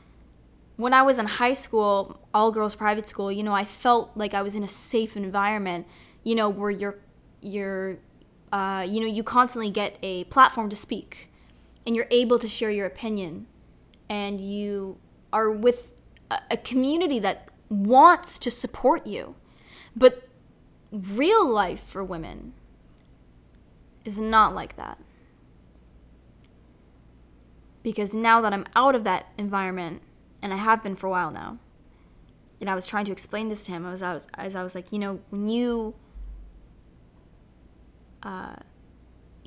when 0.76 0.95
I 0.95 1.03
was 1.03 1.18
in 1.18 1.26
high 1.26 1.53
school, 1.53 2.18
all 2.32 2.51
girls 2.51 2.74
private 2.74 3.07
school, 3.07 3.30
you 3.30 3.43
know, 3.43 3.53
I 3.53 3.64
felt 3.64 4.12
like 4.16 4.32
I 4.32 4.41
was 4.41 4.55
in 4.55 4.62
a 4.62 4.68
safe 4.68 5.16
environment, 5.16 5.86
you 6.24 6.34
know, 6.34 6.49
where 6.49 6.70
you're, 6.70 6.99
you're, 7.43 7.99
uh, 8.53 8.87
you 8.89 9.01
know, 9.01 9.07
you 9.07 9.23
constantly 9.23 9.71
get 9.71 9.99
a 10.03 10.25
platform 10.25 10.69
to 10.71 10.77
speak 10.77 11.31
and 11.87 11.95
you're 11.95 12.09
able 12.11 12.39
to 12.39 12.49
share 12.49 12.71
your 12.71 12.87
opinion 12.87 13.47
and 14.09 14.41
you 14.41 14.99
are 15.33 15.51
with 15.51 15.89
a, 16.31 16.39
a 16.51 16.57
community 16.57 17.19
that 17.19 17.49
wants 17.69 18.39
to 18.41 18.51
support 18.51 19.07
you. 19.07 19.37
But 19.95 20.29
real 20.91 21.49
life 21.49 21.83
for 21.85 22.03
women, 22.03 22.53
is 24.05 24.19
not 24.19 24.55
like 24.55 24.77
that. 24.77 24.99
Because 27.83 28.13
now 28.13 28.41
that 28.41 28.53
I'm 28.53 28.67
out 28.75 28.95
of 28.95 29.05
that 29.05 29.27
environment, 29.39 30.03
and 30.43 30.53
I 30.53 30.57
have 30.57 30.83
been 30.83 30.97
for 30.97 31.07
a 31.07 31.11
while 31.11 31.31
now, 31.31 31.59
and 32.61 32.69
I 32.69 32.75
was 32.75 32.87
trying 32.87 33.07
to 33.07 33.13
explain 33.13 33.49
this 33.49 33.63
to 33.65 33.73
him 33.73 33.87
as 33.87 34.03
I 34.03 34.15
was, 34.15 34.27
as 34.35 34.55
I 34.55 34.63
was 34.63 34.75
like, 34.75 34.93
you 34.93 34.99
know, 34.99 35.21
when 35.31 35.49
you 35.49 35.95
uh, 38.23 38.57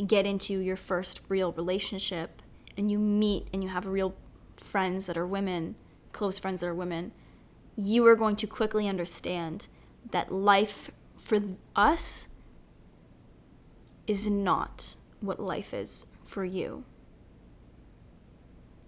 get 0.08 0.26
into 0.26 0.60
your 0.60 0.78
first 0.78 1.22
real 1.30 1.52
relationship 1.52 2.42
and 2.78 2.92
you 2.92 2.98
meet 2.98 3.48
and 3.54 3.64
you 3.64 3.70
have 3.70 3.86
real 3.86 4.16
friends 4.58 5.06
that 5.06 5.18
are 5.18 5.28
women, 5.28 5.76
close 6.12 6.40
friends 6.40 6.62
that 6.62 6.68
are 6.68 6.76
women, 6.76 7.12
you 7.76 8.06
are 8.06 8.16
going 8.16 8.36
to 8.36 8.48
quickly 8.48 8.88
understand 8.88 9.68
that 10.12 10.32
life 10.32 10.92
for 11.18 11.40
us 11.76 12.28
is 14.08 14.30
not 14.30 14.96
what 15.22 15.40
life 15.40 15.74
is 15.74 16.06
for 16.26 16.44
you. 16.44 16.84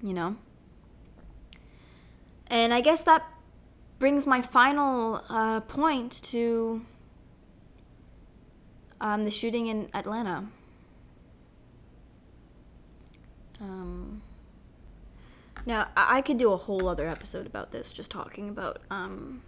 You 0.01 0.13
know? 0.13 0.35
And 2.47 2.73
I 2.73 2.81
guess 2.81 3.01
that 3.03 3.25
brings 3.97 4.27
my 4.27 4.41
final 4.41 5.23
uh, 5.29 5.61
point 5.61 6.11
to 6.23 6.81
um, 9.01 9.25
the 9.25 9.31
shooting 9.31 9.67
in 9.67 9.89
Atlanta. 9.93 10.45
Um, 13.59 14.21
now, 15.65 15.87
I-, 15.95 16.17
I 16.17 16.21
could 16.21 16.37
do 16.37 16.51
a 16.51 16.57
whole 16.57 16.87
other 16.87 17.07
episode 17.07 17.45
about 17.45 17.71
this, 17.71 17.91
just 17.91 18.11
talking 18.11 18.49
about, 18.49 18.81
um, 18.89 19.41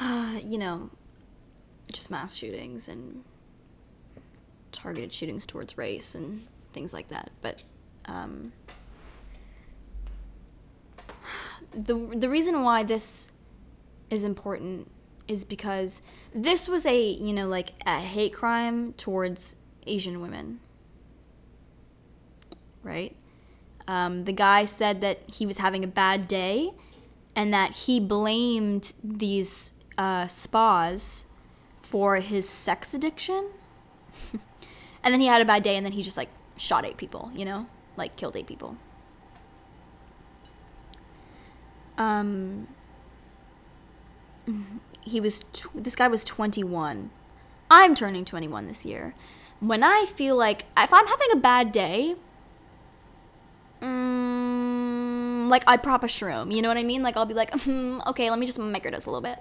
you 0.42 0.58
know, 0.58 0.90
just 1.92 2.10
mass 2.10 2.34
shootings 2.34 2.88
and 2.88 3.24
targeted 4.70 5.12
shootings 5.12 5.46
towards 5.46 5.76
race 5.76 6.14
and 6.14 6.46
things 6.72 6.92
like 6.92 7.08
that. 7.08 7.30
But 7.42 7.62
um, 8.06 8.52
the 11.74 11.94
the 11.94 12.28
reason 12.28 12.62
why 12.62 12.82
this 12.82 13.30
is 14.10 14.24
important 14.24 14.90
is 15.28 15.44
because 15.44 16.02
this 16.34 16.68
was 16.68 16.86
a 16.86 17.00
you 17.00 17.32
know 17.32 17.46
like 17.46 17.72
a 17.86 18.00
hate 18.00 18.34
crime 18.34 18.92
towards 18.94 19.56
Asian 19.86 20.20
women, 20.20 20.60
right? 22.82 23.16
Um, 23.88 24.24
the 24.24 24.32
guy 24.32 24.64
said 24.64 25.00
that 25.00 25.18
he 25.26 25.44
was 25.44 25.58
having 25.58 25.82
a 25.84 25.88
bad 25.88 26.28
day, 26.28 26.72
and 27.34 27.52
that 27.52 27.72
he 27.72 27.98
blamed 27.98 28.92
these 29.02 29.72
uh, 29.98 30.26
spas 30.26 31.24
for 31.92 32.16
his 32.16 32.48
sex 32.48 32.94
addiction. 32.94 33.50
and 35.04 35.12
then 35.12 35.20
he 35.20 35.26
had 35.26 35.42
a 35.42 35.44
bad 35.44 35.62
day 35.62 35.76
and 35.76 35.84
then 35.84 35.92
he 35.92 36.02
just 36.02 36.16
like 36.16 36.30
shot 36.56 36.84
eight 36.86 36.96
people, 36.96 37.30
you 37.34 37.44
know? 37.44 37.66
Like 37.96 38.16
killed 38.16 38.36
eight 38.36 38.46
people. 38.46 38.76
Um 41.98 42.66
he 45.02 45.20
was 45.20 45.44
this 45.74 45.96
guy 45.96 46.08
was 46.08 46.24
21. 46.24 47.10
I'm 47.70 47.94
turning 47.94 48.24
21 48.24 48.68
this 48.68 48.84
year. 48.84 49.14
When 49.60 49.82
I 49.82 50.06
feel 50.06 50.36
like 50.36 50.64
if 50.76 50.92
I'm 50.92 51.06
having 51.06 51.28
a 51.32 51.36
bad 51.36 51.72
day, 51.72 52.16
mm, 53.80 55.48
like 55.48 55.64
I 55.66 55.76
prop 55.76 56.02
a 56.02 56.06
shroom, 56.06 56.52
you 56.54 56.62
know 56.62 56.68
what 56.68 56.76
I 56.76 56.82
mean? 56.82 57.02
Like 57.02 57.16
I'll 57.16 57.26
be 57.26 57.34
like, 57.34 57.50
mm, 57.52 58.04
okay, 58.06 58.28
let 58.30 58.38
me 58.38 58.46
just 58.46 58.58
microdose 58.58 59.06
a 59.06 59.10
little 59.10 59.20
bit. 59.20 59.38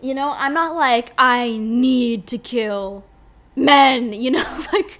You 0.00 0.14
know, 0.14 0.34
I'm 0.36 0.52
not 0.52 0.76
like, 0.76 1.12
I 1.16 1.56
need 1.56 2.26
to 2.28 2.38
kill 2.38 3.04
men, 3.54 4.12
you 4.22 4.30
know? 4.30 4.66
like, 4.72 4.98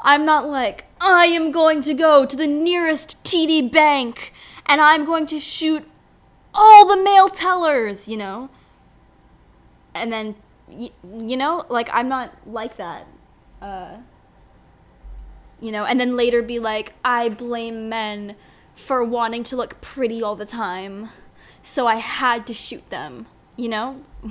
I'm 0.00 0.24
not 0.24 0.48
like, 0.48 0.84
I 1.00 1.26
am 1.26 1.50
going 1.50 1.82
to 1.82 1.94
go 1.94 2.26
to 2.26 2.36
the 2.36 2.46
nearest 2.46 3.22
TD 3.24 3.72
bank 3.72 4.32
and 4.66 4.80
I'm 4.80 5.04
going 5.04 5.26
to 5.26 5.38
shoot 5.38 5.88
all 6.52 6.86
the 6.86 7.02
male 7.02 7.28
tellers, 7.28 8.06
you 8.06 8.16
know? 8.16 8.50
And 9.94 10.12
then, 10.12 10.34
you, 10.70 10.90
you 11.18 11.36
know, 11.36 11.64
like, 11.68 11.88
I'm 11.92 12.08
not 12.08 12.32
like 12.46 12.76
that. 12.78 13.06
Uh, 13.62 13.96
you 15.60 15.72
know, 15.72 15.84
and 15.84 16.00
then 16.00 16.16
later 16.16 16.42
be 16.42 16.58
like, 16.58 16.94
I 17.04 17.28
blame 17.28 17.88
men 17.88 18.36
for 18.74 19.04
wanting 19.04 19.44
to 19.44 19.56
look 19.56 19.80
pretty 19.80 20.22
all 20.22 20.36
the 20.36 20.44
time, 20.44 21.08
so 21.62 21.86
I 21.86 21.96
had 21.96 22.46
to 22.48 22.54
shoot 22.54 22.90
them. 22.90 23.26
You 23.56 23.68
know? 23.68 24.02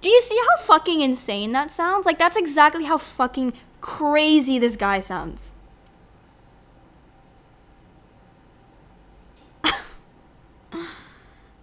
Do 0.00 0.10
you 0.10 0.20
see 0.20 0.38
how 0.48 0.62
fucking 0.62 1.00
insane 1.00 1.52
that 1.52 1.70
sounds? 1.70 2.04
Like, 2.04 2.18
that's 2.18 2.36
exactly 2.36 2.84
how 2.84 2.98
fucking 2.98 3.54
crazy 3.80 4.58
this 4.58 4.76
guy 4.76 5.00
sounds. 5.00 5.56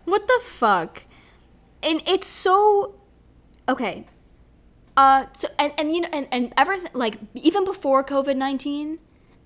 what 0.05 0.27
the 0.27 0.39
fuck? 0.43 1.03
And 1.83 2.01
it's 2.07 2.27
so. 2.27 2.95
Okay. 3.67 4.07
Uh, 4.97 5.25
so, 5.33 5.47
and, 5.57 5.73
and 5.77 5.93
you 5.93 6.01
know, 6.01 6.09
and, 6.11 6.27
and 6.31 6.53
ever, 6.57 6.75
like, 6.93 7.17
even 7.33 7.63
before 7.63 8.03
COVID 8.03 8.35
19, 8.35 8.99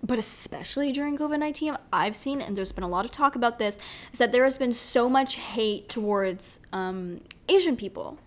but 0.04 0.20
especially 0.20 0.92
during 0.92 1.18
COVID 1.18 1.40
19, 1.40 1.78
I've 1.92 2.16
seen, 2.16 2.42
and 2.42 2.56
there's 2.56 2.72
been 2.72 2.84
a 2.84 2.88
lot 2.90 3.06
of 3.06 3.12
talk 3.12 3.36
about 3.36 3.60
this, 3.60 3.78
is 4.12 4.20
that 4.20 4.32
there 4.32 4.44
has 4.44 4.58
been 4.58 4.74
so 4.74 5.10
much 5.10 5.36
hate 5.36 5.90
towards 5.90 6.60
um, 6.74 7.22
Asian 7.50 7.76
people. 7.76 8.18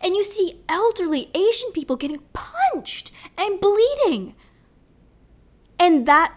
And 0.00 0.14
you 0.14 0.24
see 0.24 0.60
elderly 0.68 1.30
Asian 1.34 1.72
people 1.72 1.96
getting 1.96 2.22
punched 2.32 3.12
and 3.36 3.60
bleeding. 3.60 4.34
And 5.78 6.06
that, 6.06 6.34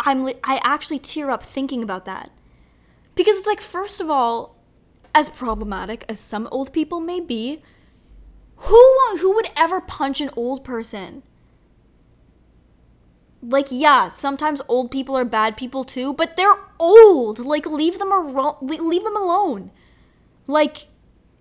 I'm, 0.00 0.28
I 0.44 0.60
actually 0.62 0.98
tear 0.98 1.30
up 1.30 1.42
thinking 1.42 1.82
about 1.82 2.04
that. 2.04 2.30
Because 3.14 3.36
it's 3.38 3.46
like, 3.46 3.60
first 3.60 4.00
of 4.00 4.10
all, 4.10 4.56
as 5.14 5.28
problematic 5.28 6.04
as 6.08 6.20
some 6.20 6.48
old 6.50 6.72
people 6.72 7.00
may 7.00 7.20
be, 7.20 7.62
who, 8.60 9.16
who 9.18 9.34
would 9.34 9.48
ever 9.56 9.80
punch 9.80 10.20
an 10.20 10.30
old 10.36 10.64
person? 10.64 11.22
Like, 13.42 13.68
yeah, 13.70 14.08
sometimes 14.08 14.60
old 14.68 14.90
people 14.90 15.16
are 15.16 15.24
bad 15.24 15.56
people 15.56 15.84
too, 15.84 16.12
but 16.12 16.36
they're 16.36 16.58
old. 16.78 17.38
Like, 17.38 17.64
leave 17.64 17.98
them 17.98 18.10
aro- 18.10 18.58
leave 18.60 19.02
them 19.04 19.16
alone. 19.16 19.70
Like, 20.46 20.88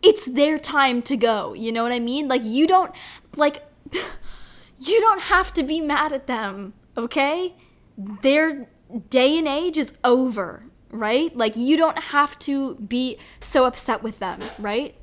it's 0.02 0.26
their 0.26 0.58
time 0.58 1.02
to 1.04 1.18
go. 1.18 1.54
You 1.54 1.74
know 1.74 1.84
what 1.84 1.92
I 1.92 2.00
mean? 2.00 2.30
Like, 2.30 2.44
you 2.44 2.66
don't 2.66 2.94
like 3.36 3.64
you 4.80 5.02
don't 5.02 5.24
have 5.24 5.52
to 5.54 5.64
be 5.64 5.82
mad 5.82 6.14
at 6.14 6.26
them, 6.26 6.74
okay? 6.96 7.54
Their 7.98 8.70
day 9.10 9.38
and 9.38 9.48
age 9.48 9.78
is 9.78 9.92
over, 10.06 10.64
right? 10.90 11.36
Like, 11.36 11.58
you 11.58 11.76
don't 11.76 12.00
have 12.00 12.40
to 12.40 12.76
be 12.76 13.18
so 13.42 13.66
upset 13.66 14.02
with 14.02 14.20
them, 14.20 14.40
right? 14.58 14.96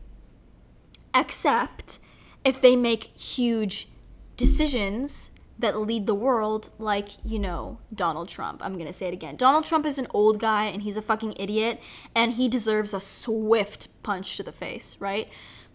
Except 1.15 1.99
if 2.47 2.61
they 2.61 2.77
make 2.77 3.05
huge 3.19 3.89
decisions 4.37 5.33
that 5.59 5.79
lead 5.79 6.07
the 6.07 6.15
world, 6.15 6.71
like, 6.79 7.09
you 7.25 7.39
know, 7.39 7.79
Donald 7.93 8.29
Trump. 8.29 8.61
I'm 8.65 8.79
gonna 8.79 8.93
say 8.93 9.09
it 9.09 9.15
again. 9.15 9.37
Donald 9.37 9.65
Trump 9.65 9.85
is 9.85 9.99
an 9.99 10.07
old 10.11 10.39
guy 10.39 10.67
and 10.67 10.83
he's 10.83 10.97
a 10.97 11.03
fucking 11.03 11.35
idiot 11.39 11.81
and 12.15 12.35
he 12.35 12.47
deserves 12.49 12.95
a 12.95 13.01
swift 13.01 13.89
punch 14.03 14.37
to 14.37 14.43
the 14.43 14.53
face, 14.53 14.97
right? 15.01 15.29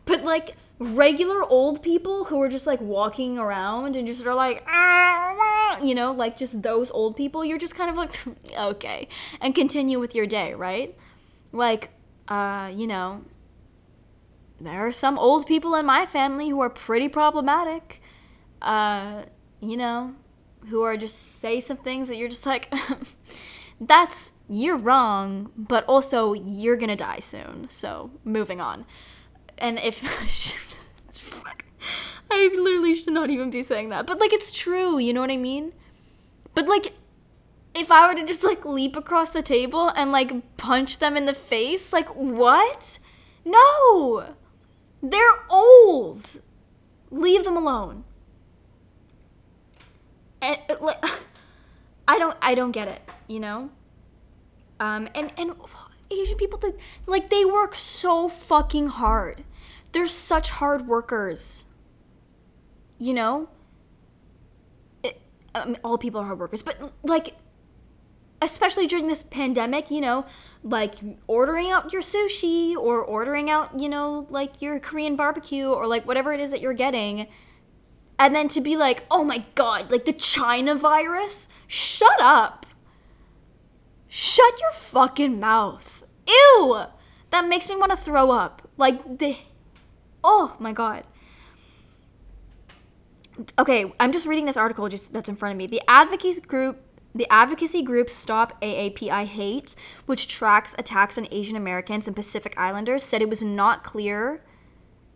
But, 0.06 0.24
like, 0.24 0.56
regular 0.80 1.44
old 1.44 1.84
people 1.84 2.26
who 2.26 2.42
are 2.42 2.50
just 2.50 2.66
like 2.66 2.82
walking 2.82 3.38
around 3.38 3.96
and 3.96 4.08
just 4.08 4.26
are 4.26 4.34
like, 4.34 4.64
ah, 4.68 5.80
you 5.82 5.94
know, 5.94 6.12
like 6.12 6.38
just 6.38 6.64
those 6.64 6.90
old 6.92 7.16
people, 7.16 7.44
you're 7.44 7.60
just 7.60 7.76
kind 7.76 7.90
of 7.90 7.96
like, 7.96 8.18
okay, 8.58 9.08
and 9.42 9.54
continue 9.54 10.00
with 10.00 10.16
your 10.16 10.26
day, 10.26 10.54
right? 10.54 10.98
Like, 11.52 11.90
uh, 12.30 12.72
you 12.74 12.88
know, 12.88 13.24
there 14.66 14.86
are 14.86 14.92
some 14.92 15.18
old 15.18 15.46
people 15.46 15.76
in 15.76 15.86
my 15.86 16.06
family 16.06 16.50
who 16.50 16.60
are 16.60 16.70
pretty 16.70 17.10
problematic. 17.10 18.02
Uh, 18.62 19.24
you 19.60 19.78
know, 19.78 20.16
who 20.70 20.84
are 20.84 20.98
just 20.98 21.40
say 21.40 21.60
some 21.60 21.78
things 21.78 22.08
that 22.08 22.18
you're 22.18 22.30
just 22.30 22.46
like, 22.46 22.74
that's 23.82 24.32
you're 24.50 24.78
wrong, 24.78 25.52
but 25.56 25.86
also 25.86 26.34
you're 26.34 26.78
gonna 26.78 26.96
die 26.96 27.20
soon. 27.20 27.68
So 27.70 28.12
moving 28.24 28.62
on. 28.62 28.86
And 29.58 29.80
if 29.80 30.04
I 32.32 32.50
literally 32.56 32.96
should 32.96 33.14
not 33.14 33.30
even 33.30 33.50
be 33.50 33.62
saying 33.62 33.90
that, 33.90 34.08
but 34.08 34.20
like 34.20 34.32
it's 34.32 34.52
true, 34.52 34.98
you 34.98 35.14
know 35.14 35.22
what 35.22 35.32
I 35.32 35.38
mean? 35.38 35.74
But 36.56 36.68
like, 36.68 36.94
if 37.74 37.92
I 37.92 38.08
were 38.08 38.20
to 38.20 38.26
just 38.26 38.44
like 38.44 38.66
leap 38.66 38.96
across 38.96 39.30
the 39.30 39.42
table 39.42 39.90
and 39.90 40.12
like 40.12 40.58
punch 40.58 41.00
them 41.00 41.18
in 41.18 41.26
the 41.26 41.34
face, 41.34 41.92
like 41.92 42.08
what? 42.16 43.00
No, 43.44 44.36
they're 45.02 45.44
old. 45.50 46.42
Leave 47.10 47.44
them 47.44 47.58
alone 47.58 48.06
and 50.42 50.60
like 50.80 51.04
I 52.08 52.20
don't 52.20 52.38
I 52.42 52.56
don't 52.56 52.72
get 52.72 52.88
it, 52.88 53.02
you 53.28 53.40
know? 53.40 53.70
Um 54.80 55.08
and 55.16 55.32
and 55.38 55.54
Asian 56.12 56.38
people 56.38 56.60
that 56.60 56.76
like 57.06 57.30
they 57.30 57.46
work 57.46 57.76
so 57.76 58.28
fucking 58.28 58.88
hard. 58.88 59.44
They're 59.94 60.08
such 60.08 60.50
hard 60.50 60.88
workers. 60.88 61.66
You 62.98 63.14
know? 63.14 63.50
It, 65.04 65.20
mean, 65.66 65.78
all 65.84 65.98
people 65.98 66.22
are 66.22 66.26
hard 66.26 66.40
workers, 66.40 66.62
but 66.62 66.94
like 67.04 67.36
especially 68.42 68.88
during 68.88 69.08
this 69.08 69.24
pandemic, 69.24 69.92
you 69.92 70.02
know, 70.02 70.26
like 70.64 70.96
ordering 71.28 71.72
out 71.72 71.94
your 71.94 72.02
sushi 72.02 72.76
or 72.76 73.04
ordering 73.04 73.50
out, 73.50 73.80
you 73.80 73.90
know, 73.90 74.28
like 74.30 74.62
your 74.62 74.80
Korean 74.80 75.16
barbecue 75.16 75.68
or 75.68 75.88
like 75.88 76.08
whatever 76.08 76.34
it 76.34 76.40
is 76.40 76.52
that 76.52 76.62
you're 76.62 76.74
getting 76.74 77.28
and 78.22 78.36
then 78.36 78.48
to 78.50 78.62
be 78.62 78.78
like, 78.78 79.04
oh 79.10 79.24
my 79.24 79.44
god, 79.56 79.90
like 79.90 80.06
the 80.06 80.14
China 80.14 80.76
virus? 80.76 81.48
Shut 81.66 82.22
up. 82.22 82.68
Shut 84.08 84.60
your 84.60 84.72
fucking 84.74 85.40
mouth. 85.40 86.04
Ew! 86.28 86.84
That 87.32 87.48
makes 87.48 87.68
me 87.68 87.76
want 87.76 87.90
to 87.90 87.98
throw 87.98 88.30
up. 88.30 88.70
Like, 88.78 89.18
the. 89.18 89.38
Oh 90.24 90.56
my 90.60 90.72
god. 90.72 91.04
Okay, 93.58 93.92
I'm 94.00 94.12
just 94.12 94.28
reading 94.28 94.46
this 94.46 94.58
article 94.58 94.88
just 94.88 95.14
that's 95.14 95.28
in 95.28 95.36
front 95.36 95.54
of 95.54 95.58
me. 95.58 95.66
The 95.66 95.82
advocacy 95.88 96.42
group 96.42 96.84
the 97.14 97.28
advocacy 97.32 97.82
group 97.82 98.10
Stop 98.10 98.60
AAPI 98.62 99.26
Hate, 99.26 99.76
which 100.06 100.28
tracks 100.28 100.76
attacks 100.78 101.18
on 101.18 101.28
Asian 101.32 101.58
Americans 101.58 102.08
and 102.08 102.16
Pacific 102.16 102.54
Islanders, 102.58 103.04
said 103.04 103.22
it 103.22 103.30
was 103.30 103.44
not 103.44 103.84
clear 103.84 104.42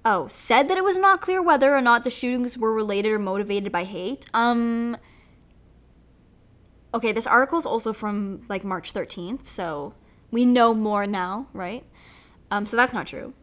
oh, 0.06 0.28
said 0.28 0.68
that 0.68 0.78
it 0.78 0.84
was 0.84 0.98
not 0.98 1.20
clear 1.20 1.42
whether 1.42 1.76
or 1.76 1.82
not 1.82 2.04
the 2.04 2.10
shootings 2.10 2.58
were 2.58 2.74
related 2.74 3.12
or 3.12 3.20
motivated 3.20 3.72
by 3.72 3.84
hate. 3.84 4.28
Um 4.34 4.96
Okay, 6.94 7.12
this 7.12 7.28
article 7.28 7.58
is 7.58 7.66
also 7.66 7.92
from 7.92 8.46
like 8.48 8.64
March 8.64 8.94
13th, 8.94 9.48
so 9.48 9.96
we 10.32 10.46
know 10.46 10.74
more 10.74 11.06
now, 11.08 11.48
right? 11.52 11.84
Um 12.52 12.66
so 12.66 12.78
that's 12.78 12.94
not 12.94 13.08
true. 13.08 13.34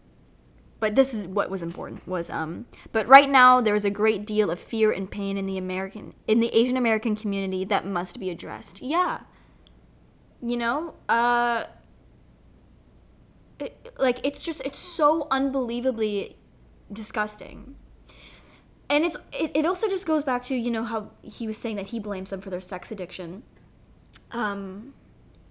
But 0.82 0.96
this 0.96 1.14
is 1.14 1.28
what 1.28 1.48
was 1.48 1.62
important 1.62 2.08
was 2.08 2.28
um 2.28 2.66
but 2.90 3.06
right 3.06 3.30
now 3.30 3.60
there 3.60 3.76
is 3.76 3.84
a 3.84 3.90
great 3.90 4.26
deal 4.26 4.50
of 4.50 4.58
fear 4.58 4.90
and 4.90 5.08
pain 5.08 5.38
in 5.38 5.46
the 5.46 5.56
American 5.56 6.12
in 6.26 6.40
the 6.40 6.48
Asian 6.48 6.76
American 6.76 7.14
community 7.14 7.64
that 7.64 7.86
must 7.86 8.18
be 8.18 8.30
addressed. 8.30 8.82
Yeah. 8.82 9.20
You 10.42 10.56
know, 10.56 10.94
uh 11.08 11.66
it, 13.60 13.94
like 13.96 14.18
it's 14.24 14.42
just 14.42 14.60
it's 14.66 14.80
so 14.80 15.28
unbelievably 15.30 16.36
disgusting 16.92 17.76
and 18.90 19.04
it's 19.04 19.16
it, 19.32 19.52
it 19.54 19.64
also 19.64 19.88
just 19.88 20.04
goes 20.04 20.24
back 20.24 20.42
to 20.46 20.56
you 20.56 20.72
know 20.72 20.82
how 20.82 21.12
he 21.22 21.46
was 21.46 21.56
saying 21.56 21.76
that 21.76 21.86
he 21.86 22.00
blames 22.00 22.30
them 22.30 22.40
for 22.40 22.50
their 22.50 22.60
sex 22.60 22.90
addiction 22.90 23.44
um 24.32 24.94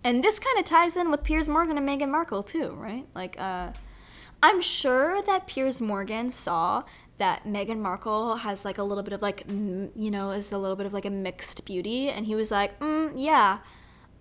and 0.04 0.26
this 0.26 0.40
kind 0.40 0.60
of 0.60 0.66
ties 0.66 0.98
in 0.98 1.10
with 1.10 1.24
piers 1.24 1.48
morgan 1.48 1.78
and 1.78 1.88
meghan 1.88 2.10
markle 2.10 2.44
too 2.44 2.72
right 2.72 3.08
like 3.16 3.40
uh 3.40 3.72
i'm 4.44 4.62
sure 4.62 5.22
that 5.22 5.48
piers 5.48 5.82
morgan 5.82 6.30
saw 6.30 6.84
that 7.18 7.46
meghan 7.46 7.80
markle 7.80 8.38
has 8.38 8.66
like 8.66 8.78
a 8.78 8.84
little 8.84 9.04
bit 9.04 9.14
of 9.14 9.22
like 9.22 9.46
you 9.48 10.12
know 10.12 10.32
is 10.32 10.52
a 10.52 10.58
little 10.58 10.76
bit 10.76 10.86
of 10.86 10.94
like 10.94 11.06
a 11.06 11.10
mixed 11.10 11.66
beauty. 11.66 12.10
And 12.10 12.26
he 12.26 12.36
was 12.36 12.50
like 12.50 12.80
mm, 12.80 13.12
yeah 13.16 13.60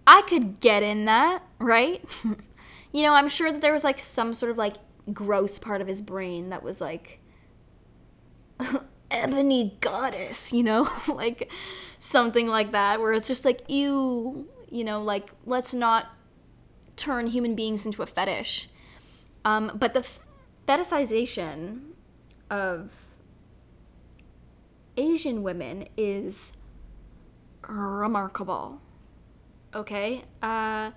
i 0.07 0.23
could 0.23 0.61
get 0.61 0.83
in 0.83 1.05
that 1.07 1.43
right? 1.59 2.05
You 2.93 3.05
know 3.05 3.15
i'm 3.15 3.29
sure 3.29 3.53
that 3.53 3.61
there 3.61 3.73
was 3.73 3.85
like 3.85 4.01
some 4.01 4.35
sort 4.35 4.51
of 4.51 4.59
like 4.59 4.75
gross 5.13 5.61
part 5.61 5.81
of 5.81 5.87
his 5.87 6.03
brain 6.03 6.51
that 6.51 6.65
was 6.65 6.81
like 6.81 7.21
ebony 9.11 9.77
goddess, 9.81 10.53
you 10.53 10.63
know, 10.63 10.89
like 11.09 11.51
something 11.99 12.49
like 12.49 12.73
that, 12.73 13.01
where 13.01 13.13
it's 13.13 13.27
just 13.27 13.45
like, 13.45 13.63
ew, 13.69 14.49
you 14.71 14.85
know, 14.85 15.03
like 15.03 15.31
let's 15.45 15.75
not 15.75 16.09
turn 16.97 17.27
human 17.27 17.55
beings 17.55 17.87
into 17.87 18.03
a 18.03 18.07
fetish. 18.07 18.69
Um, 19.45 19.73
but 19.75 19.95
the 19.95 20.07
fetishization 20.69 21.93
of 22.51 22.91
Asian 24.97 25.43
women 25.43 25.89
is 25.97 26.53
remarkable. 27.67 28.81
Okay? 29.75 30.25
Uh, 30.43 30.91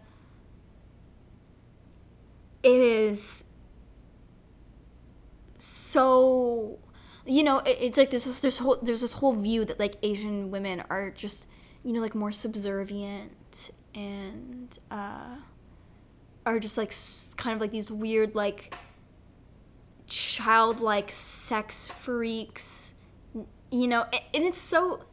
it 2.63 2.79
is 2.79 3.43
so 5.59 6.79
you 7.25 7.43
know 7.43 7.59
it, 7.59 7.77
it's 7.79 7.97
like 7.97 8.09
this 8.09 8.23
there's 8.39 8.57
whole 8.57 8.79
there's 8.81 9.01
this 9.01 9.13
whole 9.13 9.33
view 9.35 9.63
that 9.65 9.79
like 9.79 9.95
asian 10.01 10.49
women 10.49 10.83
are 10.89 11.11
just 11.11 11.45
you 11.83 11.93
know 11.93 11.99
like 11.99 12.15
more 12.15 12.31
subservient 12.31 13.71
and 13.93 14.79
uh 14.89 15.35
are 16.45 16.59
just 16.59 16.77
like 16.77 16.93
kind 17.37 17.55
of 17.55 17.61
like 17.61 17.71
these 17.71 17.91
weird 17.91 18.35
like 18.35 18.75
childlike 20.07 21.09
sex 21.09 21.85
freaks 21.87 22.93
you 23.71 23.87
know 23.87 24.05
and 24.33 24.43
it's 24.43 24.59
so 24.59 25.05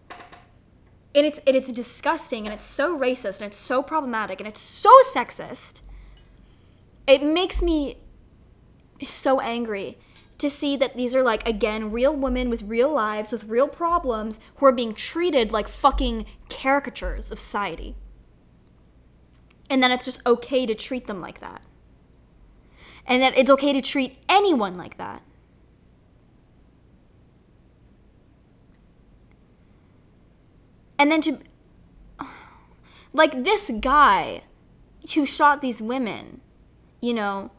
and 1.14 1.26
it's 1.26 1.38
and 1.46 1.56
it's 1.56 1.70
disgusting 1.72 2.46
and 2.46 2.54
it's 2.54 2.64
so 2.64 2.98
racist 2.98 3.40
and 3.40 3.48
it's 3.48 3.56
so 3.56 3.82
problematic 3.82 4.40
and 4.40 4.48
it's 4.48 4.60
so 4.60 4.90
sexist. 5.12 5.80
It 7.06 7.22
makes 7.22 7.62
me 7.62 7.98
so 9.04 9.40
angry 9.40 9.98
to 10.38 10.48
see 10.48 10.76
that 10.76 10.96
these 10.96 11.14
are 11.14 11.22
like 11.22 11.46
again 11.46 11.90
real 11.90 12.14
women 12.14 12.48
with 12.48 12.62
real 12.62 12.92
lives 12.92 13.32
with 13.32 13.44
real 13.44 13.68
problems 13.68 14.38
who 14.56 14.66
are 14.66 14.72
being 14.72 14.94
treated 14.94 15.50
like 15.50 15.68
fucking 15.68 16.26
caricatures 16.48 17.30
of 17.30 17.38
society 17.38 17.96
and 19.70 19.82
that 19.82 19.90
it's 19.90 20.04
just 20.04 20.20
okay 20.26 20.66
to 20.66 20.74
treat 20.74 21.06
them 21.06 21.20
like 21.20 21.40
that 21.40 21.62
and 23.06 23.22
that 23.22 23.36
it's 23.38 23.50
okay 23.50 23.72
to 23.72 23.80
treat 23.80 24.18
anyone 24.28 24.76
like 24.76 24.98
that 24.98 25.22
and 30.98 31.10
then 31.10 31.22
to 31.22 31.38
like 33.14 33.44
this 33.44 33.70
guy 33.80 34.42
who 35.14 35.24
shot 35.24 35.62
these 35.62 35.80
women 35.80 36.42
you 37.00 37.14
know 37.14 37.50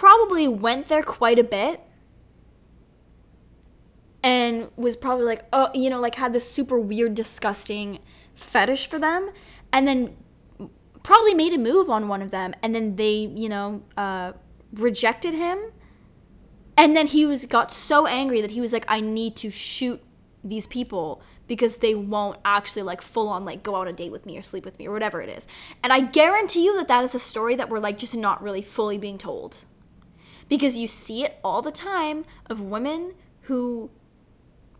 probably 0.00 0.48
went 0.48 0.88
there 0.88 1.02
quite 1.02 1.38
a 1.38 1.44
bit. 1.44 1.78
and 4.22 4.70
was 4.76 4.96
probably 4.96 5.24
like, 5.26 5.44
oh, 5.52 5.70
you 5.74 5.90
know, 5.90 6.00
like 6.00 6.14
had 6.14 6.32
this 6.32 6.50
super 6.50 6.78
weird, 6.80 7.14
disgusting 7.14 7.98
fetish 8.34 8.86
for 8.86 8.98
them, 8.98 9.30
and 9.72 9.86
then 9.86 10.16
probably 11.02 11.34
made 11.34 11.52
a 11.52 11.58
move 11.58 11.88
on 11.88 12.08
one 12.08 12.22
of 12.22 12.30
them, 12.30 12.54
and 12.62 12.74
then 12.74 12.96
they, 12.96 13.30
you 13.34 13.48
know, 13.48 13.82
uh, 13.96 14.32
rejected 14.72 15.34
him, 15.34 15.58
and 16.76 16.96
then 16.96 17.06
he 17.06 17.26
was 17.26 17.44
got 17.46 17.72
so 17.72 18.06
angry 18.06 18.40
that 18.40 18.52
he 18.52 18.60
was 18.60 18.72
like, 18.72 18.84
I 18.88 19.00
need 19.00 19.36
to 19.36 19.50
shoot 19.50 20.02
these 20.42 20.66
people 20.66 21.22
because 21.46 21.78
they 21.78 21.94
won't 21.94 22.38
actually 22.44 22.82
like 22.82 23.02
full 23.02 23.28
on 23.28 23.44
like 23.44 23.62
go 23.62 23.74
out 23.74 23.82
on 23.82 23.88
a 23.88 23.92
date 23.92 24.12
with 24.12 24.24
me 24.24 24.38
or 24.38 24.42
sleep 24.42 24.64
with 24.64 24.78
me 24.78 24.86
or 24.86 24.92
whatever 24.92 25.20
it 25.20 25.28
is. 25.28 25.48
And 25.82 25.92
I 25.92 26.00
guarantee 26.00 26.64
you 26.64 26.76
that 26.76 26.88
that 26.88 27.02
is 27.02 27.14
a 27.14 27.18
story 27.18 27.56
that 27.56 27.68
we're 27.68 27.80
like 27.80 27.98
just 27.98 28.16
not 28.16 28.40
really 28.40 28.62
fully 28.62 28.98
being 28.98 29.18
told. 29.18 29.56
Because 30.48 30.76
you 30.76 30.88
see 30.88 31.24
it 31.24 31.38
all 31.42 31.60
the 31.60 31.72
time 31.72 32.24
of 32.46 32.60
women 32.60 33.14
who 33.42 33.90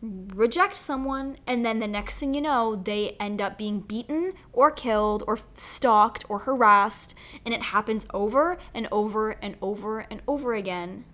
reject 0.02 0.76
someone 0.76 1.36
and 1.46 1.64
then 1.64 1.78
the 1.78 1.86
next 1.86 2.18
thing 2.18 2.32
you 2.32 2.40
know 2.40 2.74
they 2.74 3.16
end 3.20 3.42
up 3.42 3.58
being 3.58 3.80
beaten 3.80 4.32
or 4.52 4.70
killed 4.70 5.22
or 5.26 5.38
stalked 5.54 6.24
or 6.28 6.40
harassed 6.40 7.14
and 7.44 7.52
it 7.52 7.62
happens 7.64 8.06
over 8.14 8.56
and 8.74 8.88
over 8.90 9.30
and 9.42 9.56
over 9.60 10.00
and 10.10 10.22
over 10.26 10.54
again. 10.54 11.04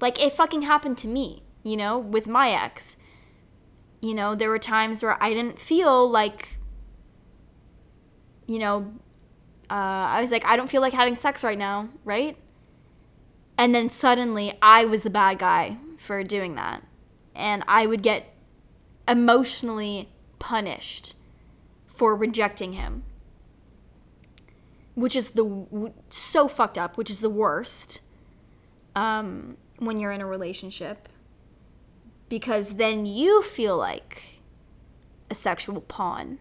Like 0.00 0.22
it 0.22 0.32
fucking 0.32 0.62
happened 0.62 0.96
to 0.98 1.08
me 1.08 1.42
you 1.62 1.76
know 1.76 1.98
with 1.98 2.26
my 2.26 2.50
ex. 2.50 2.96
You 4.00 4.14
know 4.14 4.34
there 4.34 4.48
were 4.48 4.58
times 4.58 5.02
where 5.02 5.22
i 5.22 5.30
didn't 5.30 5.60
feel 5.60 6.08
like 6.08 6.58
you 8.46 8.58
know 8.58 8.94
uh, 9.68 9.74
i 10.14 10.20
was 10.20 10.30
like 10.30 10.44
i 10.44 10.56
don't 10.56 10.70
feel 10.70 10.80
like 10.80 10.92
having 10.92 11.16
sex 11.16 11.42
right 11.42 11.58
now 11.58 11.88
right 12.04 12.36
and 13.58 13.74
then 13.74 13.88
suddenly 13.88 14.56
I 14.60 14.84
was 14.84 15.02
the 15.02 15.10
bad 15.10 15.38
guy 15.38 15.78
for 15.98 16.22
doing 16.22 16.54
that. 16.56 16.82
And 17.34 17.62
I 17.66 17.86
would 17.86 18.02
get 18.02 18.34
emotionally 19.08 20.08
punished 20.38 21.16
for 21.86 22.14
rejecting 22.14 22.74
him. 22.74 23.04
Which 24.94 25.14
is 25.14 25.30
the 25.30 25.92
so 26.08 26.48
fucked 26.48 26.78
up, 26.78 26.96
which 26.96 27.10
is 27.10 27.20
the 27.20 27.30
worst 27.30 28.00
um, 28.94 29.56
when 29.78 29.98
you're 29.98 30.12
in 30.12 30.22
a 30.22 30.26
relationship. 30.26 31.08
Because 32.28 32.74
then 32.74 33.06
you 33.06 33.42
feel 33.42 33.76
like 33.76 34.22
a 35.30 35.34
sexual 35.34 35.80
pawn. 35.82 36.38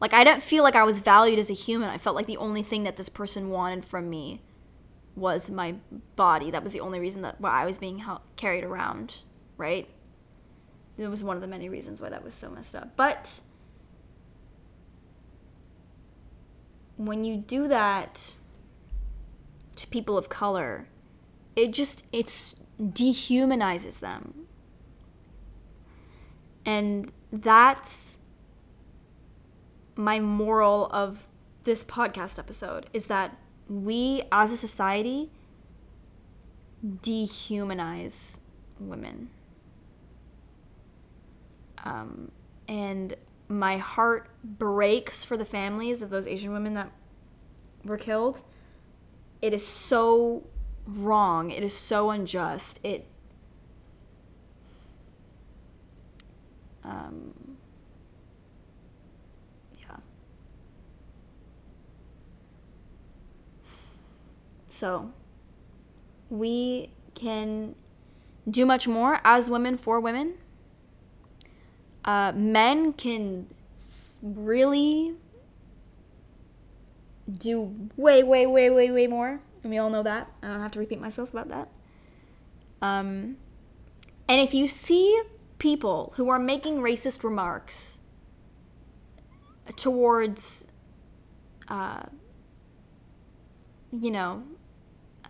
Like, 0.00 0.12
I 0.12 0.24
didn't 0.24 0.42
feel 0.42 0.64
like 0.64 0.74
I 0.74 0.82
was 0.82 0.98
valued 0.98 1.38
as 1.38 1.50
a 1.50 1.54
human. 1.54 1.88
I 1.88 1.98
felt 1.98 2.16
like 2.16 2.26
the 2.26 2.36
only 2.36 2.62
thing 2.62 2.82
that 2.84 2.96
this 2.96 3.08
person 3.08 3.50
wanted 3.50 3.84
from 3.84 4.10
me 4.10 4.40
was 5.14 5.50
my 5.50 5.74
body. 6.16 6.50
That 6.50 6.62
was 6.62 6.72
the 6.72 6.80
only 6.80 7.00
reason 7.00 7.22
that 7.22 7.40
why 7.40 7.50
I 7.62 7.66
was 7.66 7.78
being 7.78 7.98
held, 7.98 8.20
carried 8.36 8.64
around, 8.64 9.22
right? 9.56 9.88
It 10.98 11.08
was 11.08 11.22
one 11.22 11.36
of 11.36 11.42
the 11.42 11.48
many 11.48 11.68
reasons 11.68 12.00
why 12.00 12.10
that 12.10 12.22
was 12.22 12.34
so 12.34 12.50
messed 12.50 12.74
up. 12.74 12.96
But 12.96 13.40
when 16.96 17.24
you 17.24 17.36
do 17.36 17.68
that 17.68 18.36
to 19.76 19.86
people 19.88 20.18
of 20.18 20.28
color, 20.28 20.88
it 21.56 21.72
just 21.72 22.04
it 22.12 22.54
dehumanizes 22.80 24.00
them. 24.00 24.46
And 26.64 27.10
that's 27.32 28.18
my 29.96 30.20
moral 30.20 30.86
of 30.92 31.28
this 31.64 31.84
podcast 31.84 32.38
episode 32.38 32.86
is 32.92 33.06
that 33.06 33.36
we 33.68 34.22
as 34.30 34.52
a 34.52 34.56
society 34.56 35.30
dehumanize 36.84 38.38
women. 38.78 39.30
Um, 41.84 42.30
and 42.68 43.16
my 43.48 43.76
heart 43.76 44.30
breaks 44.44 45.24
for 45.24 45.36
the 45.36 45.44
families 45.44 46.02
of 46.02 46.10
those 46.10 46.26
Asian 46.26 46.52
women 46.52 46.74
that 46.74 46.90
were 47.84 47.98
killed. 47.98 48.40
It 49.40 49.52
is 49.52 49.66
so 49.66 50.44
wrong. 50.86 51.50
It 51.50 51.62
is 51.62 51.74
so 51.74 52.10
unjust. 52.10 52.80
It 52.84 53.06
um, 56.84 57.34
So 64.82 65.12
we 66.28 66.90
can 67.14 67.76
do 68.50 68.66
much 68.66 68.88
more 68.88 69.20
as 69.22 69.48
women 69.48 69.78
for 69.78 70.00
women. 70.00 70.34
Uh, 72.04 72.32
men 72.34 72.92
can 72.92 73.46
really 74.20 75.14
do 77.32 77.88
way, 77.96 78.24
way, 78.24 78.44
way, 78.44 78.70
way, 78.70 78.90
way 78.90 79.06
more. 79.06 79.40
And 79.62 79.70
we 79.70 79.78
all 79.78 79.88
know 79.88 80.02
that. 80.02 80.32
I 80.42 80.48
don't 80.48 80.60
have 80.60 80.72
to 80.72 80.80
repeat 80.80 81.00
myself 81.00 81.32
about 81.32 81.48
that. 81.50 81.68
Um, 82.84 83.36
and 84.28 84.40
if 84.40 84.52
you 84.52 84.66
see 84.66 85.22
people 85.58 86.12
who 86.16 86.28
are 86.28 86.40
making 86.40 86.78
racist 86.78 87.22
remarks 87.22 88.00
towards, 89.76 90.66
uh, 91.68 92.02
you 93.92 94.10
know, 94.10 94.42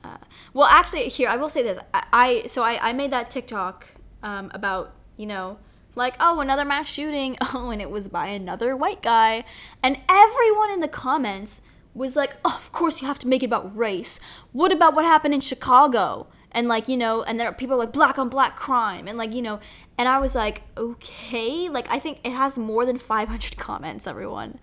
uh, 0.04 0.18
well, 0.52 0.66
actually, 0.66 1.08
here 1.08 1.28
I 1.28 1.36
will 1.36 1.48
say 1.48 1.62
this. 1.62 1.78
I, 1.94 2.04
I 2.12 2.46
so 2.46 2.62
I, 2.62 2.90
I 2.90 2.92
made 2.92 3.10
that 3.12 3.30
TikTok 3.30 3.86
um, 4.22 4.50
about 4.54 4.94
you 5.16 5.26
know 5.26 5.58
like 5.94 6.14
oh 6.20 6.40
another 6.40 6.64
mass 6.64 6.88
shooting. 6.88 7.36
Oh 7.54 7.70
and 7.70 7.82
it 7.82 7.90
was 7.90 8.08
by 8.08 8.28
another 8.28 8.76
white 8.76 9.02
guy. 9.02 9.44
And 9.82 10.02
everyone 10.08 10.70
in 10.70 10.80
the 10.80 10.88
comments 10.88 11.62
was 11.94 12.16
like 12.16 12.36
oh, 12.44 12.56
of 12.58 12.72
course 12.72 13.00
you 13.00 13.08
have 13.08 13.18
to 13.20 13.28
make 13.28 13.42
it 13.42 13.46
about 13.46 13.76
race. 13.76 14.18
What 14.52 14.72
about 14.72 14.94
what 14.94 15.04
happened 15.04 15.34
in 15.34 15.40
chicago? 15.40 16.28
And 16.50 16.68
like 16.68 16.88
you 16.88 16.96
know 16.96 17.22
and 17.22 17.38
there 17.38 17.48
are 17.48 17.52
people 17.52 17.76
like 17.76 17.92
black 17.92 18.18
on 18.18 18.28
black 18.28 18.56
crime. 18.56 19.06
And 19.06 19.18
like 19.18 19.32
you 19.32 19.42
know 19.42 19.60
and 19.98 20.08
i 20.08 20.18
was 20.18 20.34
like 20.34 20.62
okay. 20.76 21.68
Like 21.68 21.86
i 21.90 21.98
think 21.98 22.18
it 22.24 22.32
has 22.32 22.58
more 22.58 22.86
than 22.86 22.98
500 22.98 23.56
comments 23.58 24.06
everyone. 24.06 24.58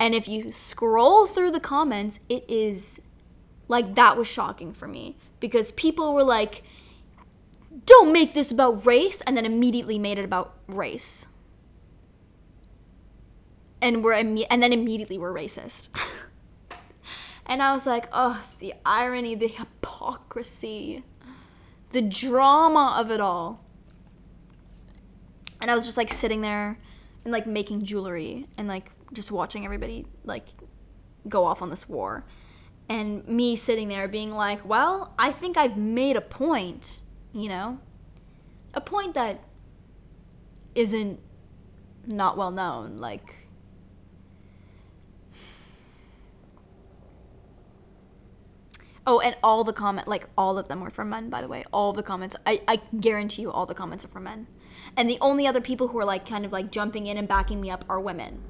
And 0.00 0.14
if 0.14 0.26
you 0.26 0.50
scroll 0.50 1.26
through 1.26 1.50
the 1.50 1.60
comments 1.60 2.20
it 2.28 2.44
is 2.48 3.00
like 3.68 3.94
that 3.94 4.16
was 4.16 4.26
shocking 4.26 4.72
for 4.72 4.86
me 4.86 5.16
because 5.40 5.72
people 5.72 6.14
were 6.14 6.24
like, 6.24 6.62
don't 7.86 8.12
make 8.12 8.34
this 8.34 8.50
about 8.50 8.86
race, 8.86 9.20
and 9.22 9.36
then 9.36 9.44
immediately 9.44 9.98
made 9.98 10.18
it 10.18 10.24
about 10.24 10.54
race. 10.66 11.26
And 13.80 14.02
we're 14.02 14.14
imme- 14.14 14.46
and 14.48 14.62
then 14.62 14.72
immediately 14.72 15.18
we're 15.18 15.34
racist. 15.34 15.88
and 17.46 17.62
I 17.62 17.72
was 17.72 17.84
like, 17.84 18.08
oh, 18.12 18.42
the 18.60 18.74
irony, 18.86 19.34
the 19.34 19.48
hypocrisy, 19.48 21.04
the 21.90 22.00
drama 22.00 22.94
of 22.96 23.10
it 23.10 23.20
all. 23.20 23.64
And 25.60 25.70
I 25.70 25.74
was 25.74 25.84
just 25.84 25.96
like 25.96 26.12
sitting 26.12 26.40
there 26.40 26.78
and 27.24 27.32
like 27.32 27.46
making 27.46 27.84
jewelry 27.84 28.46
and 28.56 28.68
like 28.68 28.90
just 29.12 29.30
watching 29.30 29.64
everybody 29.64 30.06
like 30.24 30.46
go 31.28 31.44
off 31.44 31.62
on 31.62 31.70
this 31.70 31.88
war 31.88 32.24
and 32.88 33.26
me 33.26 33.56
sitting 33.56 33.88
there 33.88 34.08
being 34.08 34.32
like, 34.32 34.66
well, 34.66 35.14
I 35.18 35.32
think 35.32 35.56
I've 35.56 35.76
made 35.76 36.16
a 36.16 36.20
point, 36.20 37.02
you 37.32 37.48
know? 37.48 37.78
A 38.74 38.80
point 38.80 39.14
that 39.14 39.40
isn't 40.74 41.20
not 42.06 42.36
well 42.36 42.50
known. 42.50 42.98
Like, 42.98 43.44
Oh, 49.06 49.20
and 49.20 49.36
all 49.42 49.64
the 49.64 49.72
comment, 49.72 50.08
like 50.08 50.28
all 50.36 50.56
of 50.56 50.68
them 50.68 50.80
were 50.80 50.90
from 50.90 51.10
men, 51.10 51.28
by 51.28 51.42
the 51.42 51.48
way. 51.48 51.64
All 51.72 51.92
the 51.92 52.02
comments, 52.02 52.36
I, 52.46 52.62
I 52.66 52.80
guarantee 52.98 53.42
you, 53.42 53.52
all 53.52 53.66
the 53.66 53.74
comments 53.74 54.04
are 54.04 54.08
from 54.08 54.24
men. 54.24 54.46
And 54.96 55.10
the 55.10 55.18
only 55.20 55.46
other 55.46 55.60
people 55.60 55.88
who 55.88 55.98
are 55.98 56.06
like 56.06 56.26
kind 56.26 56.44
of 56.46 56.52
like 56.52 56.70
jumping 56.70 57.06
in 57.06 57.18
and 57.18 57.28
backing 57.28 57.60
me 57.60 57.70
up 57.70 57.84
are 57.88 58.00
women. 58.00 58.40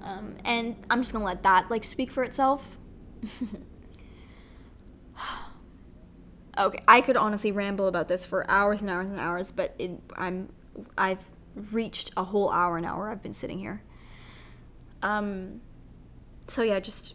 Um, 0.00 0.36
and 0.44 0.76
I'm 0.88 1.00
just 1.00 1.12
gonna 1.12 1.24
let 1.24 1.42
that 1.42 1.70
like 1.70 1.82
speak 1.82 2.12
for 2.12 2.22
itself. 2.22 2.78
okay, 6.58 6.82
I 6.86 7.00
could 7.00 7.16
honestly 7.16 7.52
ramble 7.52 7.86
about 7.86 8.08
this 8.08 8.26
for 8.26 8.48
hours 8.50 8.80
and 8.80 8.90
hours 8.90 9.08
and 9.10 9.18
hours, 9.18 9.52
but 9.52 9.74
it, 9.78 10.00
I'm 10.16 10.48
I've 10.96 11.24
reached 11.72 12.12
a 12.16 12.24
whole 12.24 12.50
hour 12.50 12.80
now 12.80 12.98
where 12.98 13.08
I've 13.08 13.22
been 13.22 13.32
sitting 13.32 13.58
here. 13.58 13.82
Um, 15.02 15.60
so 16.46 16.62
yeah, 16.62 16.80
just 16.80 17.14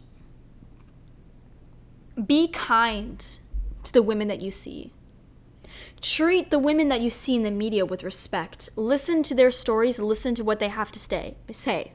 be 2.26 2.48
kind 2.48 3.24
to 3.82 3.92
the 3.92 4.02
women 4.02 4.28
that 4.28 4.40
you 4.40 4.50
see. 4.50 4.92
Treat 6.00 6.50
the 6.50 6.58
women 6.58 6.88
that 6.88 7.00
you 7.00 7.10
see 7.10 7.34
in 7.34 7.42
the 7.42 7.50
media 7.50 7.84
with 7.84 8.02
respect. 8.02 8.68
Listen 8.76 9.22
to 9.22 9.34
their 9.34 9.50
stories, 9.50 9.98
listen 9.98 10.34
to 10.34 10.44
what 10.44 10.60
they 10.60 10.68
have 10.68 10.92
to 10.92 10.98
stay, 11.00 11.36
say. 11.50 11.92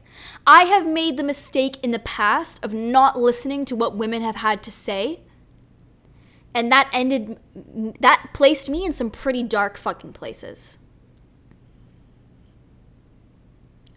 I 0.48 0.64
have 0.64 0.88
made 0.88 1.18
the 1.18 1.24
mistake 1.24 1.78
in 1.84 1.92
the 1.92 2.00
past 2.00 2.64
of 2.64 2.74
not 2.74 3.20
listening 3.20 3.66
to 3.66 3.76
what 3.76 3.96
women 3.96 4.22
have 4.22 4.38
had 4.38 4.64
to 4.64 4.72
say 4.72 5.22
And 6.54 6.72
that 6.72 6.90
ended, 6.94 7.38
that 8.00 8.30
placed 8.34 8.70
me 8.70 8.86
in 8.86 8.92
some 8.92 9.12
pretty 9.12 9.44
dark 9.44 9.78
fucking 9.78 10.14
places. 10.14 10.78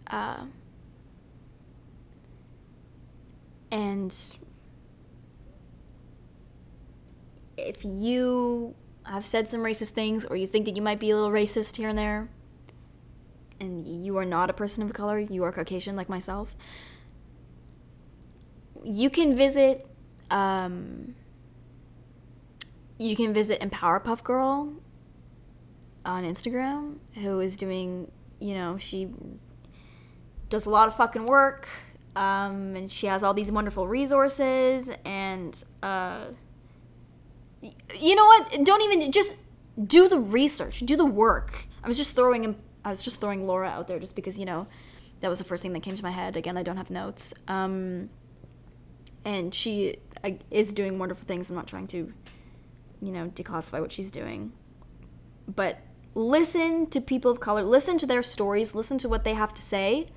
Uh, 0.07 0.45
and 3.71 4.15
if 7.57 7.83
you 7.83 8.75
have 9.05 9.25
said 9.25 9.49
some 9.49 9.61
racist 9.61 9.89
things 9.89 10.25
or 10.25 10.35
you 10.35 10.45
think 10.47 10.65
that 10.65 10.75
you 10.75 10.81
might 10.81 10.99
be 10.99 11.09
a 11.09 11.15
little 11.15 11.31
racist 11.31 11.77
here 11.77 11.89
and 11.89 11.97
there, 11.97 12.29
and 13.63 14.05
you 14.05 14.17
are 14.17 14.25
not 14.25 14.49
a 14.49 14.53
person 14.53 14.83
of 14.83 14.93
color, 14.93 15.19
you 15.19 15.43
are 15.43 15.51
Caucasian 15.51 15.95
like 15.95 16.09
myself, 16.09 16.55
you 18.83 19.09
can 19.09 19.35
visit 19.35 19.87
um, 20.29 21.15
you 22.97 23.15
can 23.15 23.33
visit 23.33 23.61
Empower 23.61 23.99
Puff 23.99 24.23
Girl 24.23 24.73
on 26.05 26.23
Instagram, 26.23 26.97
who 27.15 27.39
is 27.39 27.57
doing, 27.57 28.11
you 28.39 28.53
know, 28.53 28.77
she 28.77 29.09
does 30.49 30.65
a 30.65 30.69
lot 30.69 30.87
of 30.87 30.95
fucking 30.95 31.25
work, 31.25 31.67
um, 32.15 32.75
and 32.75 32.91
she 32.91 33.07
has 33.07 33.23
all 33.23 33.33
these 33.33 33.51
wonderful 33.51 33.87
resources, 33.87 34.91
and 35.05 35.63
uh, 35.81 36.25
you 37.61 38.15
know 38.15 38.25
what? 38.25 38.63
Don't 38.63 38.81
even 38.81 39.11
just 39.11 39.35
do 39.85 40.07
the 40.07 40.19
research, 40.19 40.79
do 40.81 40.95
the 40.95 41.05
work. 41.05 41.67
I 41.83 41.87
was 41.87 41.97
just 41.97 42.15
throwing, 42.15 42.55
I 42.85 42.89
was 42.89 43.03
just 43.03 43.19
throwing 43.19 43.47
Laura 43.47 43.69
out 43.69 43.87
there 43.87 43.99
just 43.99 44.15
because 44.15 44.37
you 44.39 44.45
know 44.45 44.67
that 45.21 45.29
was 45.29 45.39
the 45.39 45.45
first 45.45 45.63
thing 45.63 45.73
that 45.73 45.83
came 45.83 45.95
to 45.95 46.03
my 46.03 46.11
head. 46.11 46.35
Again, 46.35 46.57
I 46.57 46.63
don't 46.63 46.77
have 46.77 46.89
notes. 46.89 47.33
Um, 47.47 48.09
and 49.23 49.55
she 49.55 49.97
uh, 50.23 50.31
is 50.51 50.73
doing 50.73 50.99
wonderful 50.99 51.25
things. 51.25 51.49
I'm 51.49 51.55
not 51.55 51.67
trying 51.67 51.87
to, 51.87 52.11
you 53.01 53.11
know, 53.11 53.29
declassify 53.29 53.79
what 53.79 53.91
she's 53.91 54.11
doing. 54.11 54.51
But 55.47 55.79
listen 56.13 56.87
to 56.87 57.01
people 57.01 57.31
of 57.31 57.39
color, 57.39 57.63
listen 57.63 57.97
to 57.99 58.05
their 58.05 58.21
stories, 58.21 58.75
listen 58.75 58.97
to 58.99 59.09
what 59.09 59.23
they 59.23 59.33
have 59.33 59.53
to 59.53 59.61
say, 59.61 60.07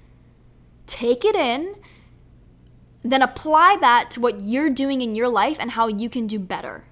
take 0.86 1.24
it 1.24 1.36
in, 1.36 1.76
then 3.02 3.22
apply 3.22 3.76
that 3.80 4.10
to 4.12 4.20
what 4.20 4.40
you're 4.40 4.70
doing 4.70 5.02
in 5.02 5.14
your 5.14 5.28
life 5.28 5.56
and 5.60 5.72
how 5.72 5.86
you 5.86 6.08
can 6.08 6.26
do 6.26 6.38
better. 6.38 6.84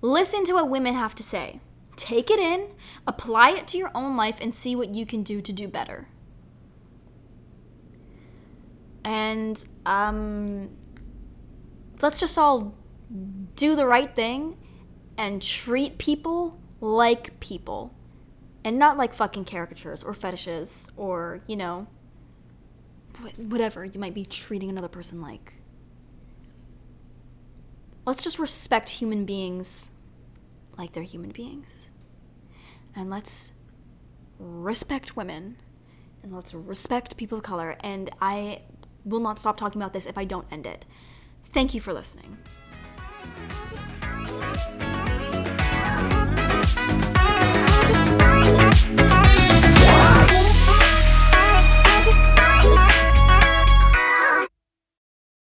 Listen 0.00 0.44
to 0.44 0.52
what 0.52 0.68
women 0.68 0.94
have 0.94 1.14
to 1.16 1.22
say. 1.22 1.60
Take 1.96 2.30
it 2.30 2.38
in, 2.38 2.68
apply 3.06 3.50
it 3.50 3.66
to 3.68 3.78
your 3.78 3.90
own 3.94 4.16
life, 4.16 4.38
and 4.40 4.52
see 4.52 4.74
what 4.74 4.94
you 4.94 5.06
can 5.06 5.22
do 5.22 5.40
to 5.40 5.52
do 5.52 5.68
better. 5.68 6.08
And 9.04 9.62
um, 9.86 10.70
let's 12.00 12.18
just 12.18 12.38
all 12.38 12.74
do 13.54 13.76
the 13.76 13.86
right 13.86 14.14
thing 14.14 14.56
and 15.16 15.40
treat 15.40 15.98
people 15.98 16.58
like 16.80 17.38
people 17.40 17.94
and 18.64 18.78
not 18.78 18.96
like 18.96 19.14
fucking 19.14 19.44
caricatures 19.44 20.02
or 20.02 20.14
fetishes 20.14 20.90
or, 20.96 21.40
you 21.46 21.56
know, 21.56 21.86
whatever 23.36 23.84
you 23.84 24.00
might 24.00 24.14
be 24.14 24.24
treating 24.24 24.70
another 24.70 24.88
person 24.88 25.20
like. 25.20 25.54
Let's 28.06 28.24
just 28.24 28.38
respect 28.38 28.88
human 28.88 29.24
beings 29.24 29.90
like 30.76 30.92
they're 30.92 31.02
human 31.02 31.30
beings. 31.30 31.90
And 32.94 33.10
let's 33.10 33.52
respect 34.38 35.16
women 35.16 35.56
and 36.22 36.32
let's 36.32 36.54
respect 36.54 37.16
people 37.16 37.38
of 37.38 37.44
color. 37.44 37.76
And 37.80 38.10
I 38.20 38.62
will 39.04 39.20
not 39.20 39.38
stop 39.38 39.56
talking 39.56 39.80
about 39.80 39.92
this 39.92 40.06
if 40.06 40.16
I 40.16 40.24
don't 40.24 40.46
end 40.50 40.66
it. 40.66 40.86
Thank 41.52 41.74
you 41.74 41.80
for 41.80 41.92
listening. 41.92 42.38